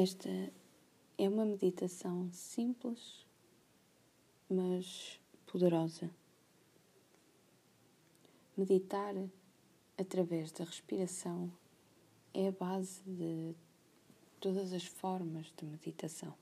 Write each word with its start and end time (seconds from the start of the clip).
Esta 0.00 0.28
é 1.18 1.28
uma 1.28 1.44
meditação 1.44 2.30
simples, 2.32 3.26
mas 4.48 5.20
poderosa. 5.44 6.08
Meditar 8.56 9.16
através 9.96 10.52
da 10.52 10.62
respiração 10.62 11.52
é 12.32 12.46
a 12.46 12.52
base 12.52 13.02
de 13.02 13.56
todas 14.38 14.72
as 14.72 14.84
formas 14.84 15.52
de 15.56 15.66
meditação. 15.66 16.32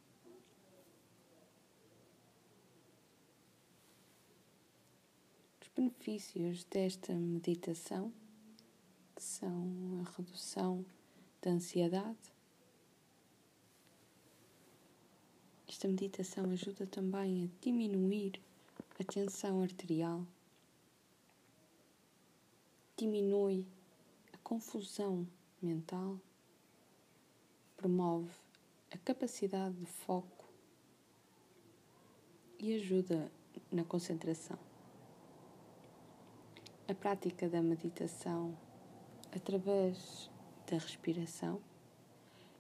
Os 5.62 5.68
benefícios 5.74 6.62
desta 6.64 7.14
meditação 7.14 8.12
são 9.16 10.04
a 10.04 10.10
redução 10.14 10.84
da 11.40 11.52
ansiedade. 11.52 12.35
Esta 15.76 15.88
meditação 15.88 16.50
ajuda 16.52 16.86
também 16.86 17.44
a 17.44 17.62
diminuir 17.62 18.40
a 18.98 19.04
tensão 19.04 19.60
arterial, 19.60 20.24
diminui 22.96 23.66
a 24.32 24.38
confusão 24.38 25.28
mental, 25.60 26.18
promove 27.76 28.32
a 28.90 28.96
capacidade 28.96 29.74
de 29.74 29.84
foco 29.84 30.46
e 32.58 32.74
ajuda 32.76 33.30
na 33.70 33.84
concentração. 33.84 34.58
A 36.88 36.94
prática 36.94 37.50
da 37.50 37.60
meditação 37.60 38.56
através 39.30 40.30
da 40.66 40.78
respiração 40.78 41.60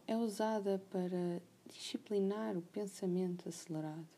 é 0.06 0.14
usada 0.14 0.78
para 0.90 1.40
disciplinar 1.68 2.56
o 2.56 2.62
pensamento 2.62 3.48
acelerado 3.48 4.08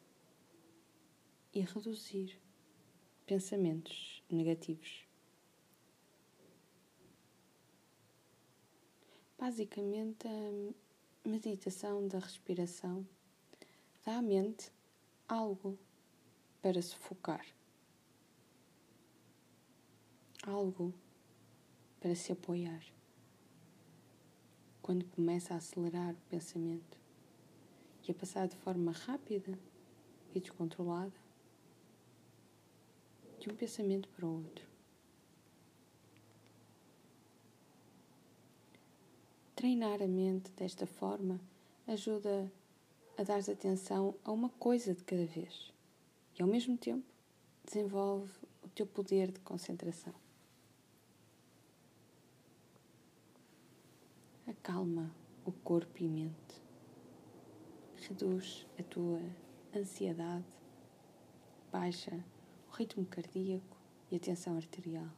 e 1.52 1.60
reduzir 1.60 2.38
pensamentos 3.26 4.22
negativos. 4.30 5.06
Basicamente, 9.38 10.26
a 10.26 11.28
meditação 11.28 12.08
da 12.08 12.18
respiração 12.18 13.06
dá 14.04 14.18
à 14.18 14.22
mente 14.22 14.72
algo 15.28 15.78
para 16.60 16.82
se 16.82 16.96
focar, 16.96 17.46
algo 20.42 20.92
para 22.00 22.14
se 22.14 22.32
apoiar. 22.32 22.84
Quando 24.82 25.04
começa 25.06 25.54
a 25.54 25.58
acelerar 25.58 26.14
o 26.14 26.28
pensamento 26.30 26.97
e 28.08 28.10
a 28.10 28.14
passar 28.14 28.48
de 28.48 28.56
forma 28.56 28.90
rápida 28.90 29.58
e 30.34 30.40
descontrolada 30.40 31.12
de 33.38 33.50
um 33.50 33.54
pensamento 33.54 34.08
para 34.08 34.26
o 34.26 34.36
outro. 34.36 34.66
Treinar 39.54 40.02
a 40.02 40.08
mente 40.08 40.50
desta 40.52 40.86
forma 40.86 41.38
ajuda 41.86 42.50
a 43.16 43.22
dar 43.22 43.38
atenção 43.38 44.14
a 44.24 44.32
uma 44.32 44.48
coisa 44.50 44.94
de 44.94 45.04
cada 45.04 45.26
vez 45.26 45.72
e, 46.38 46.42
ao 46.42 46.48
mesmo 46.48 46.78
tempo, 46.78 47.04
desenvolve 47.64 48.30
o 48.62 48.68
teu 48.68 48.86
poder 48.86 49.30
de 49.30 49.40
concentração. 49.40 50.14
Acalma 54.46 55.10
o 55.44 55.52
corpo 55.52 56.02
e 56.02 56.08
mente. 56.08 56.47
Reduz 58.08 58.66
a 58.78 58.82
tua 58.82 59.20
ansiedade. 59.74 60.44
Baixa 61.70 62.24
o 62.70 62.74
ritmo 62.74 63.04
cardíaco 63.04 63.76
e 64.10 64.16
a 64.16 64.18
tensão 64.18 64.56
arterial. 64.56 65.08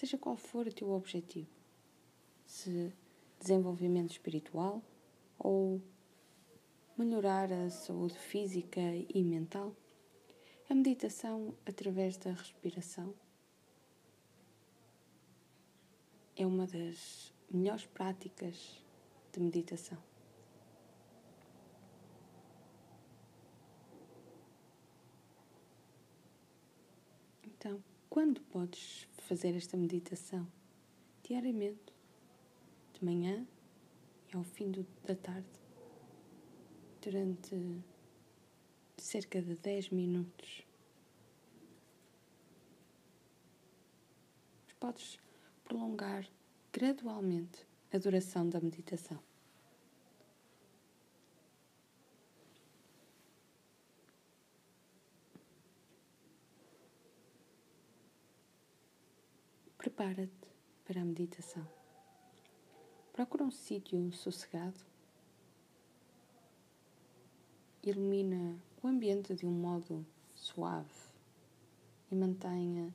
seja 0.00 0.16
qual 0.16 0.34
for 0.34 0.66
o 0.66 0.72
teu 0.72 0.90
objetivo, 0.92 1.50
se 2.46 2.90
desenvolvimento 3.38 4.12
espiritual 4.12 4.82
ou 5.38 5.78
melhorar 6.96 7.52
a 7.52 7.68
saúde 7.68 8.18
física 8.18 8.80
e 8.80 9.22
mental, 9.22 9.76
a 10.70 10.74
meditação 10.74 11.54
através 11.66 12.16
da 12.16 12.32
respiração 12.32 13.14
é 16.42 16.46
uma 16.46 16.66
das 16.66 17.34
melhores 17.50 17.84
práticas 17.84 18.82
de 19.30 19.40
meditação. 19.40 19.98
Então, 27.44 27.84
quando 28.08 28.40
podes 28.40 29.06
fazer 29.18 29.54
esta 29.54 29.76
meditação 29.76 30.50
diariamente, 31.22 31.92
de 32.94 33.04
manhã 33.04 33.46
e 34.32 34.36
ao 34.36 34.42
fim 34.42 34.70
do, 34.70 34.86
da 35.04 35.14
tarde, 35.14 35.46
durante 37.02 37.82
cerca 38.96 39.42
de 39.42 39.56
10 39.56 39.90
minutos. 39.90 40.62
Podes 44.78 45.18
prolongar 45.70 46.26
gradualmente 46.72 47.64
a 47.92 47.98
duração 47.98 48.48
da 48.48 48.60
meditação. 48.60 49.20
Prepara-te 59.78 60.50
para 60.84 61.02
a 61.02 61.04
meditação. 61.04 61.64
Procura 63.12 63.44
um 63.44 63.50
sítio 63.52 64.12
sossegado. 64.12 64.84
Ilumina 67.84 68.60
o 68.82 68.88
ambiente 68.88 69.36
de 69.36 69.46
um 69.46 69.52
modo 69.52 70.04
suave 70.34 70.90
e 72.10 72.16
mantenha 72.16 72.92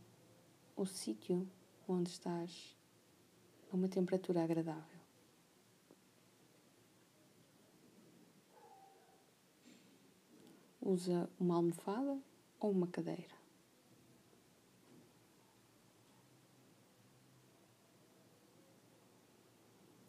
o 0.76 0.86
sítio 0.86 1.48
onde 1.88 2.10
estás 2.10 2.76
a 3.72 3.76
uma 3.76 3.88
temperatura 3.88 4.44
agradável. 4.44 5.00
Usa 10.82 11.30
uma 11.40 11.56
almofada 11.56 12.20
ou 12.60 12.72
uma 12.72 12.88
cadeira. 12.88 13.36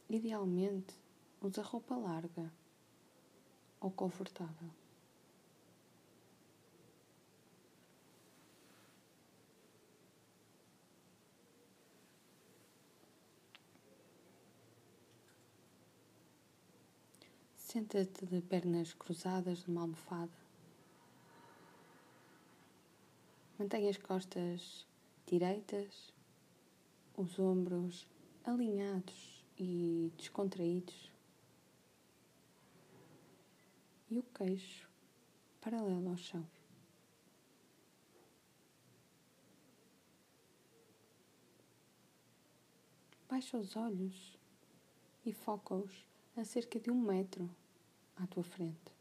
Idealmente, 0.09 0.95
usa 1.41 1.63
roupa 1.63 1.97
larga 1.97 2.53
ou 3.81 3.91
confortável. 3.91 4.71
Senta-te 17.67 18.25
de 18.25 18.41
pernas 18.43 18.95
cruzadas 18.95 19.67
numa 19.67 19.81
almofada. 19.81 20.31
Mantenha 23.59 23.91
as 23.91 23.97
costas 23.97 24.87
direitas, 25.27 26.15
os 27.17 27.41
ombros 27.41 28.07
alinhados 28.45 29.45
e 29.59 30.13
descontraídos, 30.17 31.11
e 34.09 34.21
o 34.21 34.23
queixo 34.23 34.89
paralelo 35.61 36.11
ao 36.11 36.17
chão. 36.17 36.47
Baixa 43.29 43.59
os 43.59 43.75
olhos 43.75 44.39
e 45.25 45.33
foca-os 45.33 46.07
a 46.37 46.45
cerca 46.45 46.79
de 46.79 46.91
um 46.91 47.01
metro 47.01 47.49
à 48.15 48.27
tua 48.27 48.45
frente. 48.45 48.95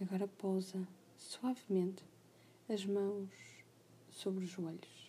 Agora 0.00 0.26
pousa 0.26 0.86
suavemente 1.16 2.02
as 2.68 2.86
mãos 2.86 3.30
sobre 4.10 4.44
os 4.44 4.50
joelhos. 4.50 5.07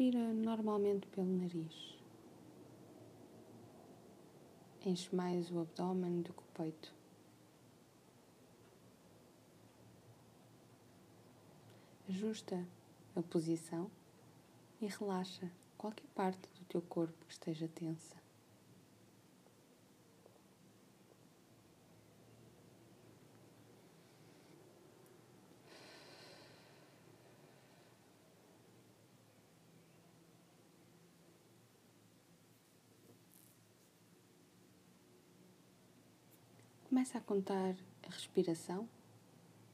Respira 0.00 0.32
normalmente 0.32 1.06
pelo 1.08 1.26
nariz. 1.26 1.98
Enche 4.82 5.14
mais 5.14 5.50
o 5.50 5.60
abdômen 5.60 6.22
do 6.22 6.32
que 6.32 6.40
o 6.40 6.46
peito. 6.54 6.94
Ajusta 12.08 12.66
a 13.14 13.20
posição 13.20 13.90
e 14.80 14.86
relaxa 14.86 15.52
qualquer 15.76 16.08
parte 16.14 16.48
do 16.58 16.64
teu 16.64 16.80
corpo 16.80 17.26
que 17.26 17.32
esteja 17.34 17.68
tensa. 17.68 18.19
Começa 37.00 37.16
a 37.16 37.22
contar 37.22 37.74
a 38.02 38.10
respiração 38.10 38.86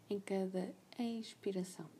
em 0.09 0.21
cada 0.21 0.73
expiração. 0.97 1.91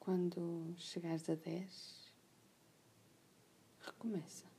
Quando 0.00 0.74
chegares 0.76 1.30
a 1.30 1.36
dez, 1.36 2.12
recomeça. 3.80 4.53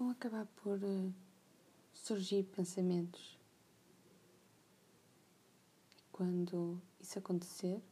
Vão 0.00 0.08
acabar 0.08 0.46
por 0.46 0.82
uh, 0.82 1.12
surgir 1.92 2.44
pensamentos. 2.44 3.38
E 5.94 6.02
quando 6.10 6.80
isso 6.98 7.18
acontecer, 7.18 7.82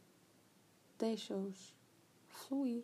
deixa-os 0.97 1.75
fluir 2.27 2.83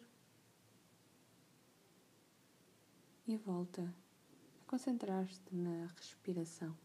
e 3.28 3.36
volta 3.36 3.82
a 3.82 4.70
concentrar-te 4.70 5.42
na 5.52 5.88
respiração. 5.88 6.85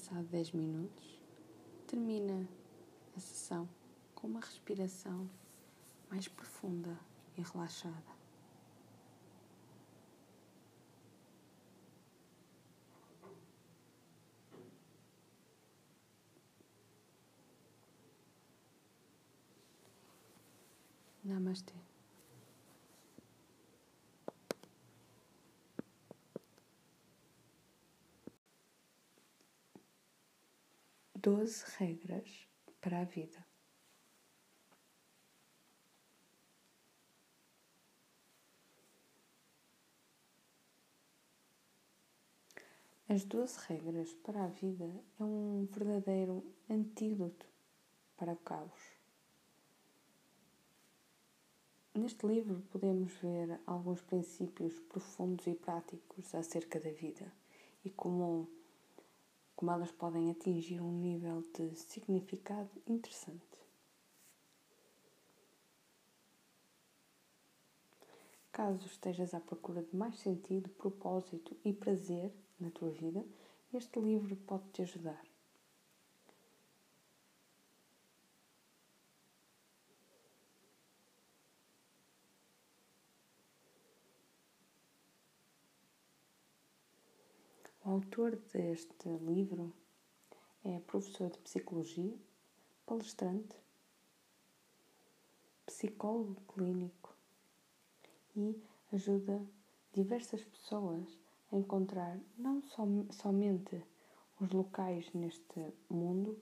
Passado 0.00 0.26
10 0.28 0.52
minutos, 0.52 1.20
termina 1.86 2.48
a 3.14 3.20
sessão 3.20 3.68
com 4.14 4.28
uma 4.28 4.40
respiração 4.40 5.28
mais 6.08 6.26
profunda 6.26 6.98
e 7.36 7.42
relaxada. 7.42 8.18
Namastê. 21.22 21.89
Doze 31.32 31.64
regras 31.78 32.48
para 32.80 33.02
a 33.02 33.04
vida. 33.04 33.46
As 43.08 43.24
doze 43.24 43.56
regras 43.68 44.12
para 44.24 44.42
a 44.42 44.48
vida 44.48 44.90
é 45.20 45.22
um 45.22 45.68
verdadeiro 45.70 46.44
antídoto 46.68 47.46
para 48.16 48.32
o 48.32 48.36
caos. 48.38 48.80
Neste 51.94 52.26
livro 52.26 52.60
podemos 52.72 53.12
ver 53.22 53.60
alguns 53.68 54.02
princípios 54.02 54.80
profundos 54.80 55.46
e 55.46 55.54
práticos 55.54 56.34
acerca 56.34 56.80
da 56.80 56.90
vida 56.90 57.32
e 57.84 57.90
como 57.90 58.59
como 59.60 59.72
elas 59.72 59.92
podem 59.92 60.30
atingir 60.30 60.80
um 60.80 60.90
nível 60.90 61.44
de 61.54 61.76
significado 61.76 62.70
interessante. 62.86 63.60
Caso 68.50 68.86
estejas 68.86 69.34
à 69.34 69.40
procura 69.40 69.82
de 69.82 69.94
mais 69.94 70.18
sentido, 70.18 70.70
propósito 70.70 71.54
e 71.62 71.74
prazer 71.74 72.32
na 72.58 72.70
tua 72.70 72.88
vida, 72.88 73.22
este 73.74 74.00
livro 74.00 74.34
pode 74.34 74.66
te 74.70 74.80
ajudar. 74.80 75.29
O 87.90 87.94
autor 87.94 88.36
deste 88.52 89.08
livro 89.20 89.74
é 90.64 90.78
professor 90.78 91.28
de 91.28 91.38
psicologia, 91.40 92.16
palestrante, 92.86 93.56
psicólogo 95.66 96.40
clínico 96.54 97.12
e 98.36 98.62
ajuda 98.92 99.44
diversas 99.92 100.44
pessoas 100.44 101.18
a 101.50 101.56
encontrar 101.56 102.16
não 102.38 102.62
som, 102.62 103.10
somente 103.10 103.84
os 104.40 104.48
locais 104.50 105.12
neste 105.12 105.74
mundo, 105.88 106.40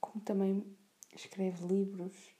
como 0.00 0.20
também 0.24 0.76
escreve 1.14 1.64
livros 1.64 2.34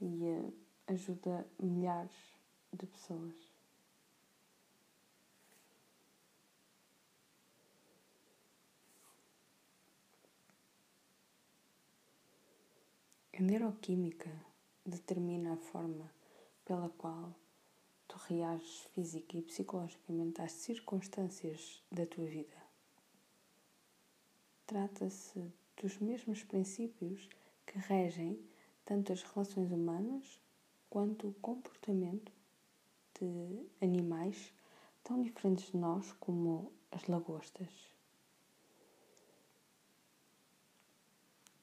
e 0.00 0.24
eh, 0.24 0.52
ajuda 0.88 1.46
milhares 1.60 2.34
de 2.72 2.84
pessoas. 2.84 3.51
A 13.42 13.44
neuroquímica 13.44 14.30
determina 14.86 15.54
a 15.54 15.56
forma 15.56 16.08
pela 16.64 16.88
qual 16.90 17.34
tu 18.06 18.16
reages 18.28 18.84
física 18.94 19.36
e 19.36 19.42
psicologicamente 19.42 20.40
às 20.40 20.52
circunstâncias 20.52 21.82
da 21.90 22.06
tua 22.06 22.24
vida. 22.24 22.56
Trata-se 24.64 25.52
dos 25.76 25.98
mesmos 25.98 26.44
princípios 26.44 27.28
que 27.66 27.80
regem 27.80 28.38
tanto 28.84 29.12
as 29.12 29.24
relações 29.24 29.72
humanas 29.72 30.40
quanto 30.88 31.26
o 31.26 31.34
comportamento 31.34 32.30
de 33.18 33.66
animais 33.80 34.54
tão 35.02 35.20
diferentes 35.20 35.72
de 35.72 35.76
nós 35.76 36.12
como 36.20 36.72
as 36.92 37.08
lagostas. 37.08 37.91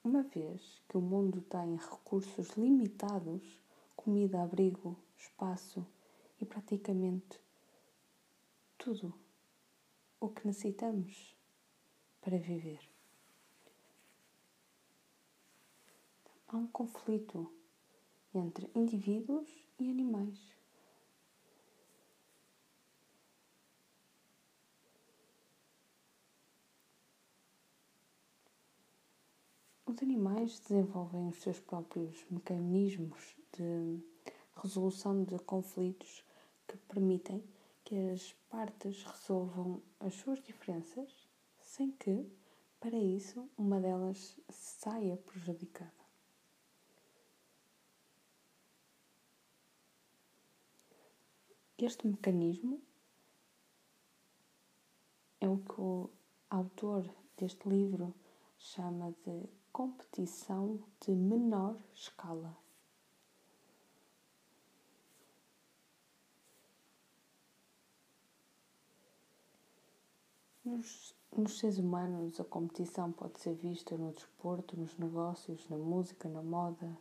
Uma 0.09 0.23
vez 0.23 0.81
que 0.89 0.97
o 0.97 1.01
mundo 1.01 1.39
tem 1.39 1.75
recursos 1.75 2.49
limitados 2.57 3.43
comida, 3.95 4.41
abrigo, 4.41 4.97
espaço 5.15 5.85
e 6.41 6.45
praticamente 6.45 7.39
tudo 8.75 9.13
o 10.19 10.29
que 10.29 10.47
necessitamos 10.47 11.37
para 12.21 12.39
viver. 12.39 12.79
Há 16.47 16.57
um 16.57 16.65
conflito 16.65 17.47
entre 18.33 18.67
indivíduos 18.73 19.47
e 19.77 19.91
animais. 19.91 20.58
Os 29.89 30.03
animais 30.03 30.59
desenvolvem 30.59 31.29
os 31.29 31.37
seus 31.37 31.59
próprios 31.59 32.23
mecanismos 32.29 33.35
de 33.51 33.99
resolução 34.55 35.23
de 35.23 35.39
conflitos 35.39 36.23
que 36.67 36.77
permitem 36.77 37.43
que 37.83 37.95
as 38.11 38.31
partes 38.51 39.03
resolvam 39.03 39.81
as 39.99 40.13
suas 40.13 40.39
diferenças 40.43 41.27
sem 41.57 41.89
que, 41.89 42.23
para 42.79 42.95
isso, 42.95 43.49
uma 43.57 43.81
delas 43.81 44.37
saia 44.47 45.17
prejudicada. 45.17 46.05
Este 51.79 52.05
mecanismo 52.05 52.79
é 55.41 55.49
o 55.49 55.57
que 55.57 55.81
o 55.81 56.11
autor 56.47 57.09
deste 57.35 57.67
livro 57.67 58.13
chama 58.59 59.15
de 59.25 59.58
competição 59.71 60.79
de 61.01 61.11
menor 61.11 61.75
escala. 61.93 62.57
Nos, 70.63 71.15
nos 71.35 71.57
seres 71.57 71.77
humanos, 71.79 72.39
a 72.39 72.43
competição 72.43 73.11
pode 73.11 73.39
ser 73.39 73.55
vista 73.55 73.97
no 73.97 74.11
desporto, 74.11 74.77
nos 74.77 74.97
negócios, 74.97 75.67
na 75.69 75.77
música, 75.77 76.29
na 76.29 76.43
moda, 76.43 76.97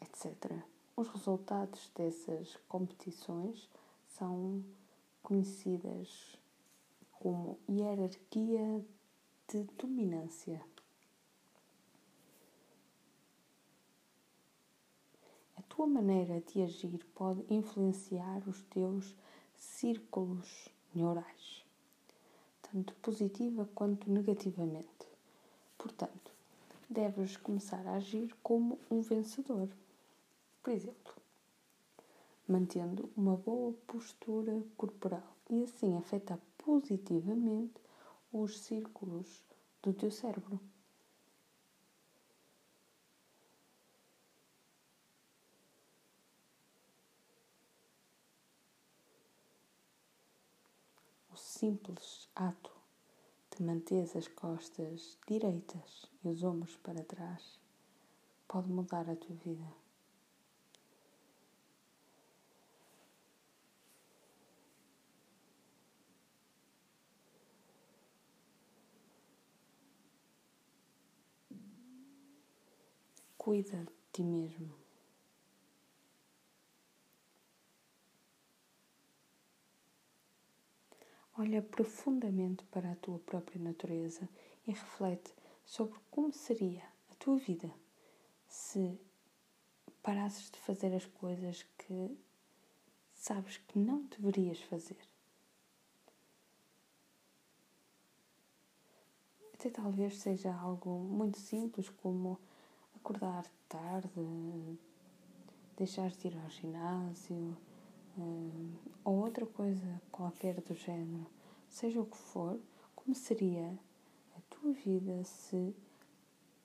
etc. 0.00 0.52
Os 0.94 1.08
resultados 1.08 1.90
dessas 1.94 2.56
competições 2.68 3.68
são 4.06 4.62
conhecidas 5.22 6.36
como 7.12 7.58
hierarquia 7.68 8.84
de 9.48 9.62
dominância. 9.78 10.60
A 15.56 15.61
tua 15.74 15.86
maneira 15.86 16.40
de 16.40 16.62
agir 16.62 17.04
pode 17.14 17.44
influenciar 17.48 18.42
os 18.46 18.62
teus 18.64 19.14
círculos 19.56 20.68
neurais 20.94 21.62
tanto 22.72 22.94
positiva 22.96 23.68
quanto 23.74 24.10
negativamente. 24.10 25.06
Portanto, 25.76 26.32
deves 26.88 27.36
começar 27.36 27.86
a 27.86 27.96
agir 27.96 28.34
como 28.42 28.78
um 28.90 29.02
vencedor. 29.02 29.68
Por 30.62 30.72
exemplo, 30.72 31.12
mantendo 32.48 33.10
uma 33.14 33.36
boa 33.36 33.74
postura 33.86 34.64
corporal 34.76 35.36
e 35.50 35.64
assim 35.64 35.96
afetar 35.98 36.38
positivamente 36.56 37.80
os 38.32 38.58
círculos 38.58 39.42
do 39.82 39.92
teu 39.92 40.10
cérebro. 40.10 40.58
Simples 51.62 52.28
ato 52.34 52.72
de 53.56 53.62
manter 53.62 54.02
as 54.18 54.26
costas 54.26 55.16
direitas 55.28 56.10
e 56.24 56.28
os 56.28 56.42
ombros 56.42 56.76
para 56.78 57.04
trás 57.04 57.60
pode 58.48 58.68
mudar 58.68 59.08
a 59.08 59.14
tua 59.14 59.36
vida. 59.36 59.72
Cuida 73.38 73.84
de 73.84 73.92
ti 74.12 74.24
mesmo. 74.24 74.81
Olha 81.38 81.62
profundamente 81.62 82.62
para 82.64 82.92
a 82.92 82.96
tua 82.96 83.18
própria 83.20 83.60
natureza 83.60 84.28
e 84.66 84.70
reflete 84.70 85.34
sobre 85.64 85.98
como 86.10 86.30
seria 86.30 86.84
a 87.10 87.14
tua 87.14 87.38
vida 87.38 87.72
se 88.46 89.00
parasses 90.02 90.50
de 90.50 90.58
fazer 90.58 90.94
as 90.94 91.06
coisas 91.06 91.62
que 91.78 92.18
sabes 93.14 93.56
que 93.56 93.78
não 93.78 94.02
deverias 94.04 94.60
fazer. 94.60 94.98
Até 99.54 99.70
talvez 99.70 100.18
seja 100.18 100.52
algo 100.54 100.90
muito 100.90 101.38
simples 101.38 101.88
como 101.88 102.38
acordar 102.94 103.46
tarde, 103.68 104.78
deixar 105.76 106.10
de 106.10 106.28
ir 106.28 106.36
ao 106.36 106.50
ginásio 106.50 107.56
ou 108.16 109.14
outra 109.16 109.46
coisa 109.46 110.00
qualquer 110.10 110.60
do 110.60 110.74
género, 110.74 111.26
seja 111.68 112.00
o 112.00 112.06
que 112.06 112.16
for, 112.16 112.58
como 112.94 113.14
seria 113.14 113.78
a 114.36 114.40
tua 114.50 114.72
vida 114.72 115.24
se 115.24 115.74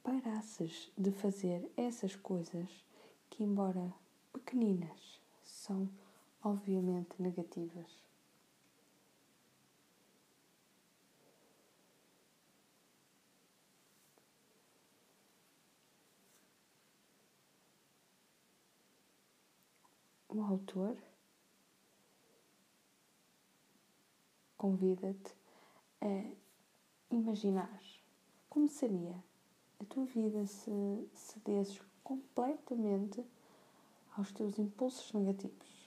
parasses 0.03 0.91
de 0.97 1.11
fazer 1.11 1.69
essas 1.75 2.15
coisas 2.15 2.69
que, 3.29 3.43
embora 3.43 3.93
pequeninas, 4.31 5.19
são 5.43 5.89
obviamente 6.43 7.21
negativas? 7.21 8.05
O 20.29 20.41
autor 20.41 20.95
convida-te 24.57 25.33
a 26.01 27.15
imaginar 27.15 27.81
como 28.49 28.67
seria 28.67 29.15
a 29.79 29.85
tua 29.85 30.05
vida 30.05 30.45
se 30.47 30.71
cedesses 31.13 31.81
completamente 32.03 33.23
aos 34.15 34.31
teus 34.31 34.57
impulsos 34.57 35.13
negativos. 35.13 35.77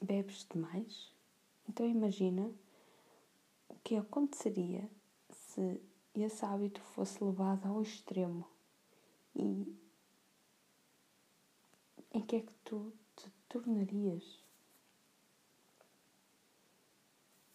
Bebes 0.00 0.46
demais? 0.50 1.12
Então 1.68 1.86
imagina 1.86 2.50
o 3.68 3.74
que 3.84 3.96
aconteceria 3.96 4.90
se 5.30 5.80
esse 6.14 6.44
hábito 6.44 6.80
fosse 6.80 7.22
levado 7.22 7.66
ao 7.66 7.82
extremo 7.82 8.46
e 9.34 9.78
em 12.12 12.20
que 12.26 12.36
é 12.36 12.40
que 12.40 12.54
tu 12.64 12.92
te 13.14 13.30
tornarias? 13.48 14.44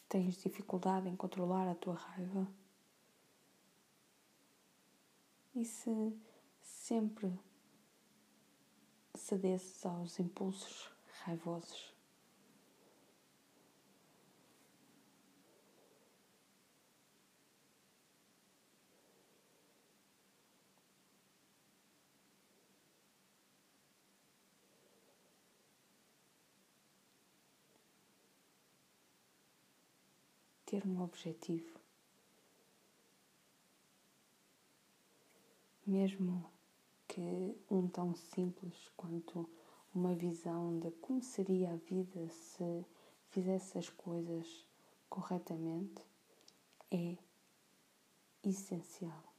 Tens 0.07 0.41
dificuldade 0.41 1.09
em 1.09 1.15
controlar 1.15 1.67
a 1.69 1.75
tua 1.75 1.95
raiva? 1.95 2.47
E 5.53 5.65
se 5.65 6.17
sempre 6.61 7.37
cedesses 9.13 9.85
aos 9.85 10.19
impulsos 10.19 10.91
raivosos? 11.23 11.94
Ter 30.75 30.85
um 30.85 31.01
objetivo. 31.01 31.79
Mesmo 35.87 36.51
que 37.07 37.55
um 37.69 37.87
tão 37.87 38.13
simples 38.13 38.91
quanto 38.97 39.49
uma 39.93 40.13
visão 40.13 40.77
de 40.79 40.91
como 40.91 41.21
seria 41.21 41.71
a 41.71 41.77
vida 41.77 42.27
se 42.29 42.85
fizesse 43.29 43.77
as 43.77 43.89
coisas 43.89 44.67
corretamente, 45.09 46.01
é 46.91 47.17
essencial. 48.43 49.34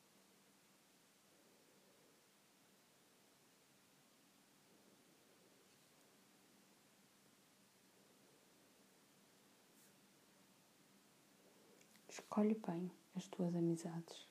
Escolhe 12.18 12.54
bem 12.66 12.90
as 13.14 13.26
tuas 13.28 13.54
amizades. 13.54 14.26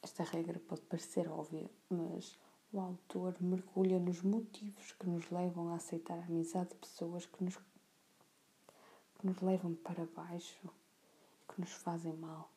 Esta 0.00 0.22
regra 0.22 0.60
pode 0.60 0.82
parecer 0.82 1.28
óbvia, 1.28 1.68
mas 1.90 2.38
o 2.72 2.78
autor 2.78 3.34
mergulha 3.40 3.98
nos 3.98 4.22
motivos 4.22 4.92
que 4.92 5.08
nos 5.08 5.28
levam 5.32 5.70
a 5.70 5.74
aceitar 5.74 6.16
a 6.16 6.26
amizade 6.26 6.70
de 6.70 6.76
pessoas 6.76 7.26
que 7.26 7.42
nos, 7.42 7.56
que 7.56 9.26
nos 9.26 9.40
levam 9.40 9.74
para 9.74 10.06
baixo 10.06 10.72
e 11.42 11.52
que 11.52 11.60
nos 11.60 11.72
fazem 11.72 12.12
mal. 12.12 12.48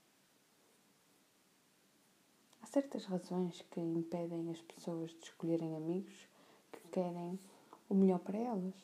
Há 2.61 2.67
certas 2.67 3.03
razões 3.05 3.63
que 3.71 3.79
impedem 3.79 4.51
as 4.51 4.61
pessoas 4.61 5.09
de 5.09 5.23
escolherem 5.23 5.75
amigos 5.75 6.29
que 6.71 6.87
querem 6.89 7.39
o 7.89 7.95
melhor 7.95 8.19
para 8.19 8.37
elas. 8.37 8.75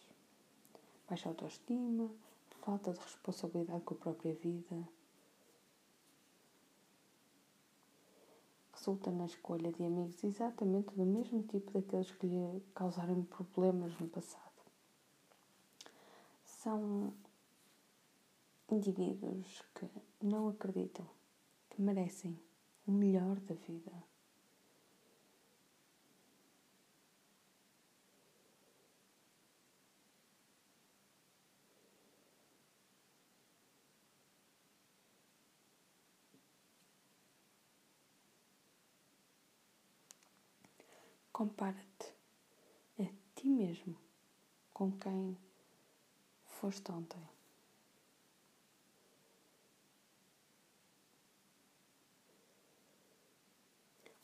Baixa 1.07 1.29
autoestima, 1.29 2.09
falta 2.63 2.93
de 2.93 2.99
responsabilidade 2.99 3.83
com 3.83 3.93
a 3.93 3.97
própria 3.97 4.33
vida. 4.33 4.87
Resulta 8.71 9.11
na 9.11 9.25
escolha 9.25 9.71
de 9.71 9.83
amigos 9.83 10.23
exatamente 10.23 10.95
do 10.95 11.05
mesmo 11.05 11.43
tipo 11.43 11.71
daqueles 11.71 12.11
que 12.11 12.27
lhe 12.27 12.61
causaram 12.73 13.23
problemas 13.23 13.97
no 13.99 14.07
passado. 14.07 14.41
São 16.45 17.13
indivíduos 18.69 19.61
que 19.75 19.87
não 20.21 20.47
acreditam 20.49 21.05
que 21.69 21.81
merecem 21.81 22.39
o 22.87 22.91
melhor 22.91 23.39
da 23.41 23.55
vida. 23.55 23.91
Compara-te 41.43 42.15
a 42.97 43.03
ti 43.35 43.49
mesmo 43.49 43.97
com 44.73 44.89
quem 44.93 45.37
foste 46.45 46.89
ontem. 46.89 47.21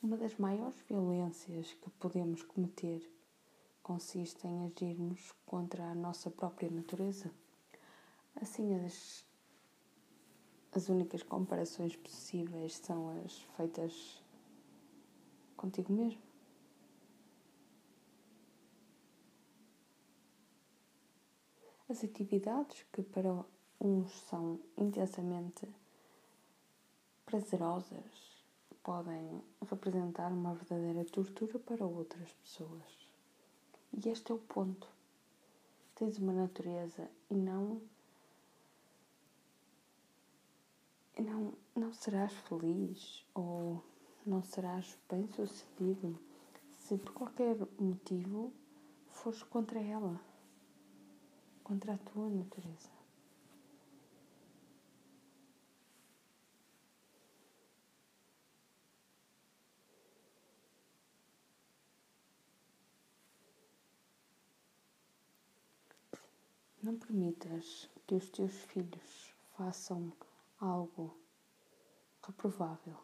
Uma 0.02 0.16
das 0.16 0.34
maiores 0.36 0.80
violências 0.88 1.74
que 1.74 1.90
podemos 1.90 2.42
cometer 2.42 3.06
consiste 3.82 4.46
em 4.46 4.64
agirmos 4.64 5.34
contra 5.44 5.90
a 5.90 5.94
nossa 5.94 6.30
própria 6.30 6.70
natureza. 6.70 7.30
Assim, 8.40 8.74
as, 8.82 9.26
as 10.72 10.88
únicas 10.88 11.22
comparações 11.22 11.94
possíveis 11.96 12.76
são 12.76 13.10
as 13.22 13.42
feitas 13.58 14.24
contigo 15.54 15.92
mesmo. 15.92 16.29
As 21.90 22.04
atividades 22.04 22.86
que 22.92 23.02
para 23.02 23.44
uns 23.80 24.12
são 24.28 24.60
intensamente 24.78 25.68
prazerosas 27.26 28.44
podem 28.80 29.42
representar 29.68 30.28
uma 30.28 30.54
verdadeira 30.54 31.04
tortura 31.04 31.58
para 31.58 31.84
outras 31.84 32.30
pessoas. 32.44 33.08
E 33.92 34.08
este 34.08 34.30
é 34.30 34.34
o 34.36 34.38
ponto. 34.38 34.86
Tens 35.96 36.16
uma 36.18 36.32
natureza 36.32 37.10
e 37.28 37.34
não. 37.34 37.82
E 41.18 41.22
não, 41.22 41.52
não 41.74 41.92
serás 41.92 42.32
feliz 42.32 43.26
ou 43.34 43.82
não 44.24 44.44
serás 44.44 44.96
bem 45.10 45.26
sucedido 45.32 46.16
se 46.78 46.96
por 46.98 47.12
qualquer 47.14 47.56
motivo 47.80 48.52
fores 49.08 49.42
contra 49.42 49.80
ela, 49.80 50.29
contra 51.70 51.94
a 51.94 51.98
tua 51.98 52.28
natureza. 52.28 52.90
Não 66.82 66.96
permitas 66.98 67.88
que 68.04 68.16
os 68.16 68.28
teus 68.30 68.52
filhos 68.62 69.32
façam 69.56 70.12
algo 70.58 71.16
reprovável. 72.26 72.96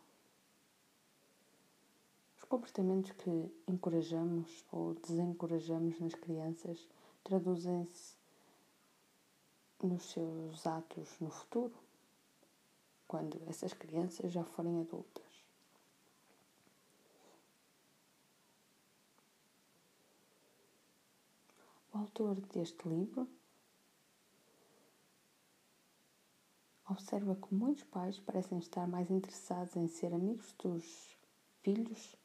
Os 2.36 2.42
comportamentos 2.42 3.12
que 3.12 3.48
encorajamos 3.68 4.64
ou 4.72 4.94
desencorajamos 4.94 6.00
nas 6.00 6.16
crianças 6.16 6.88
traduzem-se 7.22 8.15
nos 9.82 10.04
seus 10.10 10.66
atos 10.66 11.18
no 11.20 11.30
futuro, 11.30 11.74
quando 13.06 13.40
essas 13.48 13.72
crianças 13.72 14.32
já 14.32 14.44
forem 14.44 14.80
adultas. 14.80 15.24
O 21.92 21.98
autor 21.98 22.34
deste 22.40 22.88
livro 22.88 23.28
Observa 26.88 27.34
que 27.34 27.52
muitos 27.52 27.82
pais 27.82 28.16
parecem 28.20 28.58
estar 28.58 28.86
mais 28.86 29.10
interessados 29.10 29.74
em 29.74 29.88
ser 29.88 30.14
amigos 30.14 30.54
dos 30.62 31.16
filhos 31.60 32.16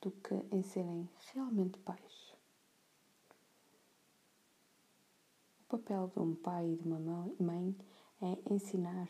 do 0.00 0.10
que 0.10 0.34
em 0.50 0.62
serem 0.64 1.08
realmente 1.32 1.78
pais. 1.78 2.13
O 5.68 5.78
papel 5.78 6.08
de 6.08 6.20
um 6.20 6.34
pai 6.34 6.72
e 6.72 6.76
de 6.76 6.84
uma 6.84 6.98
mãe 7.40 7.76
é 8.20 8.52
ensinar 8.52 9.08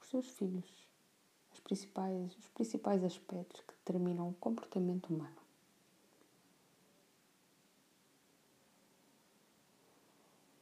os 0.00 0.08
seus 0.08 0.28
filhos 0.28 0.92
os 1.52 1.60
principais, 1.60 2.36
os 2.36 2.48
principais 2.48 3.04
aspectos 3.04 3.60
que 3.60 3.74
determinam 3.74 4.30
o 4.30 4.34
comportamento 4.34 5.12
humano. 5.12 5.36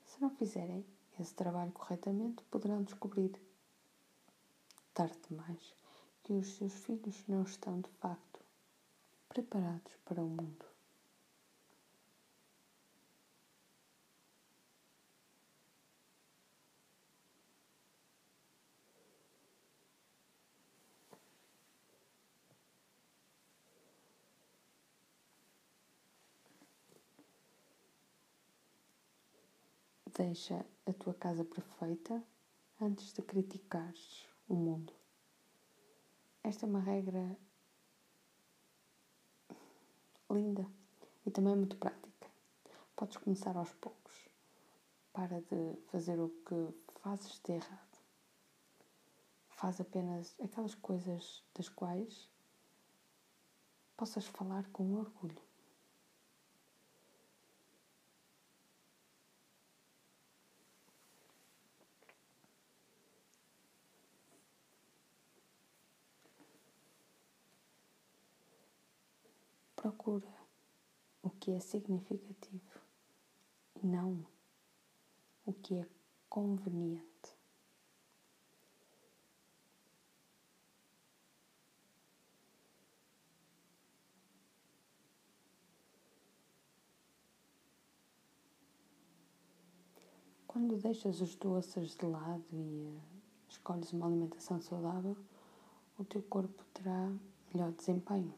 Se 0.05 0.21
não 0.21 0.31
fizerem 0.31 0.85
esse 1.19 1.35
trabalho 1.35 1.73
corretamente, 1.73 2.43
poderão 2.45 2.83
descobrir, 2.83 3.33
tarde 4.93 5.19
demais, 5.29 5.75
que 6.25 6.33
os 6.33 6.49
seus 6.55 6.73
filhos 6.73 7.25
não 7.29 7.43
estão 7.43 7.81
de 7.81 7.91
facto 8.01 8.41
preparados 9.29 9.93
para 10.05 10.23
o 10.23 10.29
mundo. 10.29 10.70
Deixa 30.23 30.67
a 30.85 30.93
tua 30.93 31.15
casa 31.15 31.43
perfeita 31.47 32.23
antes 32.79 33.11
de 33.15 33.23
criticares 33.23 34.29
o 34.47 34.55
mundo. 34.55 34.93
Esta 36.45 36.67
é 36.67 36.69
uma 36.69 36.79
regra 36.79 37.39
linda 40.31 40.67
e 41.25 41.31
também 41.31 41.57
muito 41.57 41.75
prática. 41.79 42.31
Podes 42.95 43.17
começar 43.17 43.57
aos 43.57 43.73
poucos. 43.73 44.29
Para 45.11 45.41
de 45.41 45.81
fazer 45.91 46.21
o 46.21 46.29
que 46.29 46.75
fazes 47.01 47.41
de 47.43 47.53
errado. 47.53 47.99
Faz 49.49 49.81
apenas 49.81 50.37
aquelas 50.39 50.75
coisas 50.75 51.43
das 51.55 51.71
quais 51.71 52.29
possas 53.97 54.27
falar 54.27 54.69
com 54.69 54.97
orgulho. 54.97 55.50
Procura 69.91 70.33
o 71.21 71.31
que 71.31 71.51
é 71.51 71.59
significativo 71.59 72.81
e 73.75 73.85
não 73.85 74.25
o 75.45 75.53
que 75.53 75.79
é 75.79 75.87
conveniente. 76.29 77.37
Quando 90.47 90.77
deixas 90.77 91.21
os 91.21 91.35
doces 91.35 91.97
de 91.97 92.07
lado 92.07 92.45
e 92.53 92.87
uh, 92.87 93.01
escolhes 93.49 93.93
uma 93.93 94.07
alimentação 94.07 94.61
saudável, 94.61 95.17
o 95.99 96.05
teu 96.05 96.23
corpo 96.23 96.65
terá 96.73 97.13
melhor 97.53 97.73
desempenho 97.73 98.33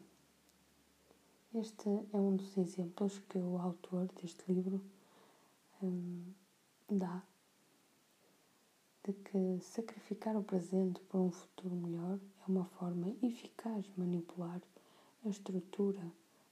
Este 1.55 1.87
é 2.11 2.17
um 2.17 2.35
dos 2.35 2.57
exemplos 2.57 3.19
que 3.29 3.37
o 3.37 3.59
autor 3.59 4.07
deste 4.19 4.51
livro 4.51 4.81
hum, 5.83 6.33
dá 6.89 7.21
de 9.03 9.13
que 9.13 9.59
sacrificar 9.61 10.35
o 10.35 10.43
presente 10.43 10.99
por 11.01 11.19
um 11.19 11.29
futuro 11.29 11.75
melhor 11.75 12.17
é 12.41 12.51
uma 12.51 12.65
forma 12.65 13.15
eficaz 13.21 13.85
de 13.85 13.99
manipular 13.99 14.59
a 15.23 15.29
estrutura 15.29 16.01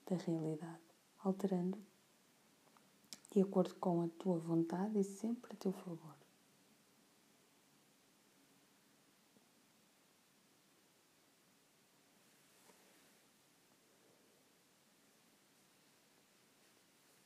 da 0.06 0.18
realidade, 0.18 0.84
alterando 1.24 1.80
de 3.32 3.42
acordo 3.42 3.74
com 3.76 4.04
a 4.04 4.08
tua 4.20 4.38
vontade 4.38 5.00
e 5.00 5.04
sempre 5.04 5.54
a 5.54 5.56
teu 5.56 5.72
favor. 5.72 6.16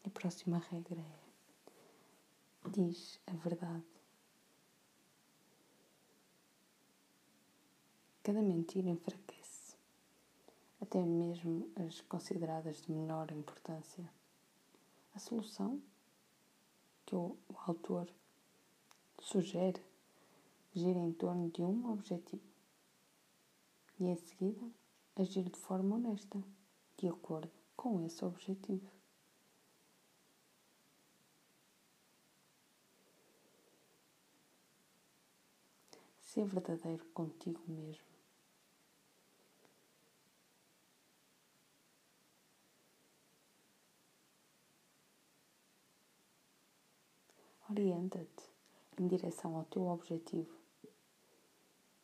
A 0.06 0.10
próxima 0.26 0.58
regra 0.58 1.00
é: 1.00 2.70
diz 2.72 3.20
a 3.28 3.34
verdade. 3.34 3.86
Cada 8.24 8.42
mentira 8.42 8.90
enfraquece, 8.90 9.78
até 10.82 11.00
mesmo 11.00 11.70
as 11.76 12.02
consideradas 12.02 12.82
de 12.82 12.92
menor 12.92 13.32
importância. 13.32 14.04
A 15.14 15.20
solução 15.20 15.80
que 17.06 17.14
o, 17.16 17.38
o 17.48 17.56
autor 17.68 18.12
sugere 19.22 19.80
gira 20.74 20.98
em 20.98 21.14
torno 21.14 21.52
de 21.52 21.62
um 21.62 21.92
objetivo 21.92 22.42
e, 24.00 24.06
em 24.06 24.16
seguida, 24.16 24.72
agir 25.16 25.44
de 25.44 25.60
forma 25.60 25.98
honesta, 25.98 26.44
de 26.98 27.08
acordo 27.08 27.52
com 27.78 28.04
esse 28.04 28.26
objetivo. 28.26 28.95
Ser 36.36 36.44
verdadeiro 36.48 37.06
contigo 37.14 37.62
mesmo. 37.66 38.04
Orienta-te 47.70 48.50
em 49.00 49.08
direção 49.08 49.56
ao 49.56 49.64
teu 49.64 49.88
objetivo, 49.88 50.54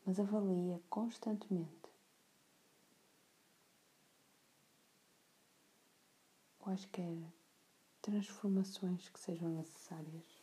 mas 0.05 0.17
avalia 0.17 0.81
constantemente 0.89 1.91
quaisquer 6.57 7.17
transformações 8.01 9.09
que 9.09 9.19
sejam 9.19 9.49
necessárias. 9.49 10.40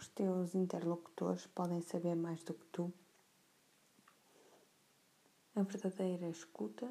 Os 0.00 0.08
teus 0.08 0.54
interlocutores 0.54 1.46
podem 1.48 1.82
saber 1.82 2.14
mais 2.14 2.42
do 2.42 2.54
que 2.54 2.64
tu. 2.72 2.90
A 5.54 5.62
verdadeira 5.62 6.26
escuta 6.26 6.90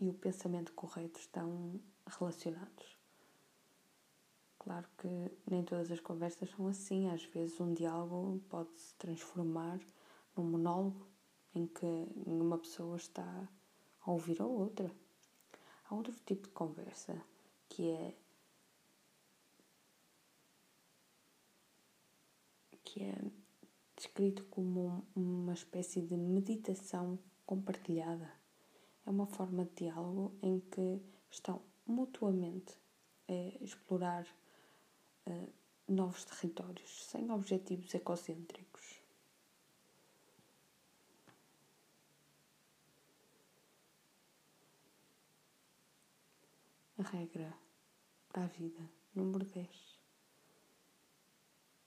e 0.00 0.08
o 0.08 0.14
pensamento 0.14 0.72
correto 0.72 1.20
estão 1.20 1.78
relacionados. 2.06 2.96
Claro 4.58 4.88
que 4.96 5.08
nem 5.50 5.62
todas 5.62 5.90
as 5.90 6.00
conversas 6.00 6.48
são 6.48 6.66
assim, 6.68 7.10
às 7.10 7.24
vezes 7.24 7.60
um 7.60 7.74
diálogo 7.74 8.40
pode 8.48 8.70
se 8.80 8.94
transformar 8.94 9.78
num 10.34 10.44
monólogo 10.44 11.06
em 11.54 11.66
que 11.66 12.06
uma 12.24 12.56
pessoa 12.56 12.96
está 12.96 13.48
a 14.00 14.10
ouvir 14.10 14.40
a 14.40 14.46
outra. 14.46 14.90
Há 15.84 15.94
outro 15.94 16.14
tipo 16.24 16.48
de 16.48 16.54
conversa 16.54 17.22
que 17.68 17.90
é 17.90 18.16
é 23.02 23.14
descrito 23.96 24.44
como 24.44 25.04
uma 25.14 25.52
espécie 25.52 26.00
de 26.00 26.16
meditação 26.16 27.18
compartilhada. 27.44 28.30
É 29.04 29.10
uma 29.10 29.26
forma 29.26 29.64
de 29.64 29.86
diálogo 29.86 30.32
em 30.42 30.60
que 30.60 31.00
estão 31.30 31.60
mutuamente 31.86 32.78
a 33.28 33.64
explorar 33.64 34.26
uh, 35.26 35.52
novos 35.88 36.24
territórios, 36.24 37.06
sem 37.06 37.30
objetivos 37.30 37.92
egocêntricos. 37.94 39.02
A 46.98 47.02
regra 47.02 47.56
para 48.28 48.44
a 48.44 48.48
vida, 48.48 48.90
número 49.14 49.44
10. 49.44 49.68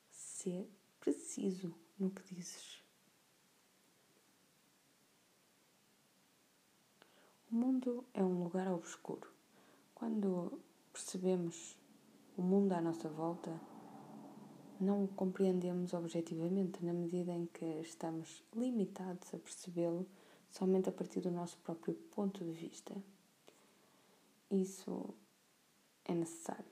Ser 0.09 0.69
preciso 1.01 1.73
no 1.99 2.09
que 2.11 2.33
dizes. 2.33 2.81
O 7.51 7.55
mundo 7.55 8.05
é 8.13 8.23
um 8.23 8.43
lugar 8.43 8.71
obscuro. 8.71 9.27
Quando 9.93 10.61
percebemos 10.93 11.77
o 12.37 12.41
mundo 12.41 12.71
à 12.71 12.79
nossa 12.79 13.09
volta, 13.09 13.51
não 14.79 15.03
o 15.03 15.07
compreendemos 15.09 15.93
objetivamente 15.93 16.83
na 16.85 16.93
medida 16.93 17.33
em 17.33 17.45
que 17.47 17.65
estamos 17.81 18.41
limitados 18.55 19.33
a 19.33 19.37
percebê-lo 19.37 20.07
somente 20.49 20.87
a 20.87 20.91
partir 20.91 21.19
do 21.19 21.29
nosso 21.29 21.57
próprio 21.57 21.93
ponto 21.93 22.43
de 22.43 22.51
vista. 22.51 22.95
Isso 24.49 25.13
é 26.05 26.13
necessário. 26.13 26.70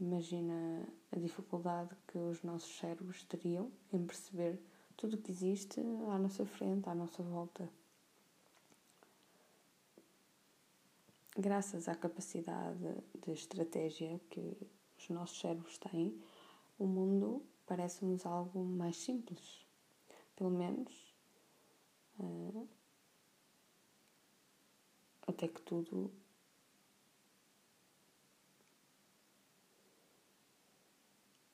Imagina 0.00 0.88
a 1.10 1.18
dificuldade 1.18 1.94
que 2.06 2.18
os 2.18 2.42
nossos 2.44 2.78
cérebros 2.78 3.24
teriam 3.24 3.72
em 3.92 4.06
perceber 4.06 4.60
tudo 4.96 5.14
o 5.14 5.18
que 5.18 5.32
existe 5.32 5.80
à 5.80 6.18
nossa 6.18 6.46
frente, 6.46 6.88
à 6.88 6.94
nossa 6.94 7.22
volta. 7.22 7.68
Graças 11.36 11.88
à 11.88 11.94
capacidade 11.94 12.94
de 13.24 13.32
estratégia 13.32 14.20
que 14.30 14.56
os 14.98 15.08
nossos 15.08 15.38
cérebros 15.38 15.78
têm, 15.78 16.20
o 16.78 16.86
mundo 16.86 17.44
parece-nos 17.66 18.24
algo 18.24 18.64
mais 18.64 18.96
simples. 18.96 19.66
Pelo 20.34 20.50
menos 20.50 21.14
uh, 22.18 22.68
até 25.26 25.46
que 25.46 25.60
tudo 25.62 26.12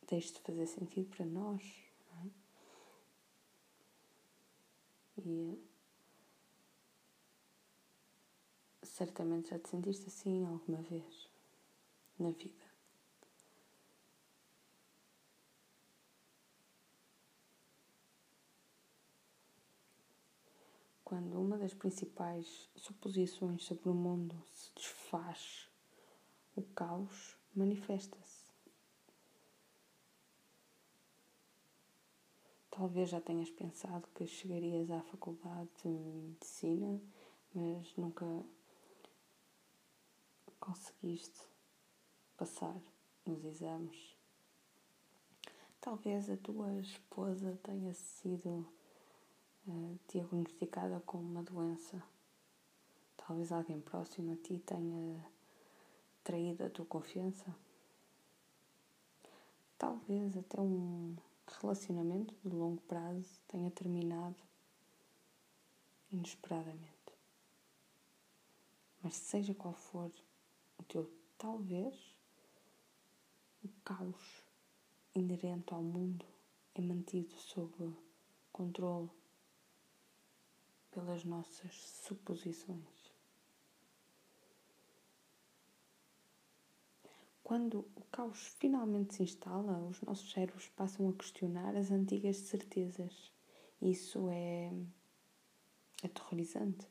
deixe 0.06 0.32
de 0.32 0.40
fazer 0.40 0.66
sentido 0.66 1.08
para 1.16 1.26
nós. 1.26 1.62
É? 2.24 2.30
E 5.20 5.58
certamente 8.82 9.50
já 9.50 9.58
te 9.58 9.68
sentiste 9.68 10.06
assim 10.06 10.44
alguma 10.46 10.80
vez 10.82 11.28
na 12.18 12.30
vida. 12.30 12.64
Quando 21.04 21.40
uma 21.40 21.58
das 21.58 21.74
principais 21.74 22.68
suposições 22.76 23.64
sobre 23.64 23.88
o 23.88 23.94
mundo 23.94 24.42
se 24.52 24.72
desfaz, 24.74 25.68
o 26.56 26.62
caos 26.62 27.36
manifesta-se. 27.54 28.33
Talvez 32.76 33.08
já 33.08 33.20
tenhas 33.20 33.48
pensado 33.50 34.08
que 34.16 34.26
chegarias 34.26 34.90
à 34.90 35.00
faculdade 35.02 35.70
de 35.80 35.88
medicina, 35.88 37.00
mas 37.54 37.96
nunca 37.96 38.26
conseguiste 40.58 41.40
passar 42.36 42.76
nos 43.24 43.44
exames. 43.44 44.16
Talvez 45.80 46.28
a 46.28 46.36
tua 46.36 46.74
esposa 46.80 47.56
tenha 47.62 47.94
sido 47.94 48.66
uh, 49.68 49.98
diagnosticada 50.08 50.98
com 51.06 51.18
uma 51.18 51.44
doença. 51.44 52.02
Talvez 53.16 53.52
alguém 53.52 53.80
próximo 53.80 54.32
a 54.32 54.36
ti 54.36 54.58
tenha 54.58 55.24
traído 56.24 56.64
a 56.64 56.70
tua 56.70 56.86
confiança. 56.86 57.54
Talvez 59.78 60.36
até 60.36 60.60
um 60.60 61.14
relacionamento 61.60 62.34
de 62.42 62.54
longo 62.54 62.80
prazo 62.82 63.40
tenha 63.48 63.70
terminado 63.70 64.36
inesperadamente. 66.10 66.94
Mas 69.02 69.14
seja 69.16 69.54
qual 69.54 69.74
for 69.74 70.10
o 70.78 70.82
teu 70.84 71.10
talvez, 71.36 71.94
o 73.62 73.68
caos 73.84 74.44
inerente 75.14 75.72
ao 75.72 75.82
mundo 75.82 76.24
é 76.74 76.80
mantido 76.80 77.34
sob 77.34 77.94
controle 78.52 79.10
pelas 80.90 81.24
nossas 81.24 81.74
suposições. 82.06 82.93
Quando 87.44 87.86
o 87.94 88.00
caos 88.10 88.56
finalmente 88.58 89.14
se 89.14 89.22
instala, 89.22 89.78
os 89.84 90.00
nossos 90.00 90.32
cérebros 90.32 90.66
passam 90.70 91.10
a 91.10 91.12
questionar 91.12 91.76
as 91.76 91.90
antigas 91.90 92.38
certezas. 92.38 93.30
Isso 93.82 94.30
é 94.30 94.72
aterrorizante. 96.02 96.88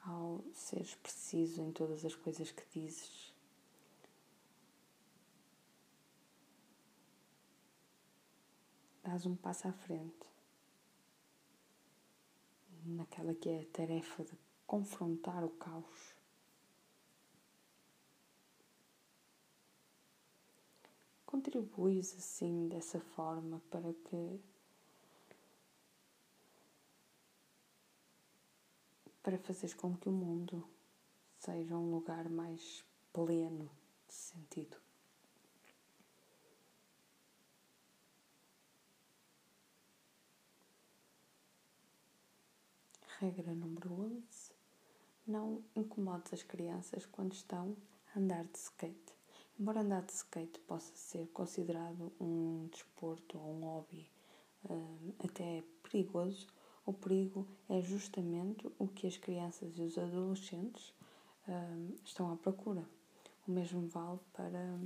Ao 0.00 0.42
seres 0.54 0.94
preciso 0.94 1.60
em 1.60 1.70
todas 1.70 2.02
as 2.06 2.14
coisas 2.14 2.50
que 2.50 2.62
dizes, 2.72 3.31
dás 9.12 9.26
um 9.26 9.36
passo 9.36 9.68
à 9.68 9.72
frente 9.72 10.26
naquela 12.86 13.34
que 13.34 13.50
é 13.50 13.60
a 13.60 13.66
tarefa 13.66 14.24
de 14.24 14.32
confrontar 14.66 15.44
o 15.44 15.50
caos. 15.50 16.16
Contribuis 21.26 22.14
assim 22.16 22.68
dessa 22.68 23.00
forma 23.00 23.60
para 23.70 23.92
que 23.92 24.40
para 29.22 29.38
fazeres 29.38 29.74
com 29.74 29.94
que 29.94 30.08
o 30.08 30.12
mundo 30.12 30.66
seja 31.38 31.76
um 31.76 31.90
lugar 31.90 32.30
mais 32.30 32.82
pleno 33.12 33.70
de 34.08 34.14
sentido. 34.14 34.81
Regra 43.22 43.54
número 43.54 43.92
11. 43.92 44.52
Não 45.28 45.62
incomodes 45.76 46.32
as 46.32 46.42
crianças 46.42 47.06
quando 47.06 47.34
estão 47.34 47.76
a 48.12 48.18
andar 48.18 48.42
de 48.42 48.58
skate. 48.58 49.14
Embora 49.60 49.82
andar 49.82 50.02
de 50.02 50.10
skate 50.10 50.58
possa 50.66 50.90
ser 50.96 51.28
considerado 51.28 52.12
um 52.20 52.66
desporto 52.72 53.38
ou 53.38 53.54
um 53.54 53.60
hobby 53.60 54.10
uh, 54.64 55.14
até 55.24 55.62
perigoso, 55.84 56.48
o 56.84 56.92
perigo 56.92 57.46
é 57.68 57.80
justamente 57.80 58.68
o 58.76 58.88
que 58.88 59.06
as 59.06 59.16
crianças 59.16 59.78
e 59.78 59.82
os 59.82 59.96
adolescentes 59.96 60.92
uh, 61.46 61.94
estão 62.04 62.32
à 62.32 62.36
procura. 62.36 62.84
O 63.46 63.52
mesmo 63.52 63.86
vale 63.86 64.18
para 64.32 64.80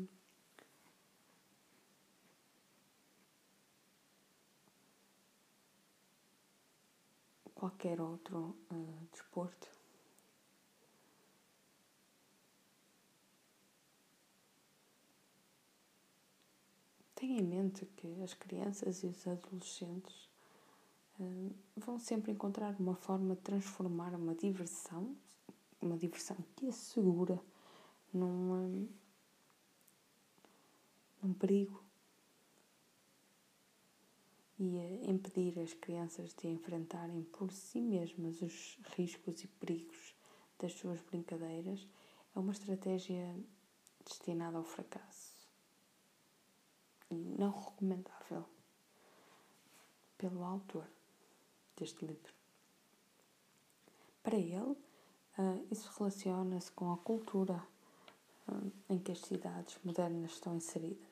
qualquer 7.57 8.01
outro 8.01 8.55
uh, 8.71 9.09
desporto. 9.11 9.69
Tenha 17.15 17.41
em 17.41 17.43
mente 17.43 17.87
que 17.97 18.23
as 18.23 18.35
crianças 18.35 19.03
e 19.03 19.07
os 19.07 19.27
adolescentes 19.27 20.29
uh, 21.19 21.55
vão 21.75 21.99
sempre 21.99 22.31
encontrar 22.31 22.77
uma 22.79 22.95
forma 22.95 23.35
de 23.35 23.41
transformar 23.41 24.15
uma 24.15 24.35
diversão, 24.35 25.17
uma 25.81 25.97
diversão 25.97 26.37
que 26.55 26.69
é 26.69 26.73
segura, 26.73 27.43
num, 28.13 28.87
num 31.23 31.33
perigo 31.33 31.86
e 34.59 35.11
impedir 35.11 35.59
as 35.59 35.75
crianças 35.75 36.35
de 36.35 36.49
enfrentarem 36.49 37.23
por 37.25 37.53
si 37.53 37.81
mesmas 37.81 38.41
os 38.41 38.79
riscos 38.97 39.45
e 39.45 39.47
perigos 39.47 40.15
das 40.59 40.73
suas 40.73 41.01
brincadeiras 41.03 41.87
é 42.35 42.39
uma 42.39 42.53
estratégia 42.53 43.35
destinada 44.05 44.57
ao 44.57 44.65
fracasso 44.65 45.37
e 47.11 47.15
não 47.15 47.51
recomendável 47.51 48.45
pelo 50.17 50.43
autor 50.43 50.89
deste 51.77 52.05
livro. 52.07 52.35
Para 54.23 54.37
ele, 54.37 54.59
uh, 54.59 55.67
isso 55.71 55.91
relaciona-se 55.99 56.73
com 56.73 56.93
a 56.93 56.97
cultura 56.97 57.63
uh, 58.49 58.73
em 58.89 58.99
que 58.99 59.13
as 59.13 59.21
cidades 59.21 59.79
modernas 59.85 60.33
estão 60.33 60.57
inseridas. 60.57 61.06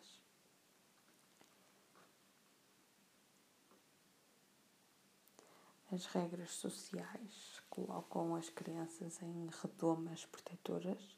As 5.95 6.07
regras 6.07 6.51
sociais 6.51 7.63
colocam 7.71 8.35
as 8.35 8.51
crianças 8.51 9.23
em 9.23 9.49
redomas 9.63 10.27
protetoras, 10.27 11.17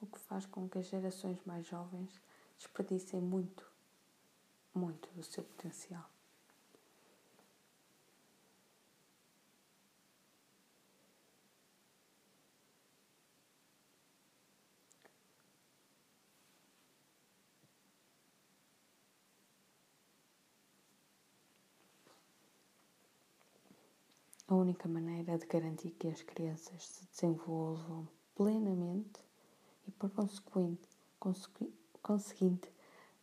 o 0.00 0.06
que 0.08 0.18
faz 0.18 0.44
com 0.44 0.68
que 0.68 0.78
as 0.78 0.86
gerações 0.86 1.38
mais 1.46 1.64
jovens 1.64 2.20
desperdicem 2.58 3.20
muito, 3.20 3.64
muito 4.74 5.08
do 5.10 5.22
seu 5.22 5.44
potencial. 5.44 6.10
A 24.50 24.54
única 24.54 24.88
maneira 24.88 25.36
de 25.36 25.44
garantir 25.44 25.90
que 25.90 26.08
as 26.08 26.22
crianças 26.22 26.82
se 26.82 27.06
desenvolvam 27.12 28.08
plenamente 28.34 29.20
e, 29.86 29.90
por 29.90 30.10
conseguinte 32.00 32.72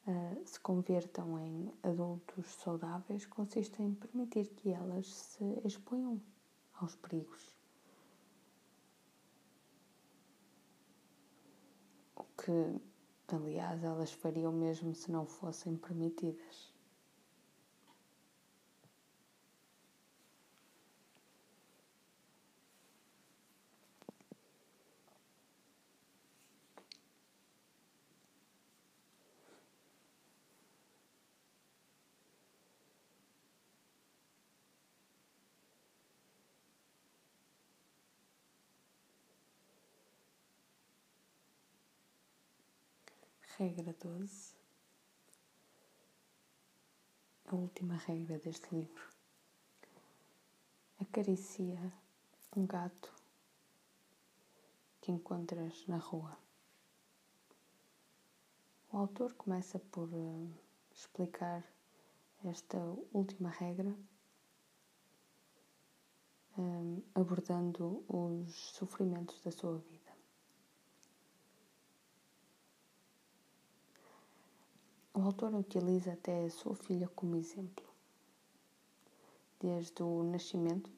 uh, 0.07 0.41
se 0.45 0.59
convertam 0.59 1.39
em 1.39 1.73
adultos 1.81 2.45
saudáveis 2.61 3.25
consiste 3.25 3.81
em 3.81 3.95
permitir 3.95 4.49
que 4.49 4.69
elas 4.69 5.07
se 5.07 5.43
exponham 5.65 6.21
aos 6.75 6.95
perigos. 6.95 7.51
O 12.15 12.23
que, 12.37 12.79
aliás, 13.33 13.83
elas 13.83 14.11
fariam 14.11 14.51
mesmo 14.51 14.93
se 14.93 15.11
não 15.11 15.25
fossem 15.25 15.75
permitidas. 15.75 16.74
Regra 43.57 43.93
12. 43.93 44.53
A 47.45 47.55
última 47.55 47.95
regra 47.95 48.37
deste 48.37 48.67
livro. 48.75 49.09
Acaricia 50.99 51.79
um 52.53 52.65
gato 52.65 53.13
que 54.99 55.09
encontras 55.09 55.87
na 55.87 55.95
rua. 55.95 56.37
O 58.91 58.97
autor 58.97 59.33
começa 59.35 59.79
por 59.79 60.09
uh, 60.13 60.51
explicar 60.91 61.63
esta 62.43 62.77
última 63.13 63.51
regra, 63.51 63.95
um, 66.57 67.01
abordando 67.15 68.03
os 68.09 68.53
sofrimentos 68.73 69.41
da 69.43 69.51
sua 69.51 69.77
vida. 69.77 70.04
O 75.17 75.21
autor 75.21 75.55
utiliza 75.55 76.11
até 76.11 76.43
a 76.43 76.49
sua 76.49 76.75
filha 76.75 77.07
como 77.15 77.37
exemplo. 77.37 77.85
Desde 79.61 80.03
o 80.03 80.23
nascimento, 80.23 80.91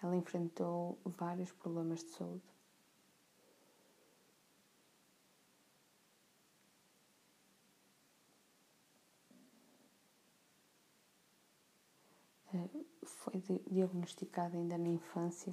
ela 0.00 0.14
enfrentou 0.14 0.96
vários 1.04 1.50
problemas 1.50 2.04
de 2.04 2.10
saúde. 2.10 2.54
Eh, 12.54 12.84
foi 13.04 13.42
diagnosticada 13.68 14.56
ainda 14.56 14.78
na 14.78 14.88
infância 14.88 15.52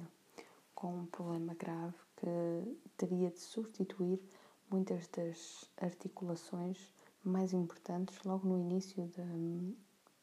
com 0.76 0.94
um 0.94 1.06
problema 1.06 1.54
grave 1.54 1.98
que 2.16 2.78
teria 2.96 3.32
de 3.32 3.40
substituir 3.40 4.22
muitas 4.70 5.08
das 5.08 5.68
articulações 5.76 6.94
mais 7.28 7.52
importantes 7.52 8.22
logo 8.24 8.48
no 8.48 8.58
início 8.58 9.06
da, 9.16 9.24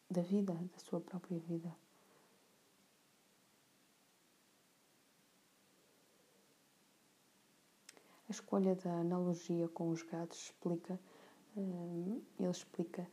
da 0.10 0.22
vida, 0.22 0.54
da 0.54 0.80
sua 0.80 1.02
própria 1.02 1.38
vida. 1.40 1.76
A 8.28 8.32
escolha 8.32 8.76
da 8.76 9.00
analogia 9.00 9.68
com 9.68 9.90
os 9.90 10.02
gatos 10.02 10.46
explica, 10.46 11.00
eh, 11.58 12.22
ele 12.40 12.50
explica 12.50 13.06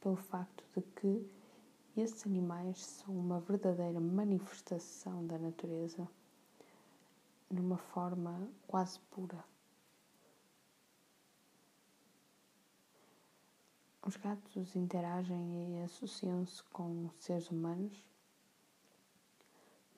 pelo 0.00 0.16
facto 0.16 0.64
de 0.74 0.82
que 0.82 1.26
esses 1.96 2.24
animais 2.26 2.78
são 2.78 3.14
uma 3.14 3.40
verdadeira 3.40 4.00
manifestação 4.00 5.26
da 5.26 5.36
natureza 5.36 6.08
numa 7.50 7.76
forma 7.76 8.48
quase 8.66 8.98
pura. 9.10 9.51
Os 14.12 14.18
gatos 14.18 14.76
interagem 14.76 15.78
e 15.78 15.84
associam-se 15.84 16.62
com 16.64 17.08
seres 17.18 17.50
humanos, 17.50 17.96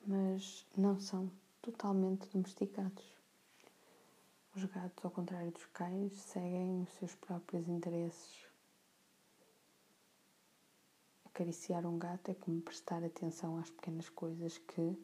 mas 0.07 0.65
não 0.77 0.97
são 0.97 1.29
totalmente 1.61 2.25
domesticados. 2.29 3.03
Os 4.55 4.63
gatos, 4.63 5.03
ao 5.03 5.11
contrário 5.11 5.51
dos 5.51 5.65
cães, 5.65 6.13
seguem 6.13 6.83
os 6.83 6.89
seus 6.93 7.13
próprios 7.15 7.67
interesses. 7.67 8.47
Acariciar 11.25 11.85
um 11.85 11.99
gato 11.99 12.31
é 12.31 12.35
como 12.35 12.61
prestar 12.61 13.03
atenção 13.03 13.57
às 13.57 13.69
pequenas 13.69 14.07
coisas 14.07 14.57
que 14.57 14.97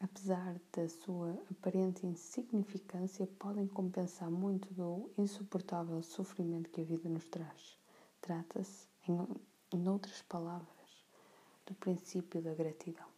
apesar 0.00 0.58
da 0.72 0.88
sua 0.88 1.38
aparente 1.50 2.06
insignificância, 2.06 3.26
podem 3.38 3.66
compensar 3.66 4.30
muito 4.30 4.72
do 4.72 5.10
insuportável 5.18 6.02
sofrimento 6.02 6.70
que 6.70 6.80
a 6.80 6.84
vida 6.84 7.06
nos 7.06 7.26
traz. 7.26 7.79
Trata-se, 8.20 8.86
em, 9.08 9.26
em 9.72 9.88
outras 9.88 10.22
palavras, 10.22 11.04
do 11.66 11.74
princípio 11.74 12.42
da 12.42 12.54
gratidão. 12.54 13.08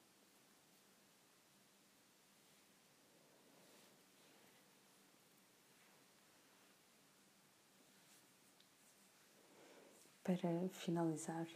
Para 10.22 10.68
finalizar, 10.70 11.48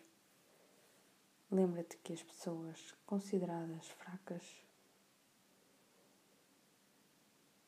lembra-te 1.50 1.96
que 1.98 2.12
as 2.12 2.22
pessoas 2.22 2.94
consideradas 3.06 3.86
fracas 3.88 4.42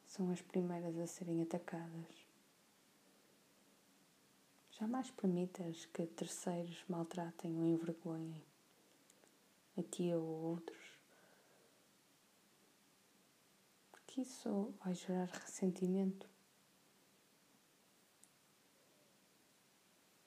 são 0.04 0.30
as 0.32 0.42
primeiras 0.42 0.98
a 0.98 1.06
serem 1.06 1.40
atacadas. 1.42 2.27
Jamais 4.78 5.10
permitas 5.10 5.86
que 5.86 6.06
terceiros 6.06 6.84
maltratem 6.88 7.58
ou 7.58 7.66
envergonhem 7.66 8.44
a 9.76 9.82
ti 9.82 10.14
ou 10.14 10.22
outros, 10.22 10.98
porque 13.90 14.20
isso 14.20 14.72
vai 14.78 14.94
gerar 14.94 15.26
ressentimento 15.26 16.30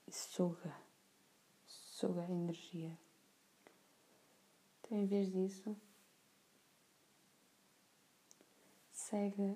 e 0.05 0.11
suga, 0.11 0.75
suga 1.65 2.21
a 2.21 2.29
energia. 2.29 2.99
Então, 4.81 4.97
em 4.97 5.05
vez 5.05 5.31
disso, 5.31 5.77
segue 8.91 9.55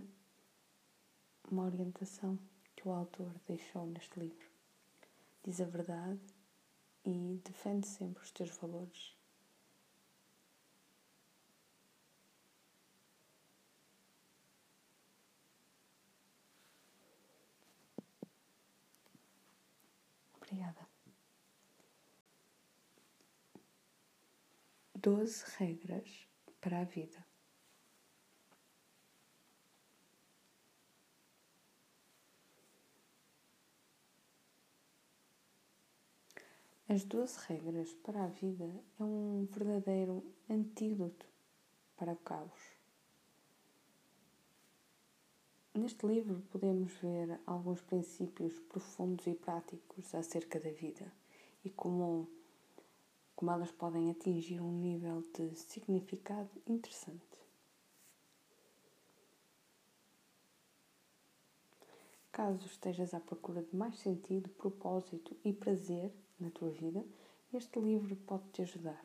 uma 1.51 1.65
orientação 1.65 2.39
que 2.77 2.88
o 2.88 2.91
autor 2.93 3.34
deixou 3.45 3.86
neste 3.88 4.17
livro. 4.17 4.54
Diz 5.45 5.62
a 5.62 5.65
verdade 5.65 6.19
e 7.05 7.39
defende 7.43 7.86
sempre 7.86 8.23
os 8.23 8.31
teus 8.31 8.49
valores. 8.58 9.15
Obrigada. 20.34 20.88
Doze 24.95 25.45
regras 25.60 26.27
para 26.60 26.79
a 26.79 26.84
vida. 26.86 27.24
As 36.88 37.04
doze 37.04 37.36
regras 37.48 37.91
para 38.04 38.26
a 38.26 38.28
vida 38.28 38.69
é 39.00 39.04
um 39.04 39.48
verdadeiro 39.50 40.24
antídoto 40.48 41.26
para 41.98 42.13
o 42.13 42.17
caos. 42.17 42.62
Neste 45.74 46.06
livro 46.06 46.43
podemos 46.52 46.93
ver 46.98 47.39
alguns 47.48 47.82
princípios 47.82 48.60
profundos 48.60 49.26
e 49.26 49.34
práticos 49.34 50.13
acerca 50.13 50.60
da 50.60 50.69
vida 50.69 51.12
e 51.63 51.71
como, 51.71 52.30
como 53.36 53.50
elas 53.50 53.71
podem 53.71 54.12
atingir 54.12 54.62
um 54.62 54.71
nível 54.71 55.24
de 55.34 55.56
significado 55.56 56.52
interessante. 56.67 57.39
Caso 62.32 62.63
estejas 62.67 63.12
à 63.15 63.19
procura 63.19 63.63
de 63.63 63.76
mais 63.76 63.98
sentido, 63.98 64.50
propósito 64.50 65.36
e 65.43 65.52
prazer 65.52 66.13
na 66.39 66.50
tua 66.52 66.69
vida, 66.69 67.06
este 67.54 67.80
livro 67.80 68.15
pode 68.15 68.50
te 68.50 68.62
ajudar. 68.62 69.04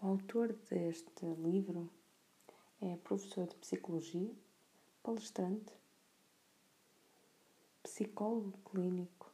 O 0.00 0.06
autor 0.08 0.52
deste 0.68 1.24
livro 1.24 1.88
é 2.80 2.96
professor 2.96 3.46
de 3.46 3.54
psicologia, 3.54 4.34
palestrante, 5.00 5.72
psicólogo 7.84 8.58
clínico 8.68 9.32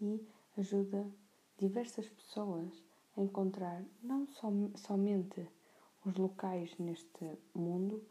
e 0.00 0.24
ajuda 0.56 1.04
diversas 1.58 2.08
pessoas 2.08 2.89
encontrar 3.16 3.84
não 4.02 4.26
som, 4.26 4.70
somente 4.76 5.48
os 6.04 6.14
locais 6.16 6.76
neste 6.78 7.38
mundo, 7.54 8.06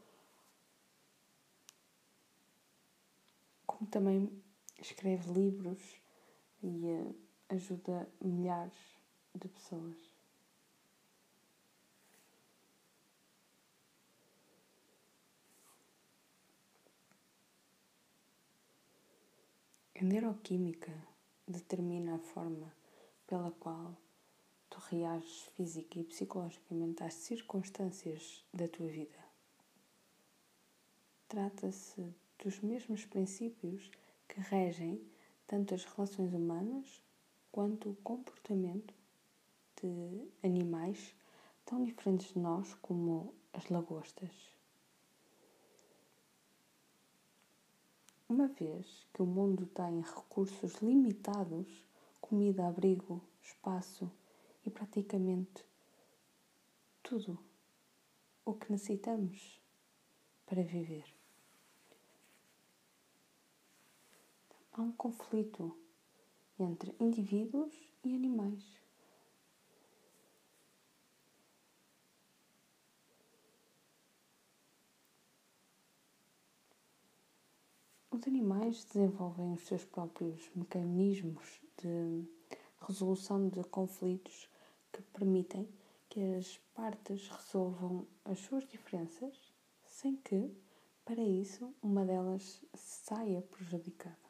como 3.66 3.90
também 3.90 4.44
escreve 4.80 5.32
livros 5.32 6.02
e 6.62 6.68
uh, 6.68 7.16
ajuda 7.50 8.08
milhares 8.22 8.74
de 9.36 9.48
pessoas. 9.48 9.98
A 20.00 20.04
neuroquímica 20.04 20.94
determina 21.46 22.16
a 22.16 22.20
forma 22.20 22.74
pela 23.28 23.52
qual 23.52 23.98
tu 24.70 24.80
reages 24.90 25.50
física 25.56 26.00
e 26.00 26.04
psicologicamente 26.04 27.04
às 27.04 27.14
circunstâncias 27.14 28.44
da 28.54 28.68
tua 28.68 28.88
vida. 28.88 29.20
Trata-se 31.28 32.14
dos 32.44 32.60
mesmos 32.60 33.06
princípios 33.06 33.92
que 34.28 34.40
regem 34.40 35.02
tanto 35.48 35.74
as 35.74 35.84
relações 35.86 36.34
humanas 36.34 37.02
quanto 37.52 37.90
o 37.90 37.96
comportamento 37.98 38.94
de 39.82 40.28
animais 40.44 41.16
tão 41.66 41.84
diferentes 41.84 42.34
de 42.34 42.40
nós 42.40 42.74
como 42.76 43.34
as 43.54 43.68
lagostas. 43.70 44.32
Uma 48.28 48.48
vez 48.48 49.08
que 49.14 49.22
o 49.24 49.26
mundo 49.26 49.66
tem 49.66 50.02
recursos 50.02 50.76
limitados 50.76 51.68
comida, 52.22 52.68
abrigo, 52.68 53.20
espaço 53.42 54.12
e 54.70 54.72
praticamente 54.72 55.66
tudo 57.02 57.40
o 58.46 58.54
que 58.54 58.72
necessitamos 58.72 59.60
para 60.46 60.62
viver. 60.62 61.06
Há 64.74 64.82
um 64.82 64.92
conflito 64.92 65.76
entre 66.60 66.96
indivíduos 67.00 67.74
e 68.04 68.14
animais. 68.14 68.64
Os 78.12 78.28
animais 78.28 78.86
desenvolvem 78.86 79.54
os 79.54 79.66
seus 79.66 79.84
próprios 79.84 80.48
mecanismos 80.56 81.60
de 81.78 82.28
resolução 82.90 83.50
de 83.50 83.64
conflitos 83.66 84.49
que 84.92 85.02
permitem 85.02 85.68
que 86.10 86.22
as 86.36 86.58
partes 86.74 87.28
resolvam 87.28 88.08
as 88.26 88.40
suas 88.40 88.68
diferenças 88.68 89.54
sem 89.84 90.16
que, 90.16 90.52
para 91.06 91.22
isso, 91.22 91.74
uma 91.82 92.06
delas 92.06 92.64
saia 92.74 93.42
prejudicada. 93.42 94.30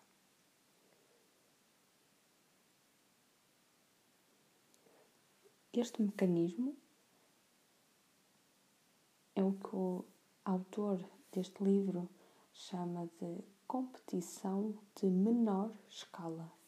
Este 5.72 6.02
mecanismo 6.02 6.76
é 9.36 9.44
o 9.44 9.54
que 9.54 9.76
o 9.76 10.04
autor 10.44 11.00
deste 11.32 11.64
livro 11.64 12.10
chama 12.52 13.08
de 13.22 13.44
competição 13.68 14.78
de 14.96 15.06
menor 15.06 15.72
escala. 15.88 16.59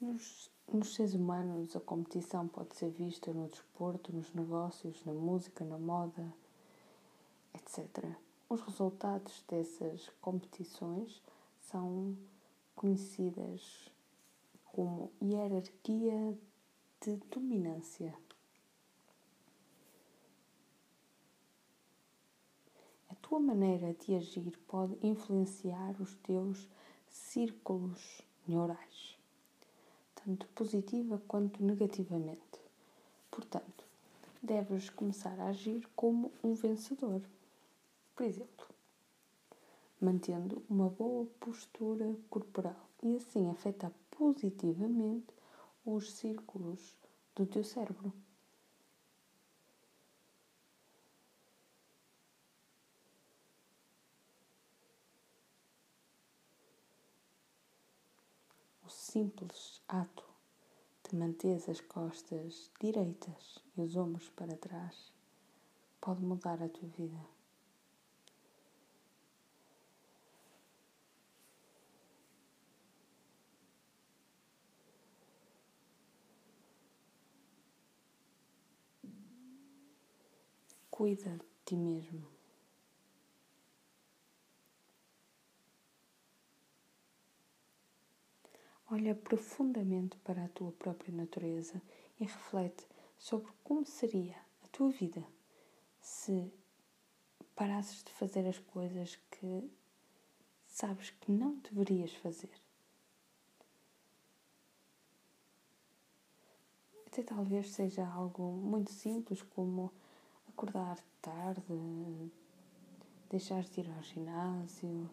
Nos, 0.00 0.50
nos 0.72 0.94
seres 0.94 1.14
humanos, 1.14 1.76
a 1.76 1.80
competição 1.80 2.48
pode 2.48 2.74
ser 2.74 2.90
vista 2.90 3.32
no 3.32 3.48
desporto, 3.48 4.12
nos 4.12 4.32
negócios, 4.32 5.04
na 5.04 5.12
música, 5.12 5.64
na 5.64 5.78
moda, 5.78 6.32
etc. 7.54 8.04
Os 8.48 8.60
resultados 8.62 9.44
dessas 9.46 10.08
competições 10.20 11.22
são 11.60 12.16
conhecidas 12.74 13.90
como 14.64 15.12
hierarquia 15.22 16.38
de 17.00 17.16
dominância. 17.30 18.16
tua 23.30 23.38
maneira 23.38 23.94
de 23.94 24.16
agir 24.16 24.58
pode 24.66 24.98
influenciar 25.06 25.94
os 26.00 26.16
teus 26.16 26.68
círculos 27.08 28.20
neurais, 28.44 29.16
tanto 30.24 30.46
positiva 30.48 31.20
quanto 31.26 31.62
negativamente. 31.62 32.60
Portanto, 33.30 33.84
deves 34.42 34.90
começar 34.90 35.38
a 35.40 35.48
agir 35.48 35.88
como 35.94 36.32
um 36.42 36.54
vencedor. 36.54 37.22
Por 38.14 38.24
exemplo, 38.26 38.66
mantendo 40.00 40.62
uma 40.68 40.88
boa 40.88 41.26
postura 41.38 42.16
corporal 42.28 42.88
e 43.02 43.16
assim 43.16 43.48
afeta 43.50 43.92
positivamente 44.10 45.34
os 45.84 46.12
círculos 46.12 46.94
do 47.34 47.46
teu 47.46 47.64
cérebro. 47.64 48.12
Simples 59.10 59.82
ato 59.88 60.24
de 61.02 61.16
manter 61.16 61.60
as 61.68 61.80
costas 61.80 62.70
direitas 62.80 63.58
e 63.76 63.80
os 63.82 63.96
ombros 63.96 64.28
para 64.28 64.56
trás 64.56 65.12
pode 66.00 66.22
mudar 66.22 66.62
a 66.62 66.68
tua 66.68 66.88
vida. 66.90 67.20
Cuida 80.88 81.36
de 81.36 81.44
ti 81.64 81.74
mesmo. 81.74 82.39
Olha 88.92 89.14
profundamente 89.14 90.16
para 90.18 90.44
a 90.44 90.48
tua 90.48 90.72
própria 90.72 91.14
natureza 91.14 91.80
e 92.18 92.24
reflete 92.24 92.84
sobre 93.16 93.52
como 93.62 93.86
seria 93.86 94.36
a 94.64 94.68
tua 94.68 94.90
vida 94.90 95.24
se 96.00 96.52
parasses 97.54 98.02
de 98.02 98.10
fazer 98.10 98.44
as 98.48 98.58
coisas 98.58 99.16
que 99.30 99.70
sabes 100.66 101.10
que 101.10 101.30
não 101.30 101.54
deverias 101.58 102.12
fazer. 102.14 102.50
Até 107.06 107.22
talvez 107.22 107.70
seja 107.70 108.04
algo 108.04 108.42
muito 108.42 108.90
simples 108.90 109.40
como 109.40 109.92
acordar 110.48 110.98
tarde, 111.22 111.62
deixar 113.28 113.62
de 113.62 113.80
ir 113.82 113.90
ao 113.90 114.02
ginásio, 114.02 115.08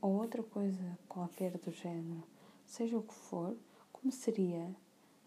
ou 0.00 0.12
outra 0.12 0.42
coisa 0.42 0.98
qualquer 1.08 1.56
do 1.58 1.70
género, 1.70 2.22
seja 2.64 2.98
o 2.98 3.02
que 3.02 3.14
for, 3.14 3.56
como 3.92 4.10
seria 4.12 4.74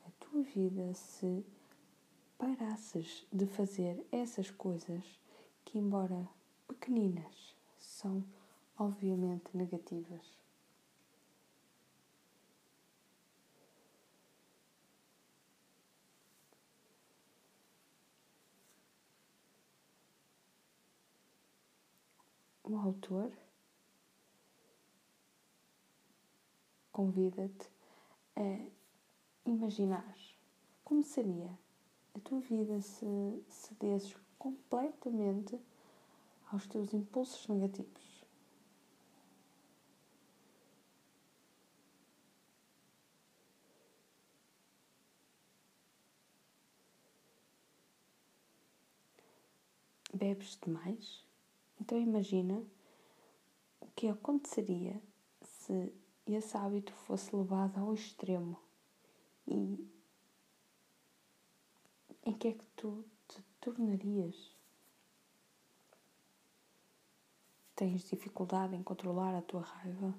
a 0.05 0.11
tua 0.19 0.41
vida 0.41 0.93
se 0.93 1.45
parasses 2.37 3.25
de 3.31 3.45
fazer 3.45 4.05
essas 4.11 4.51
coisas 4.51 5.03
que, 5.65 5.79
embora 5.79 6.27
pequeninas, 6.67 7.55
são 7.77 8.23
obviamente 8.77 9.55
negativas. 9.55 10.37
O 22.63 22.75
autor 22.75 23.31
convida-te 26.97 27.69
a 28.35 28.69
imaginar 29.45 30.17
como 30.83 31.03
seria 31.03 31.47
a 32.15 32.19
tua 32.19 32.39
vida 32.39 32.81
se 32.81 33.05
cedesses 33.47 34.17
completamente 34.39 35.59
aos 36.51 36.65
teus 36.65 36.91
impulsos 36.95 37.47
negativos. 37.47 38.25
Bebes 50.11 50.57
demais? 50.65 51.23
Então 51.79 51.95
imagina 51.99 52.65
o 53.81 53.85
que 53.95 54.07
aconteceria 54.07 54.99
se 55.43 55.93
esse 56.35 56.57
hábito 56.57 56.93
fosse 56.93 57.35
levado 57.35 57.79
ao 57.79 57.93
extremo 57.93 58.59
e 59.47 59.87
em 62.23 62.33
que 62.33 62.49
é 62.49 62.53
que 62.53 62.65
tu 62.75 63.05
te 63.27 63.41
tornarias? 63.61 64.55
Tens 67.75 68.09
dificuldade 68.09 68.75
em 68.75 68.83
controlar 68.83 69.35
a 69.35 69.41
tua 69.41 69.61
raiva? 69.61 70.13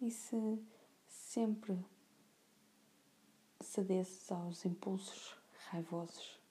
E 0.00 0.10
se 0.10 0.60
sempre 1.06 1.78
cedesses 3.60 4.32
aos 4.32 4.64
impulsos 4.64 5.36
raivosos? 5.70 6.45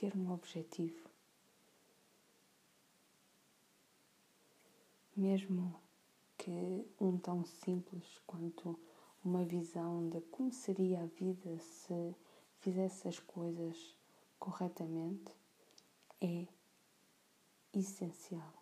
Ter 0.00 0.16
um 0.16 0.32
objetivo. 0.32 1.10
Mesmo 5.14 5.78
que 6.38 6.86
um 6.98 7.18
tão 7.18 7.44
simples 7.44 8.18
quanto 8.26 8.80
uma 9.22 9.44
visão 9.44 10.08
de 10.08 10.22
como 10.22 10.50
seria 10.50 11.02
a 11.02 11.06
vida 11.06 11.58
se 11.58 12.16
fizesse 12.60 13.08
as 13.08 13.18
coisas 13.18 13.94
corretamente, 14.38 15.30
é 16.18 16.46
essencial. 17.74 18.59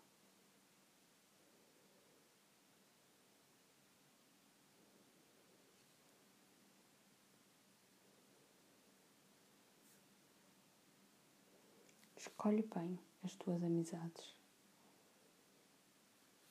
Escolhe 12.19 12.63
bem 12.75 12.99
as 13.23 13.33
tuas 13.35 13.63
amizades. 13.63 14.35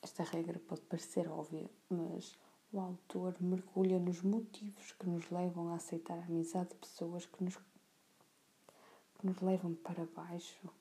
Esta 0.01 0.23
regra 0.23 0.57
pode 0.57 0.81
parecer 0.81 1.29
óbvia, 1.29 1.69
mas 1.87 2.35
o 2.73 2.79
autor 2.79 3.35
mergulha 3.39 3.99
nos 3.99 4.23
motivos 4.23 4.93
que 4.93 5.05
nos 5.05 5.29
levam 5.29 5.69
a 5.69 5.75
aceitar 5.75 6.17
a 6.17 6.25
amizade 6.25 6.69
de 6.69 6.75
pessoas 6.75 7.27
que 7.27 7.43
nos, 7.43 7.55
que 7.55 9.27
nos 9.27 9.39
levam 9.41 9.75
para 9.75 10.07
baixo 10.07 10.73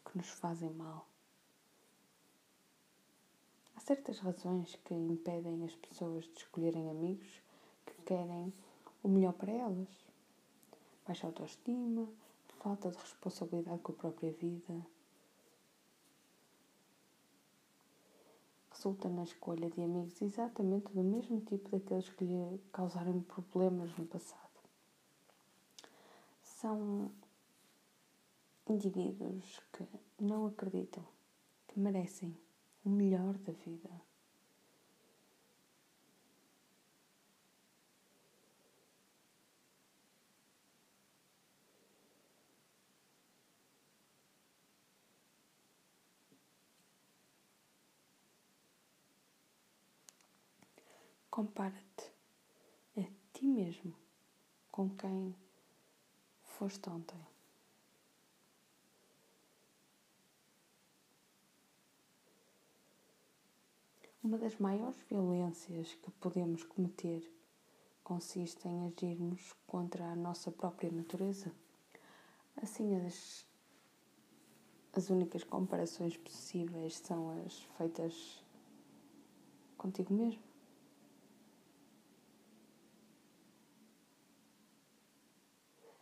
e 0.00 0.10
que 0.10 0.18
nos 0.18 0.30
fazem 0.30 0.70
mal. 0.70 1.06
Há 3.76 3.80
certas 3.80 4.18
razões 4.18 4.74
que 4.84 4.92
impedem 4.92 5.64
as 5.64 5.76
pessoas 5.76 6.24
de 6.24 6.38
escolherem 6.38 6.90
amigos 6.90 7.40
que 7.86 8.02
querem 8.02 8.52
o 9.04 9.08
melhor 9.08 9.34
para 9.34 9.52
elas. 9.52 9.88
Baixa 11.06 11.28
autoestima, 11.28 12.08
falta 12.66 12.90
de 12.90 12.96
responsabilidade 12.96 13.80
com 13.80 13.92
a 13.92 13.94
própria 13.94 14.32
vida. 14.32 14.84
Resulta 18.72 19.08
na 19.08 19.22
escolha 19.22 19.70
de 19.70 19.80
amigos 19.80 20.20
exatamente 20.20 20.92
do 20.92 21.04
mesmo 21.04 21.40
tipo 21.42 21.70
daqueles 21.70 22.08
que 22.08 22.24
lhe 22.24 22.60
causaram 22.72 23.22
problemas 23.22 23.96
no 23.96 24.04
passado. 24.06 24.58
São 26.42 27.12
indivíduos 28.68 29.60
que 29.72 29.86
não 30.18 30.46
acreditam 30.46 31.06
que 31.68 31.78
merecem 31.78 32.36
o 32.84 32.90
melhor 32.90 33.38
da 33.38 33.52
vida. 33.52 33.90
Compara-te 51.36 52.10
a 52.96 53.02
ti 53.34 53.46
mesmo 53.46 53.94
com 54.72 54.88
quem 54.88 55.36
foste 56.40 56.88
ontem. 56.88 57.20
Uma 64.24 64.38
das 64.38 64.56
maiores 64.56 65.02
violências 65.02 65.92
que 65.96 66.10
podemos 66.12 66.64
cometer 66.64 67.30
consiste 68.02 68.66
em 68.66 68.86
agirmos 68.86 69.52
contra 69.66 70.06
a 70.06 70.16
nossa 70.16 70.50
própria 70.50 70.90
natureza. 70.90 71.52
Assim, 72.62 72.96
as, 73.04 73.46
as 74.94 75.10
únicas 75.10 75.44
comparações 75.44 76.16
possíveis 76.16 76.96
são 76.96 77.44
as 77.44 77.62
feitas 77.76 78.42
contigo 79.76 80.14
mesmo. 80.14 80.45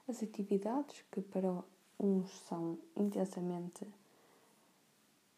As 0.06 0.22
atividades 0.22 1.02
que 1.10 1.22
para 1.22 1.64
uns 1.98 2.30
são 2.40 2.78
intensamente 2.94 3.86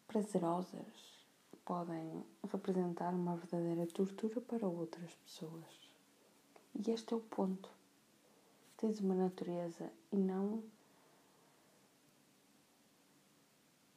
prazerosas 0.05 1.25
podem 1.63 2.21
representar 2.51 3.13
uma 3.13 3.37
verdadeira 3.37 3.87
tortura 3.87 4.41
para 4.41 4.67
outras 4.67 5.15
pessoas. 5.23 5.89
E 6.75 6.91
este 6.91 7.13
é 7.13 7.15
o 7.15 7.21
ponto. 7.21 7.69
Tens 8.75 8.99
uma 8.99 9.15
natureza 9.15 9.89
e 10.11 10.17
não 10.17 10.61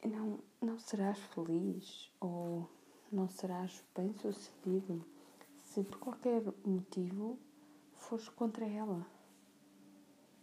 não, 0.05 0.39
não 0.61 0.79
serás 0.79 1.19
feliz 1.19 2.09
ou 2.21 2.69
não 3.11 3.27
serás 3.27 3.83
bem 3.93 4.13
sucedido 4.13 5.05
se 5.65 5.83
por 5.83 5.99
qualquer 5.99 6.41
motivo 6.65 7.37
fores 7.93 8.29
contra 8.29 8.65
ela 8.65 9.05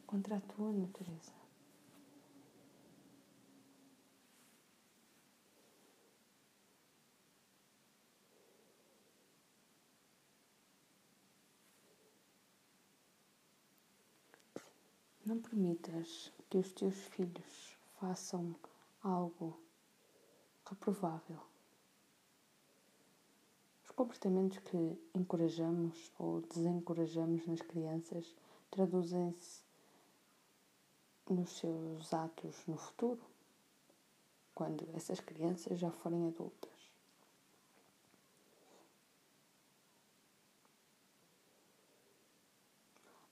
contra 0.08 0.38
a 0.38 0.40
tua 0.40 0.72
natureza. 0.72 1.32
Não 15.26 15.42
permitas 15.42 16.32
que 16.48 16.56
os 16.56 16.72
teus 16.72 16.94
filhos 16.94 17.76
façam 18.00 18.56
algo 19.02 19.60
reprovável. 20.64 21.38
Os 23.84 23.90
comportamentos 23.90 24.56
que 24.60 24.98
encorajamos 25.14 26.10
ou 26.18 26.40
desencorajamos 26.40 27.46
nas 27.46 27.60
crianças 27.60 28.34
traduzem-se 28.70 29.67
nos 31.32 31.50
seus 31.58 32.12
atos 32.12 32.66
no 32.66 32.76
futuro, 32.76 33.20
quando 34.54 34.88
essas 34.94 35.20
crianças 35.20 35.78
já 35.78 35.90
forem 35.90 36.26
adultas. 36.26 36.78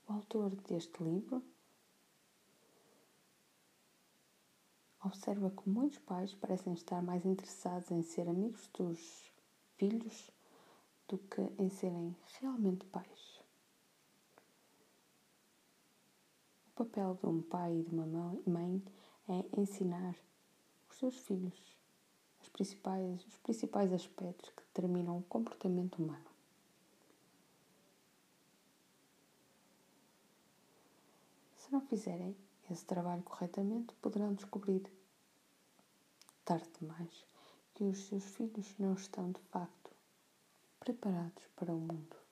O 0.08 0.12
autor 0.12 0.50
deste 0.68 1.02
livro 1.02 1.42
observa 5.04 5.50
que 5.50 5.68
muitos 5.68 5.98
pais 5.98 6.34
parecem 6.34 6.74
estar 6.74 7.02
mais 7.02 7.24
interessados 7.24 7.90
em 7.90 8.02
ser 8.02 8.28
amigos 8.28 8.68
dos 8.68 9.32
filhos 9.76 10.30
do 11.08 11.18
que 11.18 11.40
em 11.58 11.68
serem 11.70 12.16
realmente 12.40 12.84
pais. 12.86 13.35
O 16.76 16.84
papel 16.84 17.14
de 17.14 17.26
um 17.26 17.40
pai 17.40 17.74
e 17.74 17.82
de 17.84 17.94
uma 17.94 18.06
mãe 18.46 18.82
é 19.30 19.58
ensinar 19.58 20.14
os 20.90 20.98
seus 20.98 21.16
filhos 21.16 21.74
os 22.38 22.50
principais, 22.50 23.26
os 23.26 23.38
principais 23.38 23.92
aspectos 23.94 24.50
que 24.50 24.62
determinam 24.62 25.16
o 25.16 25.22
comportamento 25.22 25.96
humano. 25.96 26.26
Se 31.56 31.72
não 31.72 31.80
fizerem 31.80 32.36
esse 32.70 32.84
trabalho 32.84 33.22
corretamente, 33.22 33.94
poderão 33.94 34.34
descobrir, 34.34 34.82
tarde 36.44 36.70
demais, 36.78 37.24
que 37.72 37.84
os 37.84 38.06
seus 38.06 38.24
filhos 38.36 38.74
não 38.78 38.92
estão 38.92 39.32
de 39.32 39.40
facto 39.50 39.90
preparados 40.78 41.42
para 41.56 41.74
o 41.74 41.78
mundo. 41.78 42.25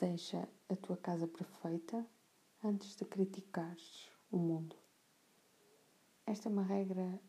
Deixa 0.00 0.48
a 0.68 0.76
tua 0.76 0.96
casa 0.96 1.26
perfeita 1.26 2.06
antes 2.62 2.94
de 2.94 3.04
criticares 3.04 4.08
o 4.30 4.38
mundo. 4.38 4.76
Esta 6.24 6.48
é 6.48 6.52
uma 6.52 6.62
regra 6.62 7.20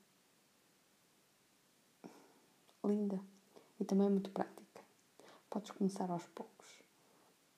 linda 2.84 3.20
e 3.80 3.84
também 3.84 4.07
muito 4.07 4.30
prática. 4.30 4.84
Podes 5.49 5.72
começar 5.72 6.11
aos 6.11 6.28
poucos. 6.28 6.84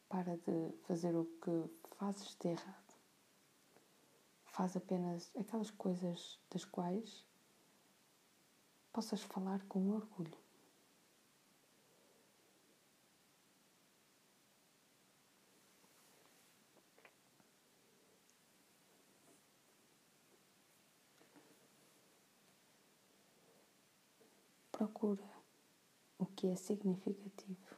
Para 0.07 0.37
de 0.37 0.71
fazer 0.87 1.13
o 1.13 1.25
que 1.25 1.69
fazes 1.97 2.33
de 2.39 2.47
errado. 2.47 2.95
Faz 4.45 4.77
apenas 4.77 5.29
aquelas 5.37 5.71
coisas 5.71 6.39
das 6.49 6.63
quais 6.63 7.25
possas 8.93 9.21
falar 9.23 9.61
com 9.65 9.89
orgulho. 9.89 10.40
procura 24.81 25.23
o 26.17 26.25
que 26.25 26.47
é 26.47 26.55
significativo 26.55 27.77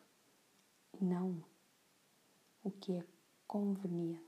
e 0.93 1.04
não 1.04 1.43
o 2.64 2.72
que 2.72 2.93
é 2.93 3.06
conveniente. 3.45 4.24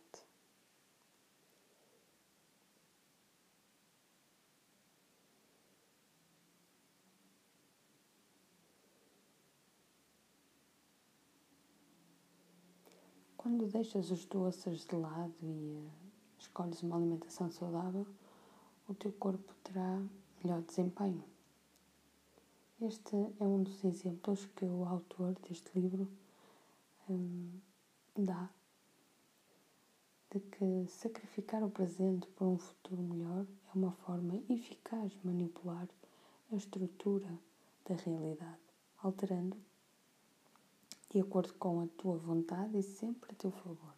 Quando 13.38 13.68
deixas 13.68 14.12
os 14.12 14.26
doces 14.26 14.86
de 14.86 14.96
lado 14.98 15.34
e 15.42 15.78
eh, 15.78 15.92
escolhes 16.38 16.84
uma 16.84 16.98
alimentação 16.98 17.50
saudável, 17.50 18.06
o 18.86 18.94
teu 18.94 19.14
corpo 19.14 19.54
terá 19.64 20.04
melhor 20.44 20.62
desempenho. 20.64 21.35
Este 22.82 23.16
é 23.40 23.44
um 23.46 23.64
dos 23.64 23.86
exemplos 23.86 24.46
que 24.48 24.66
o 24.66 24.84
autor 24.84 25.34
deste 25.48 25.80
livro 25.80 26.10
um, 27.10 27.50
dá 28.18 28.50
de 30.30 30.42
que 30.42 30.86
sacrificar 30.90 31.64
o 31.64 31.70
presente 31.70 32.28
por 32.32 32.46
um 32.46 32.58
futuro 32.58 33.02
melhor 33.02 33.46
é 33.74 33.78
uma 33.78 33.94
forma 33.94 34.44
eficaz 34.50 35.14
de 35.14 35.26
manipular 35.26 35.88
a 36.52 36.56
estrutura 36.56 37.40
da 37.86 37.96
realidade, 37.96 38.60
alterando 39.02 39.56
de 41.10 41.22
acordo 41.22 41.54
com 41.54 41.80
a 41.80 41.88
tua 41.88 42.18
vontade 42.18 42.78
e 42.78 42.84
sempre 42.84 43.32
a 43.32 43.36
teu 43.36 43.52
favor. 43.52 43.96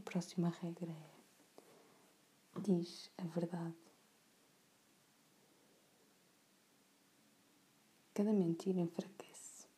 próxima 0.11 0.49
regra 0.49 0.91
é: 0.91 2.59
diz 2.59 3.09
a 3.17 3.23
verdade. 3.23 3.77
Cada 8.13 8.33
mentira 8.33 8.81
enfraquece, 8.81 9.69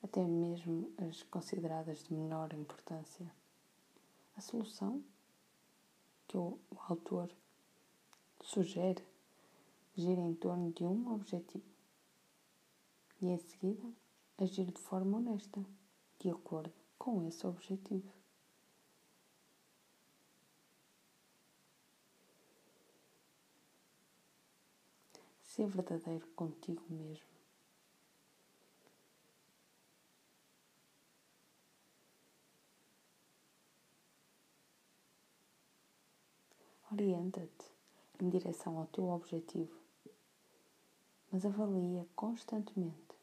até 0.00 0.22
mesmo 0.22 0.94
as 0.96 1.24
consideradas 1.24 2.04
de 2.04 2.14
menor 2.14 2.54
importância. 2.54 3.28
A 4.36 4.40
solução 4.40 5.02
que 6.28 6.38
o, 6.38 6.56
autor 6.88 7.28
sugere 8.40 9.04
gira 9.96 10.20
em 10.20 10.34
torno 10.36 10.72
de 10.72 10.84
um 10.84 11.12
objetivo 11.12 11.66
e, 13.20 13.26
em 13.26 13.38
seguida, 13.38 13.92
agir 14.38 14.70
de 14.70 14.80
forma 14.80 15.18
honesta, 15.18 15.60
de 16.20 16.30
acordo 16.30 16.72
com 16.96 17.24
esse 17.24 17.44
objetivo. 17.44 18.21
Ser 25.52 25.66
verdadeiro 25.66 26.26
contigo 26.28 26.82
mesmo. 26.88 27.26
Orienta-te 36.90 37.70
em 38.18 38.30
direção 38.30 38.78
ao 38.78 38.86
teu 38.86 39.04
objetivo, 39.10 39.78
mas 41.30 41.44
avalia 41.44 42.08
constantemente 42.16 43.14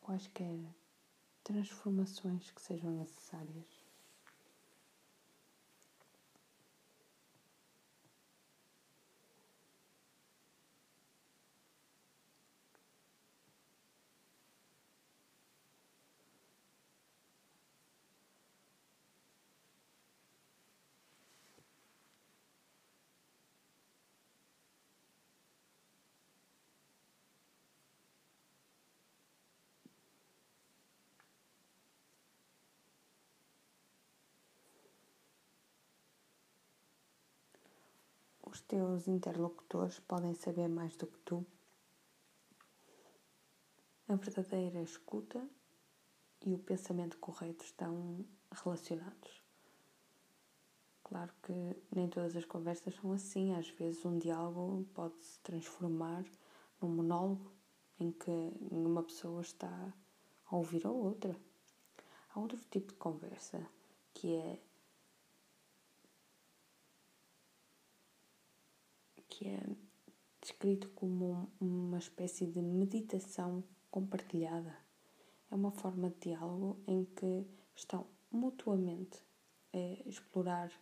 quaisquer 0.00 0.74
transformações 1.44 2.50
que 2.50 2.62
sejam 2.62 2.92
necessárias. 2.92 3.77
Os 38.58 38.62
teus 38.62 39.06
interlocutores 39.06 40.00
podem 40.00 40.34
saber 40.34 40.68
mais 40.68 40.96
do 40.96 41.06
que 41.06 41.18
tu. 41.20 41.46
A 44.08 44.16
verdadeira 44.16 44.82
escuta 44.82 45.48
e 46.44 46.54
o 46.54 46.58
pensamento 46.58 47.18
correto 47.18 47.64
estão 47.64 48.24
relacionados. 48.50 49.42
Claro 51.04 51.32
que 51.42 51.52
nem 51.94 52.08
todas 52.08 52.34
as 52.34 52.44
conversas 52.44 52.94
são 52.96 53.12
assim, 53.12 53.54
às 53.54 53.68
vezes 53.68 54.04
um 54.04 54.18
diálogo 54.18 54.84
pode 54.92 55.24
se 55.24 55.38
transformar 55.38 56.24
num 56.80 56.88
monólogo 56.88 57.52
em 58.00 58.10
que 58.10 58.52
uma 58.72 59.04
pessoa 59.04 59.40
está 59.40 59.94
a 60.46 60.56
ouvir 60.56 60.84
a 60.84 60.90
outra. 60.90 61.36
Há 62.30 62.40
outro 62.40 62.58
tipo 62.70 62.88
de 62.88 62.98
conversa 62.98 63.64
que 64.12 64.34
é 64.34 64.60
que 69.38 69.46
é 69.46 69.62
descrito 70.40 70.88
como 70.96 71.48
uma 71.60 71.98
espécie 71.98 72.44
de 72.44 72.60
meditação 72.60 73.62
compartilhada. 73.88 74.76
É 75.48 75.54
uma 75.54 75.70
forma 75.70 76.10
de 76.10 76.30
diálogo 76.30 76.82
em 76.88 77.04
que 77.04 77.46
estão 77.72 78.04
mutuamente 78.32 79.22
a 79.72 80.08
explorar 80.08 80.72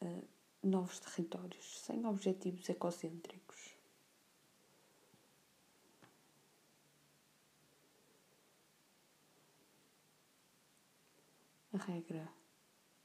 uh, 0.00 0.28
novos 0.62 0.98
territórios, 0.98 1.80
sem 1.80 2.06
objetivos 2.06 2.66
egocêntricos. 2.70 3.76
A 11.74 11.76
regra 11.76 12.32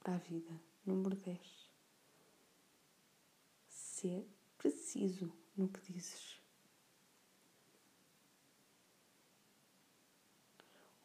para 0.00 0.14
a 0.14 0.18
vida, 0.18 0.58
número 0.86 1.16
10. 1.16 1.70
Ser 3.68 4.33
preciso 4.64 5.30
no 5.54 5.68
que 5.68 5.92
dizes. 5.92 6.40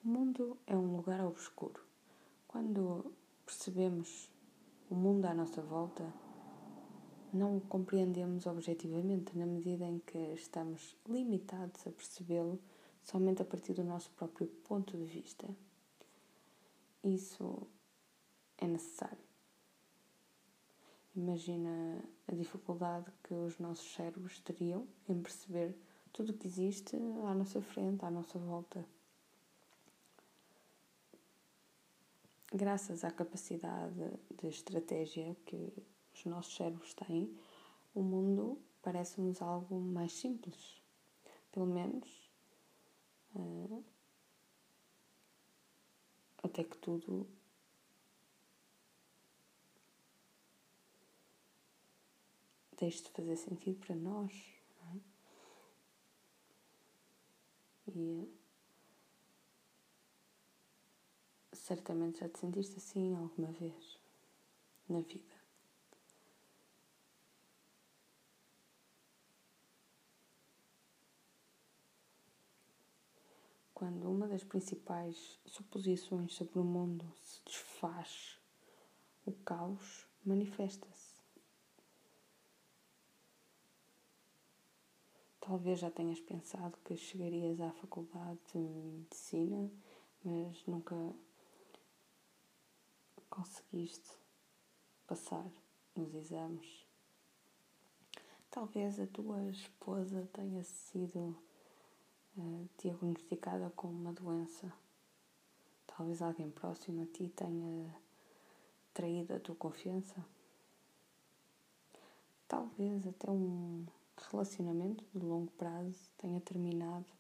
O 0.02 0.08
mundo 0.08 0.58
é 0.66 0.78
um 0.78 0.96
lugar 0.96 1.20
obscuro. 1.26 1.84
Quando 2.48 3.14
percebemos 3.46 4.32
o 4.90 4.96
mundo 4.96 5.26
à 5.26 5.34
nossa 5.34 5.62
volta, 5.62 6.10
não 7.34 7.58
o 7.58 7.62
compreendemos 7.62 8.46
objetivamente, 8.46 9.38
na 9.38 9.46
medida 9.46 9.86
em 9.86 10.00
que 10.00 10.18
estamos 10.34 10.96
limitados 11.06 11.86
a 11.86 11.92
percebê-lo 11.92 12.58
somente 13.04 13.42
a 13.42 13.46
partir 13.46 13.74
do 13.74 13.84
nosso 13.84 14.10
próprio 14.12 14.48
ponto 14.48 14.96
de 14.96 15.04
vista. 15.04 15.46
Isso 17.04 17.68
é 18.58 18.68
necessário. 18.68 19.29
Imagina 21.20 22.02
a 22.30 22.34
dificuldade 22.34 23.12
que 23.26 23.34
os 23.34 23.60
nossos 23.60 23.94
cérebros 23.94 24.40
teriam 24.40 24.88
em 25.06 25.22
perceber 25.22 25.76
tudo 26.14 26.30
o 26.32 26.34
que 26.34 26.48
existe 26.48 26.96
à 26.96 27.34
nossa 27.34 27.62
frente, 27.62 28.06
à 28.06 28.10
nossa 28.10 28.40
volta. 28.40 28.86
Graças 32.54 33.04
à 33.04 33.12
capacidade 33.12 34.14
de 34.40 34.48
estratégia 34.48 35.36
que 35.46 35.74
os 36.14 36.24
nossos 36.24 36.56
cérebros 36.56 36.94
têm, 36.94 37.38
o 37.94 38.02
mundo 38.02 38.58
parece-nos 38.82 39.42
algo 39.42 39.78
mais 39.78 40.14
simples. 40.14 40.82
Pelo 41.52 41.66
menos 41.66 42.32
uh, 43.36 43.84
até 46.42 46.64
que 46.64 46.78
tudo 46.78 47.28
deixe 52.80 53.04
de 53.04 53.10
fazer 53.10 53.36
sentido 53.36 53.80
para 53.86 53.96
nós. 53.96 54.32
É? 54.94 55.00
E 57.92 58.40
certamente 61.54 62.20
já 62.20 62.30
te 62.30 62.40
sentiste 62.40 62.78
assim 62.78 63.16
alguma 63.16 63.52
vez 63.52 64.00
na 64.88 65.02
vida. 65.02 65.40
Quando 73.74 74.12
uma 74.12 74.28
das 74.28 74.44
principais 74.44 75.40
suposições 75.46 76.34
sobre 76.34 76.60
o 76.60 76.64
mundo 76.66 77.06
se 77.24 77.42
desfaz, 77.46 78.38
o 79.26 79.32
caos 79.32 80.06
manifesta-se. 80.26 80.99
Talvez 85.50 85.80
já 85.80 85.90
tenhas 85.90 86.20
pensado 86.20 86.78
que 86.86 86.96
chegarias 86.96 87.60
à 87.60 87.72
faculdade 87.72 88.38
de 88.54 88.60
medicina, 88.60 89.68
mas 90.24 90.64
nunca 90.68 90.96
conseguiste 93.32 94.16
passar 95.08 95.44
nos 95.96 96.14
exames. 96.14 96.86
Talvez 98.52 99.00
a 99.00 99.08
tua 99.08 99.44
esposa 99.50 100.30
tenha 100.32 100.64
sido 100.64 101.36
uh, 102.38 102.70
diagnosticada 102.78 103.72
com 103.72 103.88
uma 103.88 104.14
doença. 104.14 104.72
Talvez 105.88 106.22
alguém 106.22 106.52
próximo 106.52 107.02
a 107.02 107.06
ti 107.08 107.28
tenha 107.28 107.92
traído 108.94 109.34
a 109.34 109.40
tua 109.40 109.56
confiança. 109.56 110.24
Talvez 112.48 113.08
até 113.08 113.32
um 113.32 113.88
relacionamento 114.32 115.04
de 115.14 115.20
longo 115.20 115.52
prazo 115.52 116.10
tenha 116.18 116.42
terminado 116.42 117.12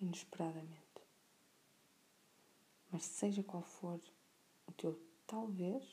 inesperadamente. 0.00 0.78
Mas 2.90 3.04
seja 3.04 3.42
qual 3.42 3.62
for 3.62 4.00
o 4.66 4.72
teu 4.72 4.98
talvez, 5.26 5.84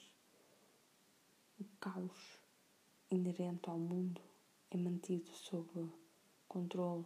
o 1.60 1.66
caos 1.80 2.40
inerente 3.10 3.70
ao 3.70 3.78
mundo 3.78 4.22
é 4.72 4.78
mantido 4.78 5.30
sob 5.32 5.92
controle 6.48 7.06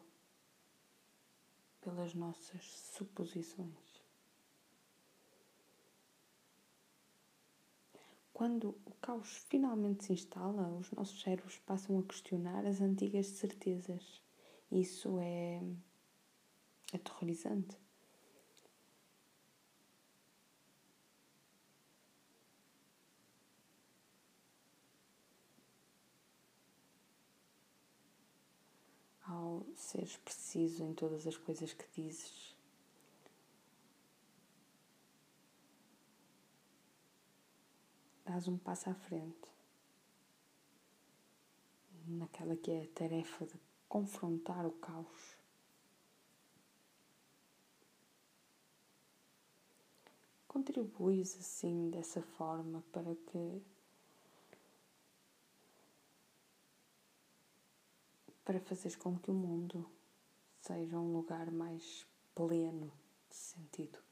pelas 1.82 2.14
nossas 2.14 2.64
suposições. 2.94 3.89
Quando 8.40 8.70
o 8.86 8.94
caos 9.02 9.46
finalmente 9.50 10.06
se 10.06 10.14
instala, 10.14 10.70
os 10.70 10.90
nossos 10.94 11.22
cérebros 11.22 11.58
passam 11.58 12.00
a 12.00 12.04
questionar 12.04 12.66
as 12.66 12.80
antigas 12.80 13.28
certezas. 13.28 14.22
Isso 14.72 15.20
é 15.20 15.62
aterrorizante. 16.94 17.76
Ao 29.22 29.66
seres 29.76 30.16
preciso 30.16 30.82
em 30.86 30.94
todas 30.94 31.28
as 31.28 31.36
coisas 31.36 31.74
que 31.74 31.84
dizes, 31.94 32.56
dás 38.30 38.47
um 38.47 38.59
passo 38.59 38.88
à 38.91 38.93
frente 38.93 39.49
naquela 42.05 42.55
que 42.55 42.69
é 42.69 42.84
a 42.84 42.88
tarefa 42.89 43.43
de 43.43 43.59
confrontar 43.88 44.67
o 44.67 44.71
caos. 44.71 45.36
Contribuis 50.47 51.36
assim 51.39 51.89
dessa 51.89 52.21
forma 52.21 52.84
para 52.91 53.15
que 53.15 53.63
para 58.45 58.59
fazeres 58.59 58.95
com 58.95 59.17
que 59.17 59.32
o 59.32 59.34
mundo 59.34 59.89
seja 60.61 60.99
um 60.99 61.13
lugar 61.13 61.49
mais 61.49 62.05
pleno 62.36 62.93
de 63.27 63.36
sentido. 63.36 64.09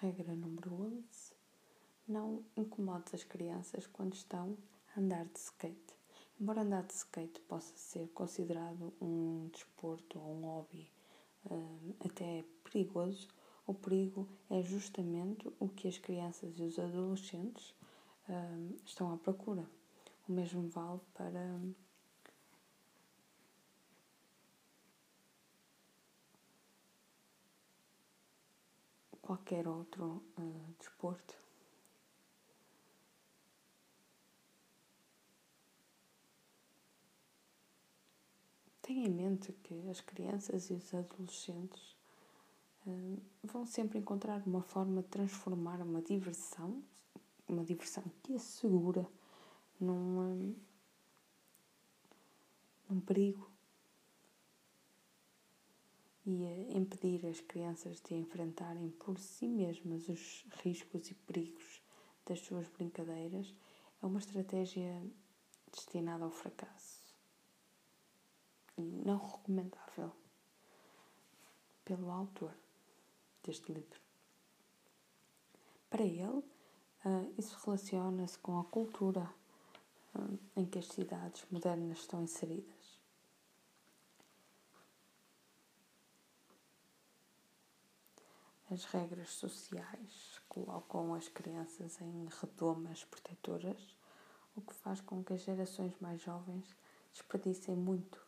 Regra 0.00 0.32
número 0.32 0.72
11. 0.74 1.32
Não 2.06 2.44
incomodes 2.56 3.14
as 3.14 3.24
crianças 3.24 3.84
quando 3.88 4.14
estão 4.14 4.56
a 4.94 5.00
andar 5.00 5.24
de 5.24 5.36
skate. 5.40 5.96
Embora 6.40 6.62
andar 6.62 6.84
de 6.84 6.92
skate 6.92 7.40
possa 7.40 7.76
ser 7.76 8.06
considerado 8.10 8.92
um 9.02 9.48
desporto 9.52 10.20
ou 10.20 10.36
um 10.36 10.42
hobby 10.42 10.88
uh, 11.46 11.96
até 12.06 12.44
perigoso, 12.62 13.26
o 13.66 13.74
perigo 13.74 14.28
é 14.48 14.62
justamente 14.62 15.52
o 15.58 15.68
que 15.68 15.88
as 15.88 15.98
crianças 15.98 16.56
e 16.60 16.62
os 16.62 16.78
adolescentes 16.78 17.74
uh, 18.28 18.76
estão 18.86 19.12
à 19.12 19.16
procura. 19.16 19.68
O 20.28 20.32
mesmo 20.32 20.68
vale 20.68 21.00
para 21.12 21.60
qualquer 29.28 29.68
outro 29.68 30.22
uh, 30.38 30.74
desporto. 30.78 31.36
Tenha 38.80 39.06
em 39.06 39.10
mente 39.10 39.52
que 39.52 39.86
as 39.90 40.00
crianças 40.00 40.70
e 40.70 40.72
os 40.72 40.94
adolescentes 40.94 41.94
uh, 42.86 43.20
vão 43.44 43.66
sempre 43.66 43.98
encontrar 43.98 44.42
uma 44.46 44.62
forma 44.62 45.02
de 45.02 45.08
transformar 45.08 45.82
uma 45.82 46.00
diversão, 46.00 46.82
uma 47.46 47.62
diversão 47.62 48.04
que 48.22 48.32
é 48.34 48.38
segura, 48.38 49.06
num, 49.78 50.56
num 52.88 53.00
perigo 53.00 53.50
e 56.30 56.76
impedir 56.76 57.24
as 57.24 57.40
crianças 57.40 58.02
de 58.02 58.14
enfrentarem 58.14 58.90
por 58.90 59.18
si 59.18 59.48
mesmas 59.48 60.10
os 60.10 60.44
riscos 60.62 61.10
e 61.10 61.14
perigos 61.14 61.80
das 62.26 62.40
suas 62.40 62.68
brincadeiras 62.68 63.54
é 64.02 64.06
uma 64.06 64.18
estratégia 64.18 65.02
destinada 65.72 66.24
ao 66.24 66.30
fracasso 66.30 67.16
e 68.76 68.82
não 68.82 69.16
recomendável 69.16 70.12
pelo 71.82 72.10
autor 72.10 72.54
deste 73.42 73.72
livro. 73.72 73.98
Para 75.88 76.04
ele, 76.04 76.24
uh, 76.26 77.34
isso 77.38 77.58
relaciona-se 77.64 78.38
com 78.38 78.58
a 78.58 78.64
cultura 78.64 79.32
uh, 80.14 80.38
em 80.54 80.66
que 80.66 80.78
as 80.78 80.88
cidades 80.88 81.46
modernas 81.50 82.00
estão 82.00 82.22
inseridas. 82.22 82.77
As 88.70 88.84
regras 88.84 89.30
sociais 89.30 90.42
colocam 90.46 91.14
as 91.14 91.26
crianças 91.26 91.98
em 92.02 92.28
redomas 92.38 93.02
protetoras, 93.02 93.96
o 94.54 94.60
que 94.60 94.74
faz 94.74 95.00
com 95.00 95.24
que 95.24 95.32
as 95.32 95.40
gerações 95.40 95.94
mais 95.98 96.20
jovens 96.20 96.76
desperdicem 97.10 97.74
muito, 97.74 98.22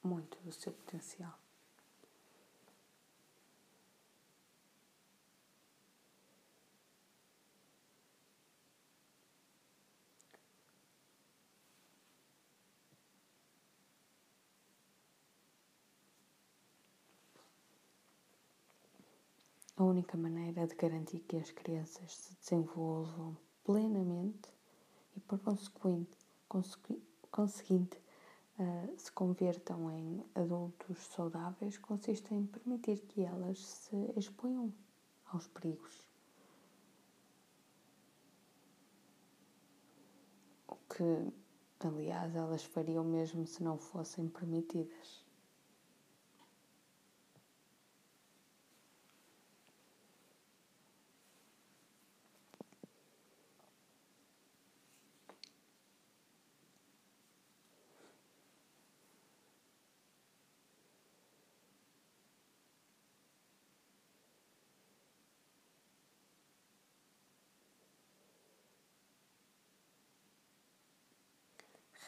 muito 0.00 0.38
do 0.44 0.52
seu 0.52 0.72
potencial. 0.72 1.36
A 19.81 19.81
única 19.92 20.16
maneira 20.16 20.66
de 20.66 20.74
garantir 20.74 21.20
que 21.20 21.36
as 21.36 21.50
crianças 21.50 22.16
se 22.16 22.34
desenvolvam 22.36 23.36
plenamente 23.62 24.48
e, 25.14 25.20
por 25.20 25.38
consequente, 25.38 26.16
conseguinte 27.30 27.98
uh, 28.58 28.98
se 28.98 29.12
convertam 29.12 29.90
em 29.90 30.24
adultos 30.34 30.98
saudáveis 31.08 31.76
consiste 31.76 32.34
em 32.34 32.46
permitir 32.46 33.00
que 33.02 33.22
elas 33.22 33.58
se 33.58 33.96
exponham 34.16 34.72
aos 35.26 35.46
perigos. 35.46 36.08
O 40.68 40.76
que, 40.76 41.86
aliás, 41.86 42.34
elas 42.34 42.64
fariam 42.64 43.04
mesmo 43.04 43.46
se 43.46 43.62
não 43.62 43.76
fossem 43.76 44.26
permitidas. 44.26 45.21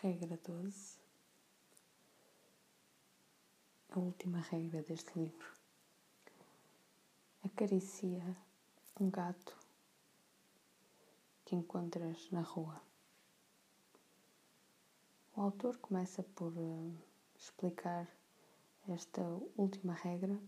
Regra 0.04 0.36
12. 0.36 0.98
A 3.88 3.98
última 3.98 4.38
regra 4.38 4.82
deste 4.82 5.18
livro. 5.18 5.50
Acaricia 7.42 8.36
um 9.00 9.08
gato 9.08 9.56
que 11.46 11.56
encontras 11.56 12.30
na 12.30 12.42
rua. 12.42 12.82
O 15.34 15.40
autor 15.40 15.78
começa 15.78 16.22
por 16.22 16.52
uh, 16.52 16.94
explicar 17.34 18.06
esta 18.86 19.22
última 19.56 19.94
regra, 19.94 20.38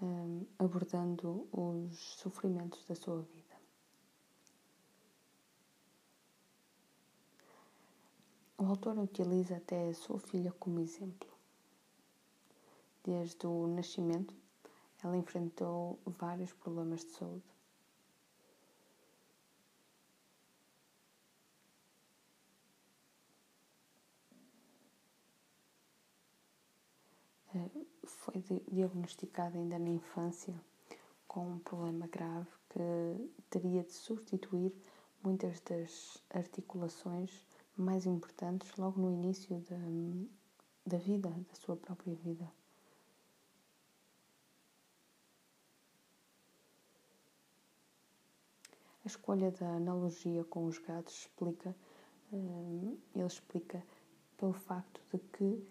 um, 0.00 0.46
abordando 0.58 1.46
os 1.52 1.98
sofrimentos 1.98 2.82
da 2.86 2.94
sua 2.94 3.20
vida. 3.20 3.43
O 8.64 8.66
autor 8.66 8.98
utiliza 8.98 9.58
até 9.58 9.90
a 9.90 9.94
sua 9.94 10.18
filha 10.18 10.50
como 10.52 10.80
exemplo. 10.80 11.28
Desde 13.04 13.46
o 13.46 13.66
nascimento, 13.66 14.34
ela 15.02 15.18
enfrentou 15.18 15.98
vários 16.06 16.50
problemas 16.54 17.04
de 17.04 17.10
saúde. 17.10 17.44
Eh, 27.54 27.70
foi 28.06 28.42
diagnosticada 28.72 29.58
ainda 29.58 29.78
na 29.78 29.90
infância 29.90 30.58
com 31.28 31.46
um 31.50 31.58
problema 31.58 32.06
grave 32.06 32.48
que 32.70 33.30
teria 33.50 33.82
de 33.82 33.92
substituir 33.92 34.72
muitas 35.22 35.60
das 35.60 36.16
articulações 36.30 37.30
mais 37.76 38.06
importantes 38.06 38.76
logo 38.76 39.00
no 39.00 39.10
início 39.10 39.58
da, 39.60 39.76
da 40.86 40.98
vida, 40.98 41.30
da 41.30 41.54
sua 41.54 41.76
própria 41.76 42.14
vida. 42.14 42.50
A 49.04 49.06
escolha 49.06 49.50
da 49.50 49.68
analogia 49.76 50.44
com 50.44 50.64
os 50.64 50.78
gatos 50.78 51.14
explica, 51.14 51.76
hum, 52.32 52.96
ele 53.14 53.26
explica 53.26 53.84
pelo 54.38 54.54
facto 54.54 55.00
de 55.12 55.18
que 55.18 55.62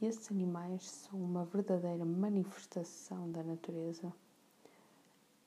esses 0.00 0.30
animais 0.30 0.88
são 0.90 1.22
uma 1.22 1.44
verdadeira 1.44 2.04
manifestação 2.04 3.30
da 3.30 3.42
natureza 3.42 4.12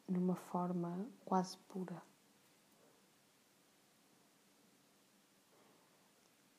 numa 0.07 0.35
forma 0.35 1.07
quase 1.25 1.57
pura. 1.67 2.01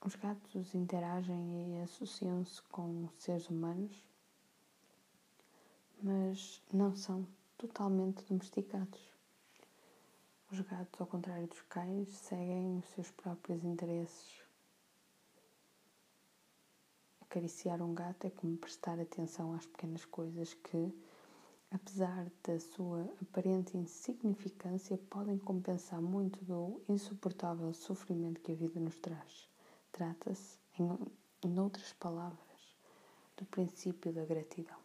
Os 0.06 0.14
gatos 0.14 0.72
interagem 0.72 1.74
e 1.74 1.82
associam-se 1.82 2.62
com 2.70 3.08
seres 3.18 3.50
humanos, 3.50 4.06
mas 6.00 6.62
não 6.72 6.94
são 6.94 7.26
totalmente 7.58 8.24
domesticados. 8.24 9.00
Os 10.48 10.60
gatos, 10.60 11.00
ao 11.00 11.08
contrário 11.08 11.48
dos 11.48 11.60
cães, 11.62 12.08
seguem 12.18 12.78
os 12.78 12.84
seus 12.90 13.10
próprios 13.10 13.64
interesses. 13.64 14.44
Acariciar 17.22 17.82
um 17.82 17.92
gato 17.92 18.28
é 18.28 18.30
como 18.30 18.56
prestar 18.58 19.00
atenção 19.00 19.54
às 19.54 19.66
pequenas 19.66 20.04
coisas 20.04 20.54
que, 20.54 20.96
apesar 21.68 22.30
da 22.44 22.60
sua 22.60 23.12
aparente 23.20 23.76
insignificância, 23.76 24.96
podem 25.10 25.36
compensar 25.36 26.00
muito 26.00 26.44
do 26.44 26.80
insuportável 26.88 27.72
sofrimento 27.72 28.40
que 28.40 28.52
a 28.52 28.54
vida 28.54 28.78
nos 28.78 28.94
traz. 28.98 29.55
Trata-se, 29.96 30.58
em, 30.78 30.90
em 31.42 31.58
outras 31.58 31.94
palavras, 31.94 32.76
do 33.34 33.46
princípio 33.46 34.12
da 34.12 34.26
gratidão. 34.26 34.78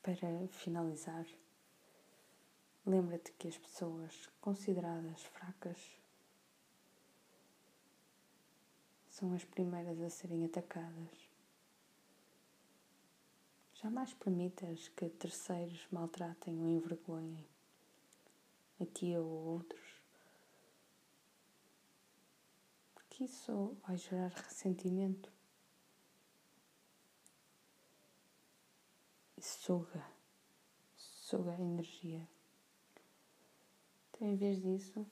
Para 0.00 0.46
finalizar, 0.52 1.26
lembra-te 2.86 3.32
que 3.32 3.48
as 3.48 3.58
pessoas 3.58 4.28
consideradas 4.40 5.20
fracas 5.24 5.98
são 9.08 9.34
as 9.34 9.44
primeiras 9.44 10.00
a 10.00 10.08
serem 10.08 10.44
atacadas. 10.44 11.25
Jamais 13.82 14.14
permitas 14.14 14.88
que 14.88 15.06
terceiros 15.10 15.86
maltratem 15.90 16.58
ou 16.58 16.66
envergonhem 16.66 17.46
a 18.80 18.86
ti 18.86 19.14
ou 19.14 19.26
outros, 19.26 20.00
porque 22.94 23.24
isso 23.24 23.76
vai 23.86 23.98
gerar 23.98 24.28
ressentimento. 24.28 25.30
E 29.36 29.42
suga, 29.42 30.06
suga 30.96 31.52
a 31.52 31.60
energia. 31.60 32.26
Então, 34.08 34.26
em 34.26 34.36
vez 34.36 34.62
disso, 34.62 35.06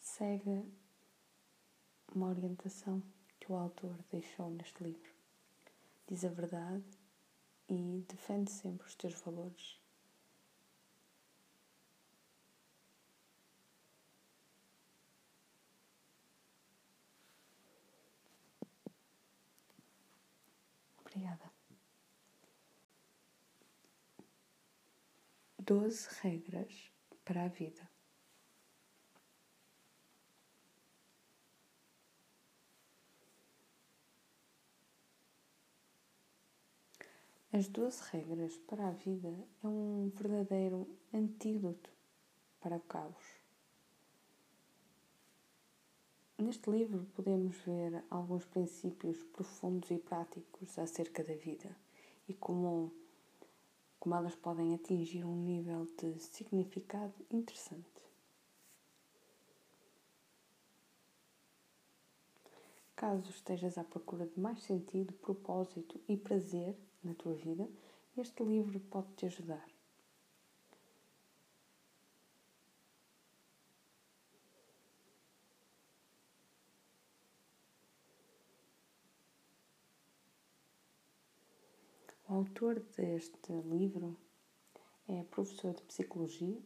segue 0.00 0.68
uma 2.12 2.28
orientação 2.28 3.00
que 3.38 3.52
o 3.52 3.54
autor 3.54 3.96
deixou 4.10 4.50
neste 4.50 4.82
livro 4.82 5.13
diz 6.06 6.24
a 6.24 6.28
verdade 6.28 6.84
e 7.68 8.04
defende 8.08 8.50
sempre 8.50 8.86
os 8.86 8.94
teus 8.94 9.14
valores. 9.20 9.80
Obrigada. 20.98 21.52
Doze 25.58 26.08
regras 26.22 26.92
para 27.24 27.44
a 27.44 27.48
vida. 27.48 27.93
As 37.56 37.68
doze 37.68 38.02
regras 38.10 38.56
para 38.66 38.88
a 38.88 38.90
vida 38.90 39.32
é 39.62 39.68
um 39.68 40.10
verdadeiro 40.12 40.88
antídoto 41.12 41.88
para 42.60 42.78
o 42.78 42.80
caos. 42.80 43.24
Neste 46.36 46.68
livro 46.68 47.06
podemos 47.14 47.56
ver 47.58 48.02
alguns 48.10 48.44
princípios 48.44 49.22
profundos 49.22 49.88
e 49.92 49.98
práticos 49.98 50.76
acerca 50.80 51.22
da 51.22 51.36
vida 51.36 51.76
e 52.28 52.34
como, 52.34 52.92
como 54.00 54.16
elas 54.16 54.34
podem 54.34 54.74
atingir 54.74 55.24
um 55.24 55.36
nível 55.36 55.86
de 55.96 56.18
significado 56.18 57.14
interessante. 57.30 58.02
Caso 62.96 63.30
estejas 63.30 63.78
à 63.78 63.84
procura 63.84 64.26
de 64.26 64.40
mais 64.40 64.60
sentido, 64.64 65.12
propósito 65.12 66.00
e 66.08 66.16
prazer, 66.16 66.76
na 67.04 67.14
tua 67.14 67.34
vida, 67.34 67.68
este 68.16 68.42
livro 68.42 68.80
pode 68.80 69.12
te 69.14 69.26
ajudar. 69.26 69.68
O 82.26 82.32
autor 82.32 82.80
deste 82.96 83.52
livro 83.52 84.16
é 85.06 85.22
professor 85.24 85.74
de 85.74 85.82
psicologia, 85.82 86.58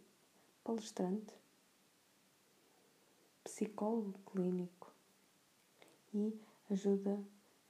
palestrante, 0.63 1.35
psicólogo 3.43 4.19
clínico 4.31 4.93
e 6.15 6.41
ajuda 6.71 7.21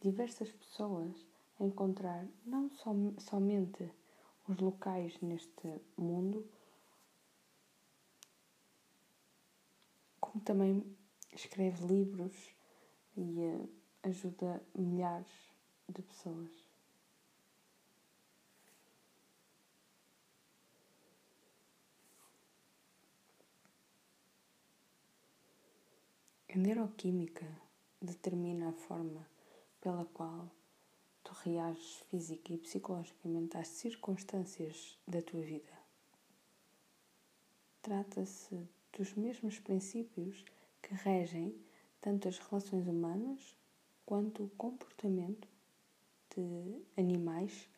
diversas 0.00 0.52
pessoas 0.52 1.26
encontrar 1.60 2.26
não 2.44 2.70
som, 2.70 3.14
somente 3.18 3.90
os 4.48 4.58
locais 4.58 5.18
neste 5.20 5.80
mundo, 5.96 6.48
como 10.20 10.42
também 10.44 10.96
escreve 11.32 11.84
livros 11.86 12.54
e 13.16 13.20
uh, 13.20 13.68
ajuda 14.02 14.62
milhares 14.74 15.50
de 15.88 16.02
pessoas. 16.02 16.68
A 26.50 26.56
neuroquímica 26.56 27.46
determina 28.00 28.70
a 28.70 28.72
forma 28.72 29.28
pela 29.80 30.04
qual 30.06 30.50
tu 31.22 31.32
reages 31.44 32.00
física 32.10 32.52
e 32.52 32.58
psicologicamente 32.58 33.56
às 33.56 33.68
circunstâncias 33.68 34.98
da 35.06 35.20
tua 35.22 35.40
vida. 35.40 35.72
Trata-se 37.82 38.68
dos 38.96 39.14
mesmos 39.14 39.58
princípios 39.58 40.44
que 40.82 40.94
regem 40.94 41.54
tanto 42.00 42.28
as 42.28 42.38
relações 42.38 42.86
humanas 42.86 43.56
quanto 44.04 44.44
o 44.44 44.50
comportamento 44.50 45.48
de 46.34 46.82
animais, 46.96 47.68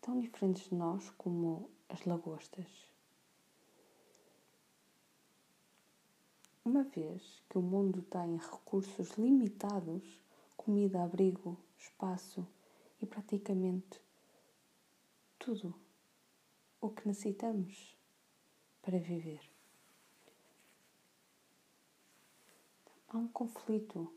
tão 0.00 0.20
diferentes 0.20 0.68
de 0.68 0.74
nós 0.74 1.10
como 1.10 1.70
as 1.88 2.04
lagostas. 2.04 2.66
Uma 6.64 6.84
vez 6.84 7.42
que 7.48 7.58
o 7.58 7.62
mundo 7.62 8.02
tem 8.02 8.36
recursos 8.36 9.10
limitados 9.12 10.02
comida, 10.56 11.02
abrigo, 11.02 11.56
espaço 11.78 12.46
e 13.00 13.06
praticamente 13.06 14.00
tudo 15.38 15.74
o 16.80 16.90
que 16.90 17.06
necessitamos 17.06 17.96
para 18.82 18.98
viver. 18.98 19.40
Há 23.08 23.16
um 23.16 23.28
conflito 23.28 24.12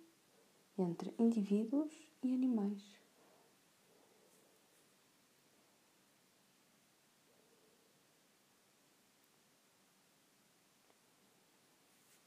entre 0.77 1.13
indivíduos 1.17 1.91
e 2.21 2.33
animais. 2.33 3.03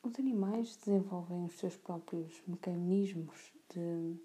Os 0.03 0.19
animais 0.21 0.77
desenvolvem 0.77 1.45
os 1.45 1.55
seus 1.55 1.77
próprios 1.77 2.41
mecanismos 2.47 3.53
de 3.69 4.17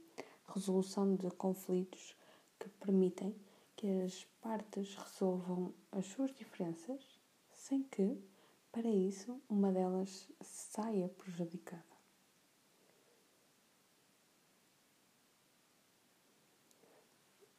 resolução 0.48 1.16
de 1.16 1.30
conflitos 1.32 2.16
que 2.62 2.70
permitem 2.70 3.36
que 3.76 3.88
as 4.04 4.24
partes 4.40 4.96
resolvam 4.96 5.74
as 5.92 6.06
suas 6.06 6.32
diferenças 6.36 7.20
sem 7.52 7.82
que, 7.82 8.24
para 8.72 8.88
isso, 8.88 9.42
uma 9.50 9.72
delas 9.72 10.30
saia 10.40 11.10
prejudicada. 11.10 11.84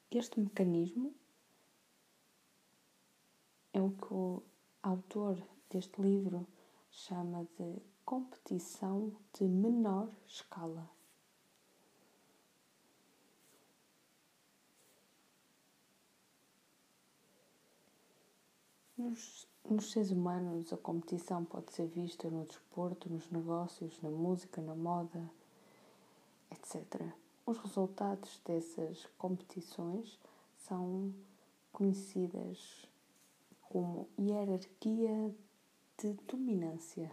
Este 0.08 0.38
mecanismo 0.38 1.12
é 3.72 3.80
o 3.80 3.90
que 3.90 4.14
o 4.14 4.42
autor 4.82 5.36
deste 5.68 6.00
livro 6.00 6.46
chama 6.90 7.48
de 7.58 7.82
competição 8.04 9.16
de 9.32 9.48
menor 9.48 10.08
escala. 10.26 10.88
Nos, 19.02 19.48
nos 19.68 19.90
seres 19.90 20.12
humanos, 20.12 20.72
a 20.72 20.76
competição 20.76 21.44
pode 21.44 21.72
ser 21.72 21.88
vista 21.88 22.30
no 22.30 22.44
desporto, 22.44 23.10
nos 23.10 23.28
negócios, 23.30 24.00
na 24.00 24.08
música, 24.08 24.62
na 24.62 24.76
moda, 24.76 25.28
etc. 26.52 27.02
Os 27.44 27.58
resultados 27.58 28.40
dessas 28.44 29.04
competições 29.18 30.20
são 30.56 31.12
conhecidas 31.72 32.88
como 33.62 34.08
hierarquia 34.16 35.34
de 35.98 36.12
dominância. 36.28 37.12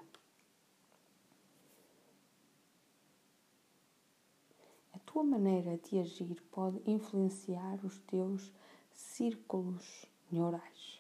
A 4.94 5.00
tua 5.00 5.24
maneira 5.24 5.76
de 5.76 5.98
agir 5.98 6.40
pode 6.52 6.80
influenciar 6.86 7.84
os 7.84 7.98
teus 8.02 8.54
círculos 8.94 10.06
neurais 10.32 10.99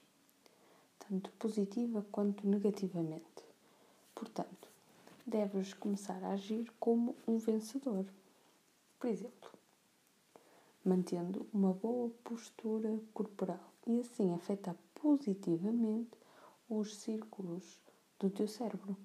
tanto 1.09 1.31
positiva 1.39 2.05
quanto 2.11 2.47
negativamente. 2.47 3.43
Portanto, 4.13 4.69
deves 5.25 5.73
começar 5.73 6.23
a 6.23 6.33
agir 6.33 6.71
como 6.79 7.15
um 7.27 7.39
vencedor. 7.39 8.05
Por 8.99 9.09
exemplo, 9.09 9.49
mantendo 10.85 11.47
uma 11.51 11.73
boa 11.73 12.11
postura 12.23 12.99
corporal 13.11 13.73
e 13.87 13.99
assim 14.01 14.33
afetar 14.33 14.75
positivamente 14.93 16.15
os 16.69 16.95
círculos 16.95 17.79
do 18.19 18.29
teu 18.29 18.47
cérebro. 18.47 18.95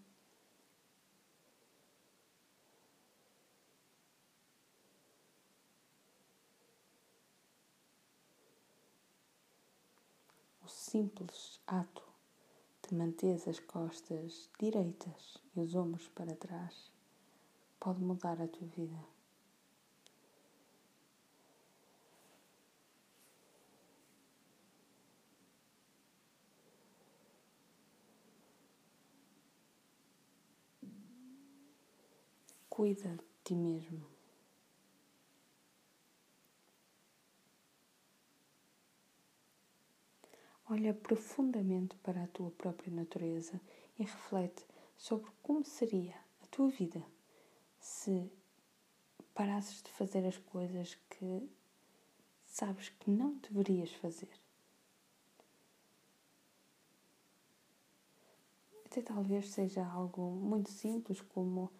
Simples 10.94 11.60
ato 11.66 12.04
de 12.86 12.94
manter 12.94 13.34
as 13.48 13.58
costas 13.58 14.48
direitas 14.60 15.42
e 15.56 15.60
os 15.60 15.74
ombros 15.74 16.06
para 16.10 16.36
trás 16.36 16.92
pode 17.80 18.00
mudar 18.00 18.40
a 18.40 18.46
tua 18.46 18.68
vida. 18.68 19.04
Cuida 32.68 33.16
de 33.16 33.24
ti 33.42 33.56
mesmo. 33.56 34.13
Olha 40.76 40.92
profundamente 40.92 41.94
para 41.98 42.24
a 42.24 42.26
tua 42.26 42.50
própria 42.50 42.92
natureza 42.92 43.60
e 43.96 44.02
reflete 44.02 44.66
sobre 44.98 45.30
como 45.40 45.64
seria 45.64 46.16
a 46.42 46.46
tua 46.48 46.68
vida 46.68 47.00
se 47.78 48.28
parasses 49.32 49.80
de 49.80 49.90
fazer 49.92 50.26
as 50.26 50.36
coisas 50.36 50.98
que 51.10 51.48
sabes 52.44 52.88
que 52.88 53.08
não 53.08 53.36
deverias 53.36 53.92
fazer. 53.92 54.28
Até 58.84 59.00
talvez 59.00 59.50
seja 59.50 59.86
algo 59.86 60.22
muito 60.22 60.72
simples 60.72 61.20
como 61.20 61.70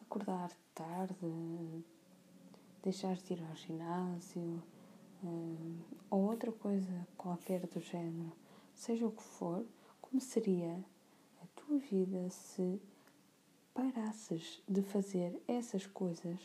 acordar 0.00 0.50
tarde, 0.74 1.84
deixar 2.82 3.14
de 3.14 3.34
ir 3.34 3.44
ao 3.44 3.54
ginásio 3.54 4.62
uh, 5.22 5.78
ou 6.10 6.22
outra 6.30 6.52
coisa 6.52 7.06
qualquer 7.16 7.66
do 7.66 7.80
género, 7.80 8.32
seja 8.74 9.06
o 9.06 9.12
que 9.12 9.22
for, 9.22 9.64
como 10.00 10.20
seria 10.20 10.82
a 11.42 11.46
tua 11.54 11.78
vida 11.78 12.28
se 12.30 12.80
parasses 13.74 14.62
de 14.68 14.82
fazer 14.82 15.40
essas 15.46 15.86
coisas 15.86 16.40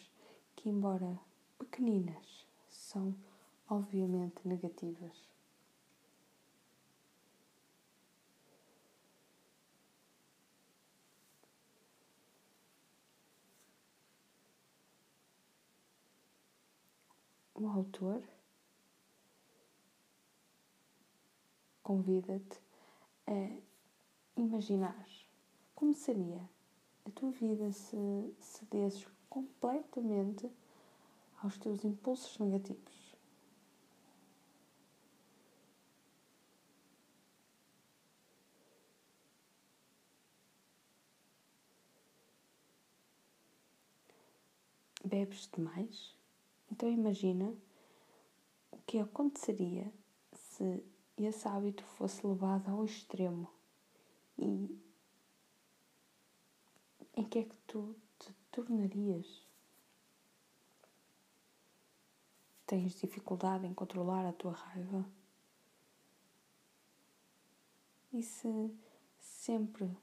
que, 0.56 0.70
embora 0.70 1.20
pequeninas, 1.58 2.46
são 2.70 3.16
obviamente 3.70 4.48
negativas? 4.48 5.34
O 17.56 17.68
autor 17.68 18.22
convida-te 21.84 22.60
a 23.28 24.40
imaginar 24.40 25.06
como 25.76 25.94
seria 25.94 26.50
a 27.06 27.12
tua 27.12 27.32
vida 27.32 27.72
se 27.72 28.34
cedesses 28.40 29.06
completamente 29.30 30.50
aos 31.42 31.58
teus 31.58 31.84
impulsos 31.84 32.38
negativos. 32.40 33.14
Bebes 45.04 45.50
demais? 45.54 46.16
Então 46.72 46.90
imagina 46.90 47.54
o 48.72 48.78
que 48.88 49.00
aconteceria 49.00 49.94
se 50.34 50.82
esse 51.18 51.48
hábito 51.48 51.84
fosse 51.84 52.26
levado 52.26 52.70
ao 52.70 52.84
extremo 52.84 53.50
e 54.38 54.82
em 57.16 57.24
que 57.26 57.40
é 57.40 57.44
que 57.44 57.58
tu 57.68 57.96
te 58.18 58.34
tornarias? 58.52 59.48
Tens 62.66 63.00
dificuldade 63.00 63.68
em 63.68 63.74
controlar 63.74 64.26
a 64.26 64.34
tua 64.34 64.54
raiva? 64.54 65.06
E 68.12 68.24
se 68.24 68.76
sempre 69.20 69.96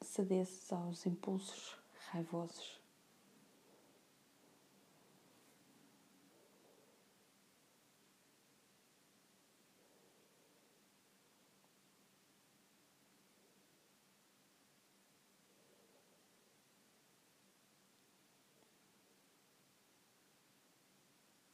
cedesses 0.00 0.72
aos 0.72 1.06
impulsos 1.06 1.78
raivosos? 2.10 2.81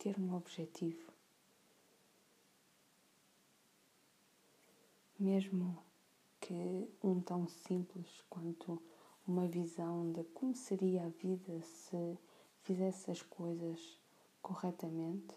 ter 0.09 0.19
um 0.19 0.35
objetivo. 0.35 1.13
Mesmo 5.19 5.77
que 6.41 6.89
um 7.03 7.21
tão 7.21 7.47
simples 7.47 8.25
quanto 8.31 8.81
uma 9.27 9.47
visão 9.47 10.11
de 10.13 10.25
como 10.25 10.55
seria 10.55 11.05
a 11.05 11.09
vida 11.09 11.61
se 11.61 12.19
fizesse 12.63 13.11
as 13.11 13.21
coisas 13.23 14.01
corretamente 14.41 15.37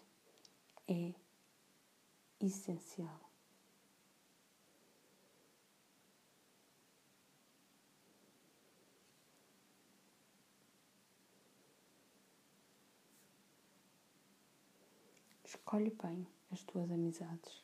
é 0.88 1.12
essencial. 2.40 3.31
Escolhe 15.64 15.96
bem 16.02 16.26
as 16.50 16.60
tuas 16.64 16.90
amizades. 16.90 17.62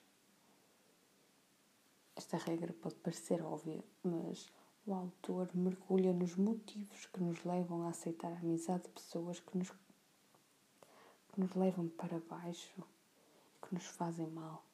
Esta 2.14 2.36
regra 2.38 2.72
pode 2.72 2.94
parecer 2.94 3.42
óbvia, 3.42 3.84
mas 4.04 4.50
o 4.86 4.94
autor 4.94 5.50
mergulha 5.52 6.12
nos 6.12 6.36
motivos 6.36 7.06
que 7.06 7.20
nos 7.20 7.44
levam 7.44 7.82
a 7.82 7.90
aceitar 7.90 8.32
a 8.32 8.38
amizade 8.38 8.84
de 8.84 8.90
pessoas 8.90 9.40
que 9.40 9.58
nos, 9.58 9.70
que 9.70 11.40
nos 11.40 11.52
levam 11.54 11.88
para 11.88 12.20
baixo 12.20 12.72
e 12.78 13.66
que 13.66 13.74
nos 13.74 13.84
fazem 13.84 14.28
mal. 14.28 14.64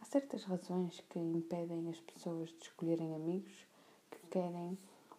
Há 0.00 0.04
certas 0.04 0.42
razões 0.42 1.00
que 1.08 1.18
impedem 1.20 1.88
as 1.88 2.00
pessoas 2.00 2.50
de 2.50 2.64
escolherem 2.64 3.14
amigos 3.14 3.66
que 4.10 4.26
querem 4.26 4.76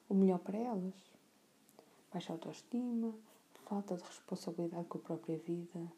o 0.09 0.13
melhor 0.13 0.39
para 0.39 0.57
elas. 0.57 0.93
Baixa 2.11 2.33
autoestima, 2.33 3.15
falta 3.67 3.97
de 3.97 4.03
responsabilidade 4.03 4.87
com 4.87 4.97
a 4.97 5.01
própria 5.01 5.37
vida, 5.37 5.91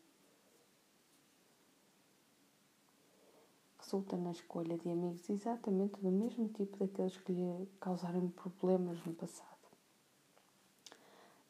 resulta 3.78 4.18
na 4.18 4.32
escolha 4.32 4.76
de 4.78 4.90
amigos 4.90 5.30
exatamente 5.30 6.02
do 6.02 6.12
mesmo 6.12 6.50
tipo 6.50 6.78
daqueles 6.78 7.18
que 7.18 7.32
lhe 7.32 7.68
causaram 7.80 8.28
problemas 8.30 9.04
no 9.06 9.14
passado. 9.14 9.48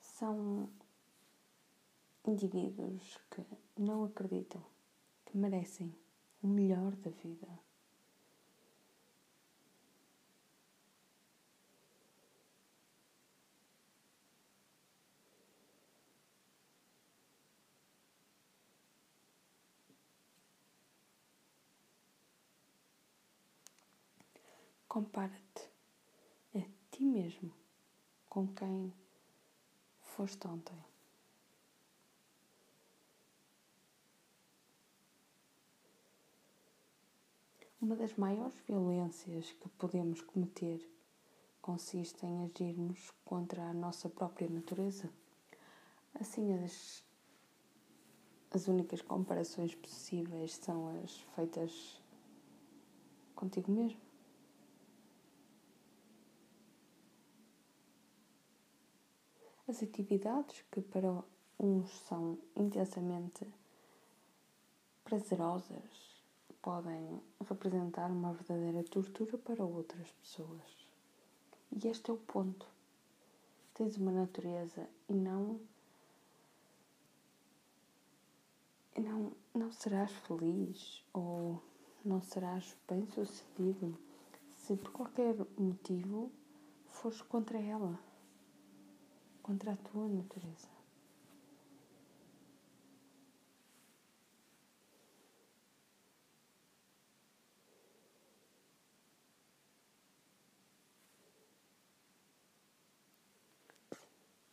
São 0.02 0.70
indivíduos 2.26 3.18
que 3.32 3.42
não 3.78 4.04
acreditam 4.04 4.62
que 5.26 5.38
merecem 5.38 5.96
o 6.44 6.48
melhor 6.48 6.96
da 6.98 7.12
vida. 7.12 7.48
Compara-te 25.00 25.70
a 26.54 26.60
ti 26.92 27.06
mesmo 27.06 27.54
com 28.28 28.46
quem 28.50 28.94
foste 30.02 30.46
ontem. 30.46 30.78
Uma 37.82 37.96
das 37.96 38.14
maiores 38.16 38.60
violências 38.68 39.54
que 39.54 39.70
podemos 39.70 40.20
cometer 40.20 40.86
consiste 41.62 42.26
em 42.26 42.44
agirmos 42.44 43.14
contra 43.24 43.70
a 43.70 43.74
nossa 43.74 44.10
própria 44.10 44.50
natureza. 44.50 45.10
Assim, 46.20 46.62
as, 46.62 47.06
as 48.52 48.68
únicas 48.68 49.02
comparações 49.02 49.74
possíveis 49.76 50.56
são 50.56 50.90
as 51.02 51.22
feitas 51.38 52.02
contigo 53.34 53.72
mesmo. 53.72 54.09
As 59.70 59.84
atividades 59.84 60.66
que 60.72 60.82
para 60.82 61.24
uns 61.60 61.92
são 62.08 62.40
intensamente 62.56 63.46
prazerosas 65.04 66.24
podem 66.60 67.22
representar 67.48 68.10
uma 68.10 68.34
verdadeira 68.34 68.84
tortura 68.84 69.38
para 69.38 69.64
outras 69.64 70.10
pessoas. 70.24 70.88
E 71.72 71.88
este 71.88 72.10
é 72.10 72.14
o 72.16 72.18
ponto. 72.18 72.66
Tens 73.76 73.96
uma 73.98 74.12
natureza 74.12 74.90
e 75.08 75.14
não 75.14 75.60
não, 78.98 79.32
não 79.54 79.72
serás 79.72 80.12
feliz 80.12 81.04
ou 81.14 81.62
não 82.04 82.24
serás 82.24 82.76
bem 82.90 83.06
sucedido 83.12 83.96
se 84.58 84.76
por 84.76 84.92
qualquer 84.94 85.36
motivo 85.60 86.32
fores 86.88 87.22
contra 87.22 87.60
ela 87.60 88.09
contra 89.42 89.74
a 89.74 89.78
tua 89.78 90.08
natureza. 90.08 90.68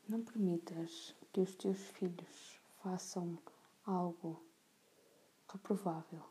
Não 0.09 0.23
permitas 0.23 1.17
que 1.33 1.41
os 1.41 1.57
teus 1.57 1.79
filhos 1.89 2.61
façam 2.81 3.37
algo 3.85 4.41
reprovável. 5.53 6.23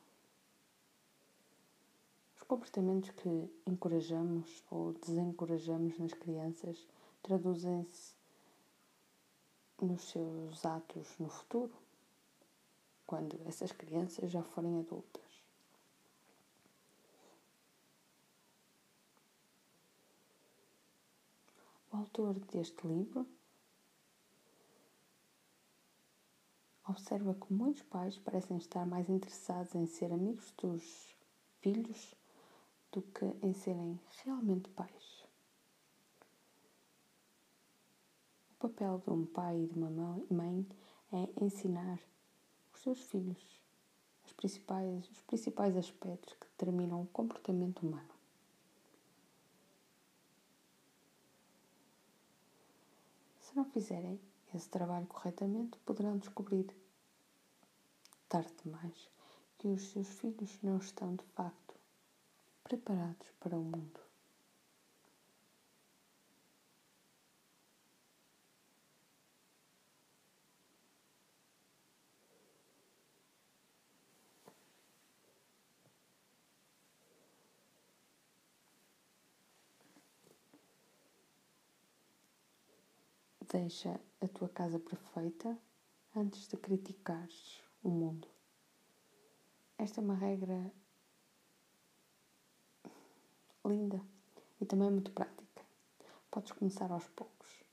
Os 2.38 2.44
comportamentos 2.44 3.10
que 3.12 3.50
encorajamos 3.68 4.64
ou 4.72 4.94
desencorajamos 4.94 6.00
nas 6.00 6.14
crianças 6.14 6.88
traduzem-se 7.22 8.15
nos 9.82 10.04
seus 10.04 10.66
atos 10.66 11.18
no 11.20 11.30
futuro, 11.30 11.74
quando 13.06 13.40
essas 13.48 13.72
crianças 13.72 14.32
já 14.32 14.44
forem 14.44 14.80
adultas. 14.80 15.24
O 21.92 21.98
autor 21.98 22.34
deste 22.52 22.86
livro 22.86 23.26
observa 26.88 27.34
que 27.34 27.54
muitos 27.54 27.84
pais 27.84 28.18
parecem 28.18 28.58
estar 28.58 28.86
mais 28.86 29.10
interessados 29.10 29.74
em 29.76 29.86
ser 29.86 30.12
amigos 30.12 30.52
dos 30.58 31.16
filhos 31.62 32.14
do 32.92 33.02
que 33.02 33.26
em 33.42 33.54
serem 33.54 34.00
realmente 34.24 34.70
pais. 34.70 35.15
O 38.58 38.68
papel 38.68 39.02
de 39.06 39.12
um 39.12 39.26
pai 39.26 39.64
e 39.64 39.68
de 39.68 39.74
uma 39.78 39.90
mãe 40.30 40.66
é 41.12 41.44
ensinar 41.44 42.00
os 42.74 42.82
seus 42.82 43.00
filhos 43.02 43.66
os 44.26 44.34
principais, 44.34 45.10
os 45.10 45.22
principais 45.22 45.78
aspectos 45.78 46.34
que 46.34 46.48
determinam 46.48 47.02
o 47.02 47.08
comportamento 47.08 47.86
humano. 47.86 48.10
Se 53.40 53.56
não 53.56 53.66
fizerem 53.66 54.20
esse 54.54 54.68
trabalho 54.70 55.06
corretamente, 55.08 55.78
poderão 55.80 56.18
descobrir, 56.18 56.68
tarde 58.28 58.54
demais, 58.64 59.10
que 59.60 59.68
os 59.68 59.84
seus 59.90 60.08
filhos 60.08 60.60
não 60.62 60.78
estão 60.78 61.16
de 61.16 61.26
facto 61.36 61.76
preparados 62.64 63.28
para 63.40 63.58
o 63.58 63.64
mundo. 63.64 64.05
Deixa 83.58 84.02
a 84.20 84.28
tua 84.28 84.50
casa 84.50 84.78
perfeita 84.78 85.58
antes 86.14 86.46
de 86.46 86.58
criticares 86.58 87.64
o 87.82 87.90
mundo. 87.90 88.28
Esta 89.78 90.02
é 90.02 90.04
uma 90.04 90.14
regra 90.14 90.74
linda 93.66 94.02
e 94.60 94.66
também 94.66 94.92
muito 94.92 95.10
prática. 95.14 95.66
Podes 96.30 96.52
começar 96.52 96.92
aos 96.92 97.08
poucos. 97.08 97.64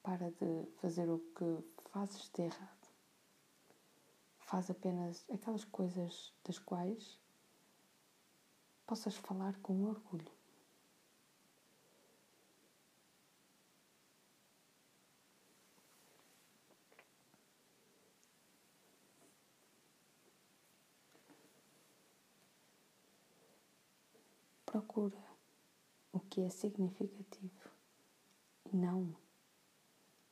Para 0.00 0.30
de 0.30 0.70
fazer 0.80 1.10
o 1.10 1.18
que 1.18 1.58
fazes 1.90 2.30
de 2.32 2.42
errado. 2.42 2.88
Faz 4.38 4.70
apenas 4.70 5.24
aquelas 5.28 5.64
coisas 5.64 6.32
das 6.44 6.60
quais 6.60 7.18
possas 8.86 9.16
falar 9.16 9.58
com 9.58 9.86
orgulho. 9.86 10.39
Procura 25.00 25.16
o 26.12 26.20
que 26.20 26.42
é 26.42 26.50
significativo 26.50 27.70
e 28.70 28.76
não 28.76 29.16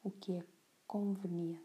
o 0.02 0.10
que 0.10 0.32
é 0.32 0.44
conveniente. 0.86 1.64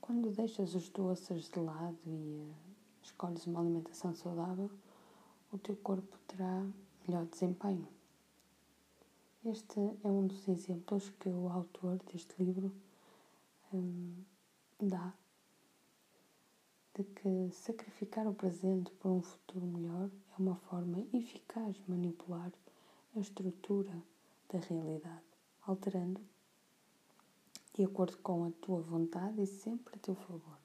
Quando 0.00 0.30
deixas 0.30 0.74
os 0.74 0.90
doces 0.90 1.48
de 1.48 1.58
lado 1.58 1.98
e 2.04 2.10
uh, 2.10 2.54
escolhes 3.02 3.46
uma 3.46 3.60
alimentação 3.60 4.14
saudável, 4.14 4.70
o 5.50 5.56
teu 5.56 5.76
corpo 5.76 6.18
terá 6.26 6.66
melhor 7.06 7.24
desempenho. 7.24 8.03
Este 9.46 9.78
é 10.02 10.08
um 10.08 10.26
dos 10.26 10.48
exemplos 10.48 11.10
que 11.20 11.28
o 11.28 11.50
autor 11.50 11.98
deste 12.10 12.42
livro 12.42 12.72
um, 13.74 14.14
dá 14.80 15.12
de 16.94 17.04
que 17.04 17.50
sacrificar 17.52 18.26
o 18.26 18.32
presente 18.32 18.90
por 18.92 19.10
um 19.10 19.20
futuro 19.20 19.66
melhor 19.66 20.08
é 20.32 20.40
uma 20.40 20.56
forma 20.56 21.04
eficaz 21.12 21.76
de 21.76 21.90
manipular 21.90 22.50
a 23.14 23.20
estrutura 23.20 23.92
da 24.50 24.58
realidade, 24.60 25.20
alterando 25.66 26.22
de 27.74 27.84
acordo 27.84 28.16
com 28.18 28.44
a 28.46 28.50
tua 28.62 28.80
vontade 28.80 29.42
e 29.42 29.46
sempre 29.46 29.94
a 29.94 29.98
teu 29.98 30.14
favor. 30.14 30.64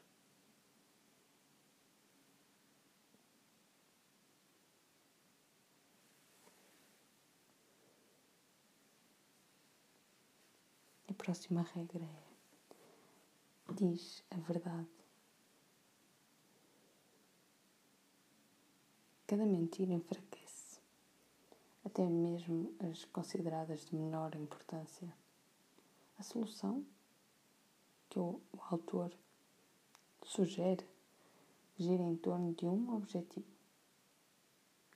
A 11.09 11.13
próxima 11.29 11.61
regra 11.61 12.03
é: 12.03 13.73
diz 13.75 14.23
a 14.31 14.37
verdade. 14.37 14.89
Cada 19.27 19.45
mentira 19.45 19.93
enfraquece, 19.93 20.81
até 21.85 22.03
mesmo 22.09 22.73
as 22.79 23.05
consideradas 23.05 23.85
de 23.85 23.95
menor 23.95 24.33
importância. 24.33 25.07
A 26.17 26.23
solução 26.23 26.83
que 28.09 28.17
o, 28.17 28.41
o 28.51 28.59
autor 28.71 29.15
sugere 30.23 30.83
gira 31.77 32.01
em 32.01 32.15
torno 32.15 32.55
de 32.55 32.65
um 32.65 32.95
objetivo 32.95 33.45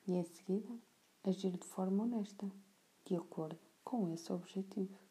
e, 0.07 0.14
em 0.14 0.23
seguida, 0.23 0.80
agir 1.23 1.51
de 1.51 1.68
forma 1.68 2.05
honesta, 2.05 2.51
de 3.05 3.15
acordo 3.15 3.60
com 3.84 4.11
esse 4.11 4.34
objetivo. 4.34 5.03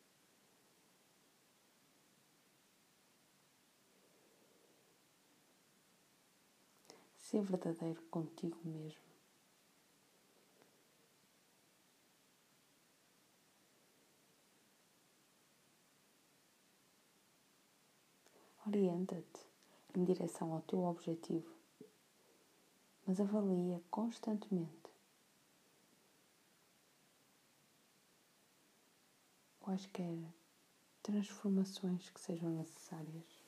Ser 7.32 7.40
verdadeiro 7.44 8.02
contigo 8.10 8.58
mesmo. 8.62 9.00
Orienta-te 18.66 19.46
em 19.94 20.04
direção 20.04 20.52
ao 20.52 20.60
teu 20.60 20.80
objetivo, 20.84 21.50
mas 23.06 23.18
avalia 23.18 23.82
constantemente 23.90 24.92
quaisquer 29.58 30.18
transformações 31.02 32.10
que 32.10 32.20
sejam 32.20 32.50
necessárias. 32.50 33.41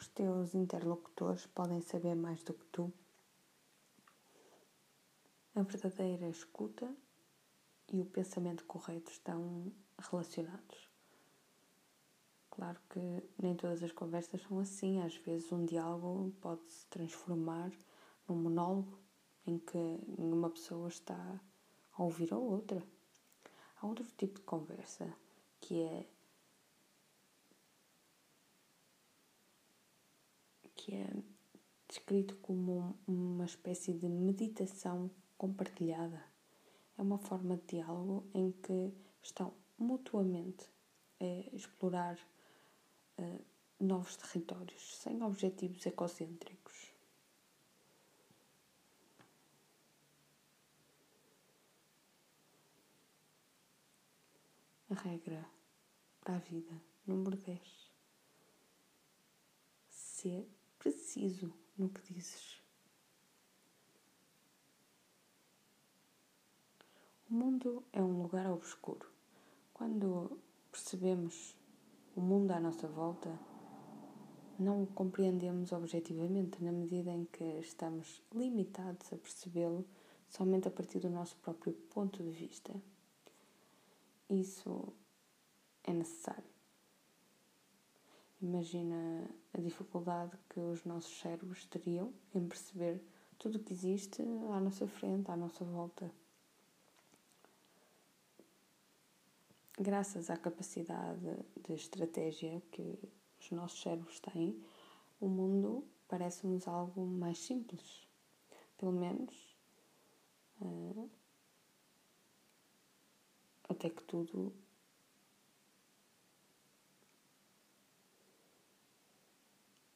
Os 0.00 0.08
teus 0.08 0.54
interlocutores 0.54 1.46
podem 1.46 1.82
saber 1.82 2.14
mais 2.14 2.42
do 2.42 2.54
que 2.54 2.64
tu. 2.72 2.90
A 5.54 5.60
verdadeira 5.60 6.26
escuta 6.26 6.90
e 7.92 8.00
o 8.00 8.06
pensamento 8.06 8.64
correto 8.64 9.10
estão 9.10 9.70
relacionados. 9.98 10.88
Claro 12.50 12.80
que 12.88 12.98
nem 13.38 13.54
todas 13.54 13.82
as 13.82 13.92
conversas 13.92 14.40
são 14.40 14.58
assim, 14.58 15.02
às 15.02 15.14
vezes 15.16 15.52
um 15.52 15.66
diálogo 15.66 16.32
pode 16.40 16.62
se 16.72 16.86
transformar 16.86 17.70
num 18.26 18.36
monólogo 18.36 18.98
em 19.46 19.58
que 19.58 19.98
uma 20.16 20.48
pessoa 20.48 20.88
está 20.88 21.40
a 21.92 22.02
ouvir 22.02 22.32
a 22.32 22.38
outra. 22.38 22.82
Há 23.76 23.86
outro 23.86 24.06
tipo 24.16 24.38
de 24.38 24.46
conversa 24.46 25.14
que 25.60 25.82
é 25.82 26.08
é 30.92 31.10
descrito 31.88 32.36
como 32.36 32.96
uma 33.06 33.44
espécie 33.44 33.92
de 33.92 34.08
meditação 34.08 35.10
compartilhada. 35.36 36.22
É 36.96 37.02
uma 37.02 37.18
forma 37.18 37.56
de 37.56 37.78
diálogo 37.78 38.24
em 38.34 38.52
que 38.52 38.92
estão 39.22 39.52
mutuamente 39.78 40.68
a 41.20 41.54
explorar 41.56 42.18
uh, 43.18 43.44
novos 43.80 44.16
territórios, 44.16 44.96
sem 44.98 45.22
objetivos 45.22 45.84
egocêntricos. 45.84 46.92
A 54.90 54.94
regra 54.94 55.48
para 56.20 56.34
a 56.34 56.38
vida, 56.38 56.82
número 57.06 57.36
10. 57.36 57.60
Ser 59.88 60.48
preciso 60.80 61.52
no 61.78 61.90
que 61.90 62.12
dizes. 62.12 62.60
O 67.30 67.34
mundo 67.34 67.84
é 67.92 68.02
um 68.02 68.22
lugar 68.22 68.50
obscuro. 68.50 69.06
Quando 69.72 70.40
percebemos 70.72 71.54
o 72.16 72.20
mundo 72.20 72.50
à 72.50 72.58
nossa 72.58 72.88
volta, 72.88 73.38
não 74.58 74.82
o 74.82 74.86
compreendemos 74.86 75.70
objetivamente 75.70 76.62
na 76.64 76.72
medida 76.72 77.10
em 77.12 77.24
que 77.26 77.44
estamos 77.60 78.20
limitados 78.34 79.12
a 79.12 79.16
percebê-lo 79.16 79.86
somente 80.28 80.66
a 80.66 80.70
partir 80.70 80.98
do 80.98 81.10
nosso 81.10 81.36
próprio 81.36 81.72
ponto 81.72 82.22
de 82.22 82.30
vista. 82.30 82.74
Isso 84.28 84.92
é 85.84 85.92
necessário. 85.92 86.49
Imagina 88.42 89.30
a 89.52 89.60
dificuldade 89.60 90.36
que 90.48 90.58
os 90.60 90.84
nossos 90.84 91.20
cérebros 91.20 91.66
teriam 91.66 92.12
em 92.34 92.48
perceber 92.48 93.02
tudo 93.38 93.56
o 93.56 93.58
que 93.62 93.72
existe 93.72 94.22
à 94.22 94.60
nossa 94.60 94.86
frente, 94.86 95.30
à 95.30 95.36
nossa 95.36 95.62
volta. 95.64 96.10
Graças 99.78 100.30
à 100.30 100.36
capacidade 100.36 101.36
de 101.62 101.74
estratégia 101.74 102.62
que 102.70 102.98
os 103.40 103.50
nossos 103.50 103.80
cérebros 103.80 104.20
têm, 104.20 104.62
o 105.20 105.28
mundo 105.28 105.84
parece-nos 106.08 106.66
algo 106.66 107.06
mais 107.06 107.38
simples. 107.38 108.06
Pelo 108.76 108.92
menos 108.92 109.56
uh, 110.60 111.10
até 113.68 113.88
que 113.88 114.02
tudo 114.04 114.52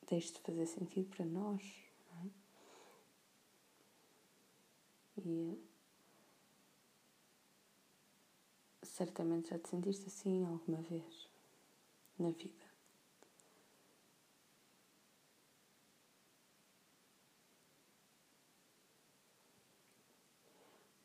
deixe 0.06 0.32
de 0.32 0.40
fazer 0.40 0.66
sentido 0.66 1.08
para 1.14 1.24
nós. 1.24 1.62
É? 2.12 2.28
E 5.20 5.58
certamente 8.82 9.50
já 9.50 9.58
te 9.58 9.68
sentiste 9.68 10.06
assim 10.06 10.44
alguma 10.44 10.80
vez 10.82 11.28
na 12.18 12.30
vida. 12.30 12.74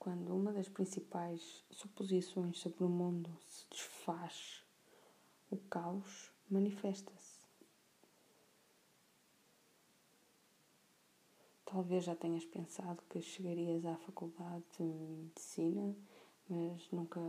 quando 0.10 0.36
uma 0.36 0.52
das 0.52 0.68
principais 0.68 1.64
suposições 1.70 2.58
sobre 2.58 2.84
o 2.84 2.90
mundo 2.90 3.30
se 3.48 3.68
desfaz, 3.70 4.64
o 5.52 5.58
caos 5.58 6.32
manifesta-se. 6.50 7.29
Talvez 11.72 12.04
já 12.04 12.16
tenhas 12.16 12.44
pensado 12.46 13.04
que 13.08 13.22
chegarias 13.22 13.86
à 13.86 13.96
faculdade 13.98 14.64
de 14.76 14.84
medicina, 14.84 15.96
mas 16.50 16.90
nunca 16.92 17.22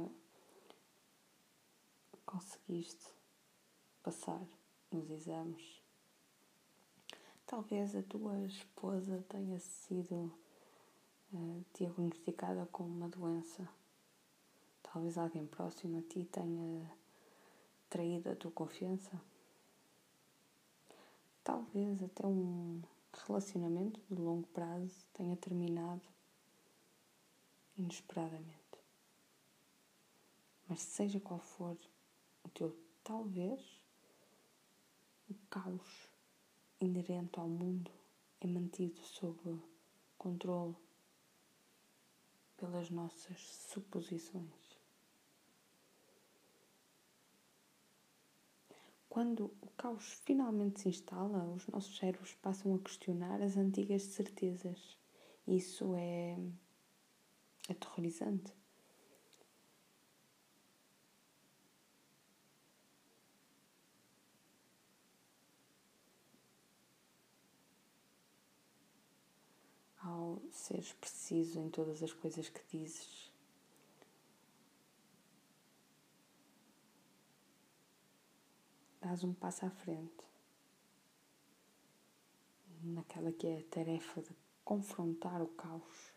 conseguiste 2.25 3.05
passar 4.03 4.41
nos 4.91 5.11
exames. 5.11 5.83
Talvez 7.47 7.95
a 7.95 8.03
tua 8.03 8.41
esposa 8.47 9.23
tenha 9.29 9.59
sido 9.59 10.33
uh, 11.35 11.65
diagnosticada 11.75 12.65
com 12.73 12.85
uma 12.85 13.11
doença. 13.11 13.69
Talvez 14.83 15.19
alguém 15.19 15.47
próximo 15.47 15.99
a 15.99 16.03
ti 16.03 16.25
tenha 16.25 16.91
traído 17.91 18.31
a 18.31 18.37
tua 18.37 18.51
confiança. 18.53 19.21
Talvez 21.45 22.03
até 22.03 22.27
um 22.27 22.81
relacionamento 23.27 24.01
de 24.09 24.21
longo 24.21 24.47
prazo 24.49 25.07
tenha 25.13 25.37
terminado 25.37 26.03
inesperadamente. 27.77 28.61
Mas 30.69 30.81
seja 30.83 31.21
qual 31.21 31.41
for 31.41 31.77
o 32.45 32.49
teu 32.49 32.77
talvez, 33.03 33.61
o 35.29 35.35
caos 35.49 36.09
inerente 36.81 37.39
ao 37.39 37.49
mundo 37.49 37.91
é 38.41 38.47
mantido 38.47 39.01
sob 39.01 39.61
controle 40.17 40.77
pelas 42.57 42.91
nossas 42.91 43.41
suposições. 43.73 44.60
Quando 49.11 49.53
o 49.61 49.67
caos 49.77 50.23
finalmente 50.25 50.81
se 50.81 50.89
instala, 50.89 51.45
os 51.51 51.67
nossos 51.67 51.99
cérebros 51.99 52.33
passam 52.35 52.77
a 52.77 52.79
questionar 52.79 53.43
as 53.43 53.57
antigas 53.57 54.03
certezas. 54.05 54.97
Isso 55.49 55.97
é 55.97 56.39
aterrorizante. 57.69 58.55
ao 70.03 70.41
seres 70.51 70.93
preciso 70.95 71.61
em 71.61 71.69
todas 71.69 72.03
as 72.03 72.13
coisas 72.13 72.49
que 72.49 72.61
dizes. 72.71 73.30
Dás 79.01 79.25
um 79.25 79.33
passo 79.33 79.65
à 79.65 79.71
frente 79.71 80.31
naquela 82.83 83.33
que 83.33 83.47
é 83.47 83.59
a 83.61 83.65
tarefa 83.65 84.23
de 84.23 84.35
confrontar 84.65 85.43
o 85.43 85.49
caos. 85.49 86.15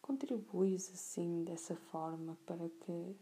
Contribuis 0.00 0.90
assim 0.92 1.44
dessa 1.44 1.76
forma 1.76 2.36
para 2.46 2.68
que 2.68 3.16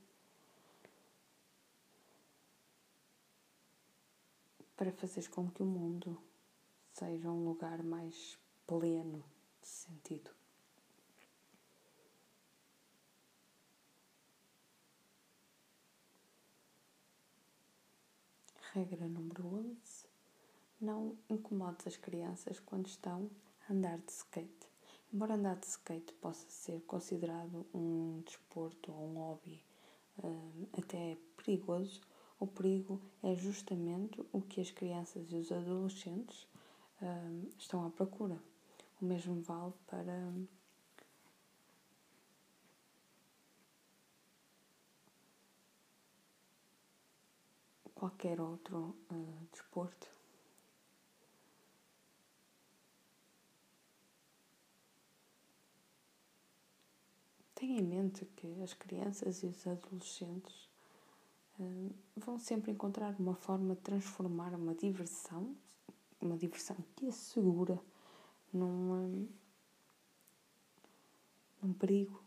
para 4.76 4.92
fazeres 4.92 5.26
com 5.26 5.50
que 5.50 5.62
o 5.62 5.66
mundo 5.66 6.22
seja 6.92 7.30
um 7.30 7.44
lugar 7.44 7.82
mais 7.82 8.38
pleno 8.66 9.24
de 9.60 9.68
sentido. 9.68 10.35
Regra 18.76 19.08
número 19.08 19.46
11. 19.46 20.06
Não 20.78 21.16
incomodes 21.30 21.86
as 21.86 21.96
crianças 21.96 22.60
quando 22.60 22.86
estão 22.88 23.30
a 23.66 23.72
andar 23.72 23.96
de 23.96 24.12
skate. 24.12 24.68
Embora 25.10 25.32
andar 25.32 25.56
de 25.56 25.64
skate 25.64 26.12
possa 26.20 26.44
ser 26.50 26.82
considerado 26.82 27.64
um 27.72 28.20
desporto 28.26 28.92
ou 28.92 29.08
um 29.08 29.14
hobby 29.14 29.64
uh, 30.18 30.68
até 30.76 31.16
perigoso, 31.38 32.02
o 32.38 32.46
perigo 32.46 33.00
é 33.22 33.34
justamente 33.34 34.22
o 34.30 34.42
que 34.42 34.60
as 34.60 34.70
crianças 34.70 35.32
e 35.32 35.36
os 35.36 35.50
adolescentes 35.50 36.46
uh, 37.00 37.48
estão 37.58 37.86
à 37.86 37.88
procura. 37.88 38.38
O 39.00 39.06
mesmo 39.06 39.40
vale 39.40 39.72
para 39.86 40.34
qualquer 48.06 48.40
outro 48.40 48.94
uh, 49.10 49.48
desporto. 49.50 50.08
Tenha 57.54 57.80
em 57.80 57.82
mente 57.82 58.24
que 58.36 58.62
as 58.62 58.74
crianças 58.74 59.42
e 59.42 59.46
os 59.46 59.66
adolescentes 59.66 60.68
uh, 61.58 61.94
vão 62.16 62.38
sempre 62.38 62.70
encontrar 62.70 63.16
uma 63.18 63.34
forma 63.34 63.74
de 63.74 63.80
transformar 63.80 64.54
uma 64.54 64.74
diversão, 64.74 65.56
uma 66.20 66.36
diversão 66.36 66.76
que 66.94 67.08
é 67.08 67.10
segura, 67.10 67.80
num, 68.52 69.28
num 71.60 71.72
perigo 71.72 72.25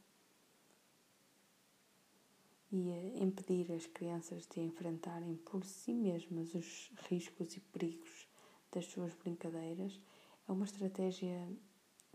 e 2.71 3.23
impedir 3.23 3.71
as 3.71 3.85
crianças 3.87 4.45
de 4.47 4.59
enfrentarem 4.61 5.35
por 5.37 5.65
si 5.65 5.93
mesmas 5.93 6.53
os 6.53 6.91
riscos 7.09 7.55
e 7.55 7.59
perigos 7.59 8.27
das 8.71 8.85
suas 8.85 9.13
brincadeiras 9.15 9.99
é 10.47 10.51
uma 10.51 10.65
estratégia 10.65 11.47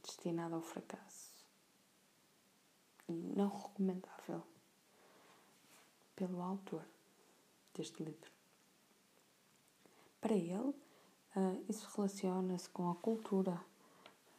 destinada 0.03 0.55
ao 0.55 0.63
fracasso 0.63 1.35
e 3.09 3.13
não 3.13 3.49
recomendável 3.49 4.43
pelo 6.15 6.41
autor 6.41 6.85
deste 7.75 8.03
livro. 8.03 8.31
Para 10.21 10.35
ele, 10.35 10.55
uh, 10.57 11.65
isso 11.69 11.89
relaciona-se 11.95 12.69
com 12.71 12.91
a 12.91 12.95
cultura 12.95 13.61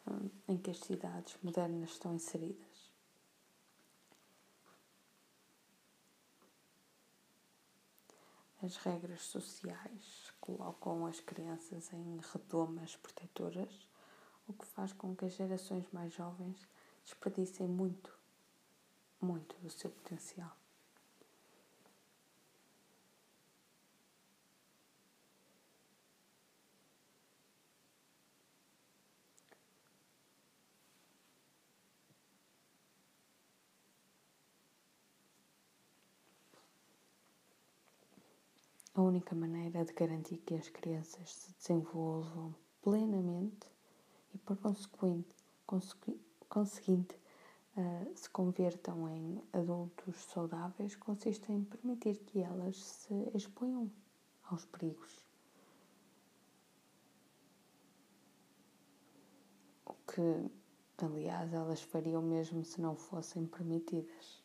uh, 0.07 0.31
em 0.47 0.57
que 0.57 0.71
as 0.71 0.79
cidades 0.79 1.37
modernas 1.43 1.91
estão 1.91 2.15
inseridas. 2.15 2.74
As 8.65 8.77
regras 8.77 9.21
sociais 9.21 10.33
colocam 10.41 11.05
as 11.05 11.19
crianças 11.19 11.93
em 11.93 12.19
redomas 12.33 12.95
protetoras, 12.95 13.87
o 14.47 14.53
que 14.53 14.65
faz 14.65 14.91
com 14.91 15.15
que 15.15 15.25
as 15.25 15.33
gerações 15.33 15.85
mais 15.91 16.11
jovens 16.11 16.67
desperdicem 17.03 17.67
muito, 17.67 18.11
muito 19.21 19.55
do 19.59 19.69
seu 19.69 19.91
potencial. 19.91 20.57
A 38.97 39.01
única 39.01 39.35
maneira 39.35 39.83
de 39.83 39.91
garantir 39.91 40.37
que 40.37 40.55
as 40.55 40.69
crianças 40.69 41.29
se 41.29 41.53
desenvolvam 41.57 42.55
plenamente 42.81 43.67
e, 44.33 44.37
por 44.37 44.55
consequente, 44.55 45.35
conseguinte, 46.47 47.13
uh, 47.75 48.17
se 48.17 48.29
convertam 48.29 49.09
em 49.09 49.43
adultos 49.51 50.15
saudáveis 50.31 50.95
consiste 50.95 51.51
em 51.51 51.61
permitir 51.65 52.19
que 52.19 52.39
elas 52.39 52.77
se 52.77 53.13
exponham 53.33 53.91
aos 54.45 54.63
perigos. 54.63 55.27
O 59.85 59.93
que, 60.09 61.03
aliás, 61.03 61.51
elas 61.51 61.81
fariam 61.81 62.21
mesmo 62.21 62.63
se 62.63 62.79
não 62.79 62.95
fossem 62.95 63.45
permitidas. 63.45 64.44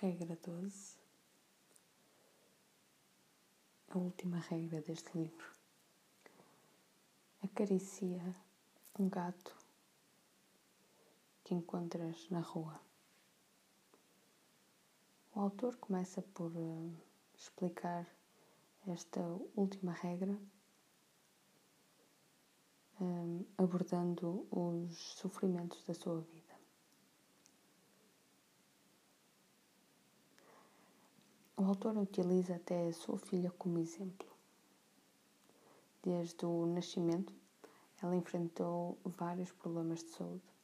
Regra 0.00 0.36
12. 0.36 0.96
A 3.88 3.98
última 3.98 4.38
regra 4.38 4.80
deste 4.80 5.10
livro. 5.18 5.44
Acaricia 7.42 8.22
um 8.96 9.08
gato 9.08 9.56
que 11.42 11.52
encontras 11.52 12.30
na 12.30 12.38
rua. 12.38 12.80
O 15.34 15.40
autor 15.40 15.76
começa 15.78 16.22
por 16.22 16.52
uh, 16.54 16.94
explicar 17.34 18.06
esta 18.86 19.20
última 19.56 19.94
regra, 19.94 20.38
um, 23.00 23.44
abordando 23.56 24.46
os 24.52 24.96
sofrimentos 25.16 25.84
da 25.86 25.94
sua 25.94 26.20
vida. 26.20 26.47
O 31.60 31.64
autor 31.64 31.98
utiliza 31.98 32.54
até 32.54 32.86
a 32.86 32.92
sua 32.92 33.18
filha 33.18 33.50
como 33.58 33.80
exemplo. 33.80 34.28
Desde 36.00 36.46
o 36.46 36.64
nascimento, 36.66 37.34
ela 38.00 38.14
enfrentou 38.14 38.96
vários 39.04 39.50
problemas 39.50 40.04
de 40.04 40.10
saúde. 40.10 40.54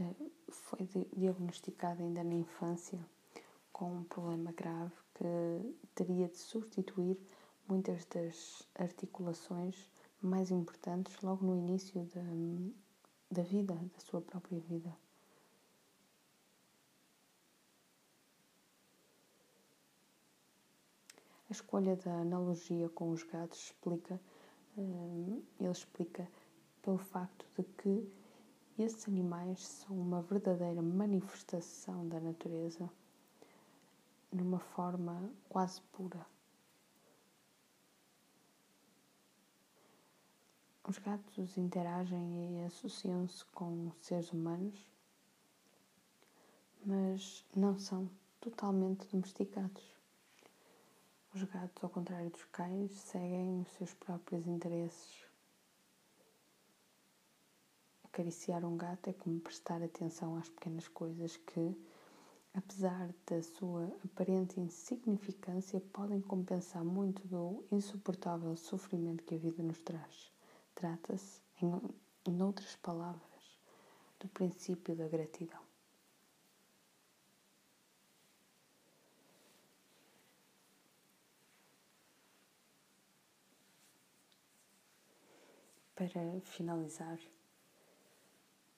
Eh, 0.00 0.30
foi 0.48 0.88
diagnosticada 1.14 2.02
ainda 2.02 2.24
na 2.24 2.34
infância 2.34 2.98
com 3.70 3.92
um 3.92 4.04
problema 4.04 4.52
grave 4.52 4.94
que 5.14 5.76
teria 5.94 6.28
de 6.28 6.38
substituir 6.38 7.18
muitas 7.68 8.06
das 8.06 8.66
articulações 8.74 9.92
mais 10.26 10.50
importantes 10.50 11.20
logo 11.22 11.44
no 11.44 11.56
início 11.56 12.02
da, 12.14 12.22
da 13.30 13.42
vida, 13.42 13.74
da 13.74 14.00
sua 14.00 14.20
própria 14.20 14.58
vida. 14.60 14.96
A 21.48 21.52
escolha 21.52 21.94
da 21.96 22.20
analogia 22.20 22.88
com 22.88 23.10
os 23.10 23.22
gatos 23.22 23.66
explica, 23.66 24.18
hum, 24.78 25.42
ele 25.60 25.70
explica 25.70 26.26
pelo 26.80 26.98
facto 26.98 27.46
de 27.56 27.62
que 27.62 28.08
esses 28.78 29.06
animais 29.06 29.60
são 29.60 29.96
uma 29.96 30.22
verdadeira 30.22 30.82
manifestação 30.82 32.08
da 32.08 32.18
natureza 32.18 32.90
numa 34.32 34.58
forma 34.58 35.30
quase 35.48 35.80
pura. 35.92 36.33
Os 40.86 40.98
gatos 40.98 41.56
interagem 41.56 42.58
e 42.60 42.64
associam-se 42.66 43.42
com 43.46 43.90
seres 44.02 44.30
humanos, 44.30 44.78
mas 46.84 47.42
não 47.56 47.78
são 47.78 48.06
totalmente 48.38 49.06
domesticados. 49.06 49.82
Os 51.34 51.42
gatos, 51.44 51.82
ao 51.82 51.88
contrário 51.88 52.28
dos 52.28 52.44
cães, 52.52 52.90
seguem 52.92 53.62
os 53.62 53.68
seus 53.78 53.94
próprios 53.94 54.46
interesses. 54.46 55.24
Acariciar 58.04 58.62
um 58.62 58.76
gato 58.76 59.08
é 59.08 59.14
como 59.14 59.40
prestar 59.40 59.82
atenção 59.82 60.36
às 60.36 60.50
pequenas 60.50 60.86
coisas 60.86 61.38
que, 61.38 61.74
apesar 62.52 63.08
da 63.26 63.42
sua 63.42 63.90
aparente 64.04 64.60
insignificância, 64.60 65.80
podem 65.94 66.20
compensar 66.20 66.84
muito 66.84 67.26
do 67.26 67.64
insuportável 67.72 68.54
sofrimento 68.54 69.24
que 69.24 69.34
a 69.34 69.38
vida 69.38 69.62
nos 69.62 69.80
traz. 69.80 70.33
Trata-se, 70.74 71.40
em, 71.62 71.80
em 72.26 72.42
outras 72.42 72.76
palavras, 72.76 73.58
do 74.18 74.28
princípio 74.28 74.96
da 74.96 75.06
gratidão. 75.06 75.62
Para 85.94 86.40
finalizar, 86.42 87.18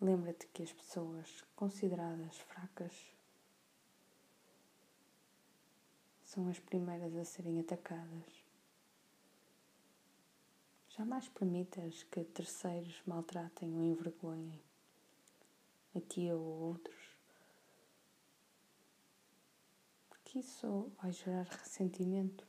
lembra-te 0.00 0.46
que 0.48 0.62
as 0.62 0.72
pessoas 0.72 1.42
consideradas 1.56 2.36
fracas 2.38 2.92
são 6.24 6.48
as 6.48 6.58
primeiras 6.58 7.16
a 7.16 7.24
serem 7.24 7.58
atacadas 7.58 8.45
Jamais 10.96 11.28
permitas 11.28 12.04
que 12.04 12.24
terceiros 12.24 13.02
maltratem 13.04 13.76
ou 13.76 13.82
envergonhem 13.82 14.62
a 15.94 16.00
ti 16.00 16.32
ou 16.32 16.40
outros, 16.40 17.14
porque 20.08 20.38
isso 20.38 20.90
vai 20.96 21.12
gerar 21.12 21.42
ressentimento 21.42 22.48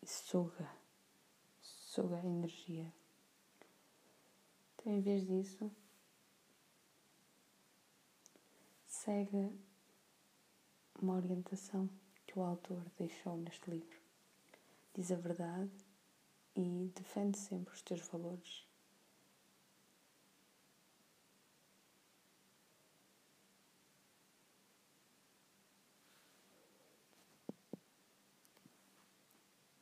e 0.00 0.06
suga, 0.06 0.70
suga 1.60 2.14
a 2.14 2.24
energia. 2.24 2.94
Então, 4.76 4.92
em 4.92 5.00
vez 5.00 5.26
disso, 5.26 5.68
segue 8.86 9.50
uma 11.02 11.16
orientação 11.16 11.90
que 12.28 12.38
o 12.38 12.42
autor 12.42 12.84
deixou 12.96 13.36
neste 13.36 13.68
livro 13.68 13.95
diz 14.96 15.12
a 15.12 15.16
verdade 15.16 15.70
e 16.56 16.90
defende 16.94 17.36
sempre 17.38 17.74
os 17.74 17.82
teus 17.82 18.00
valores. 18.00 18.66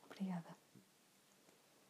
Obrigada. 0.05 0.54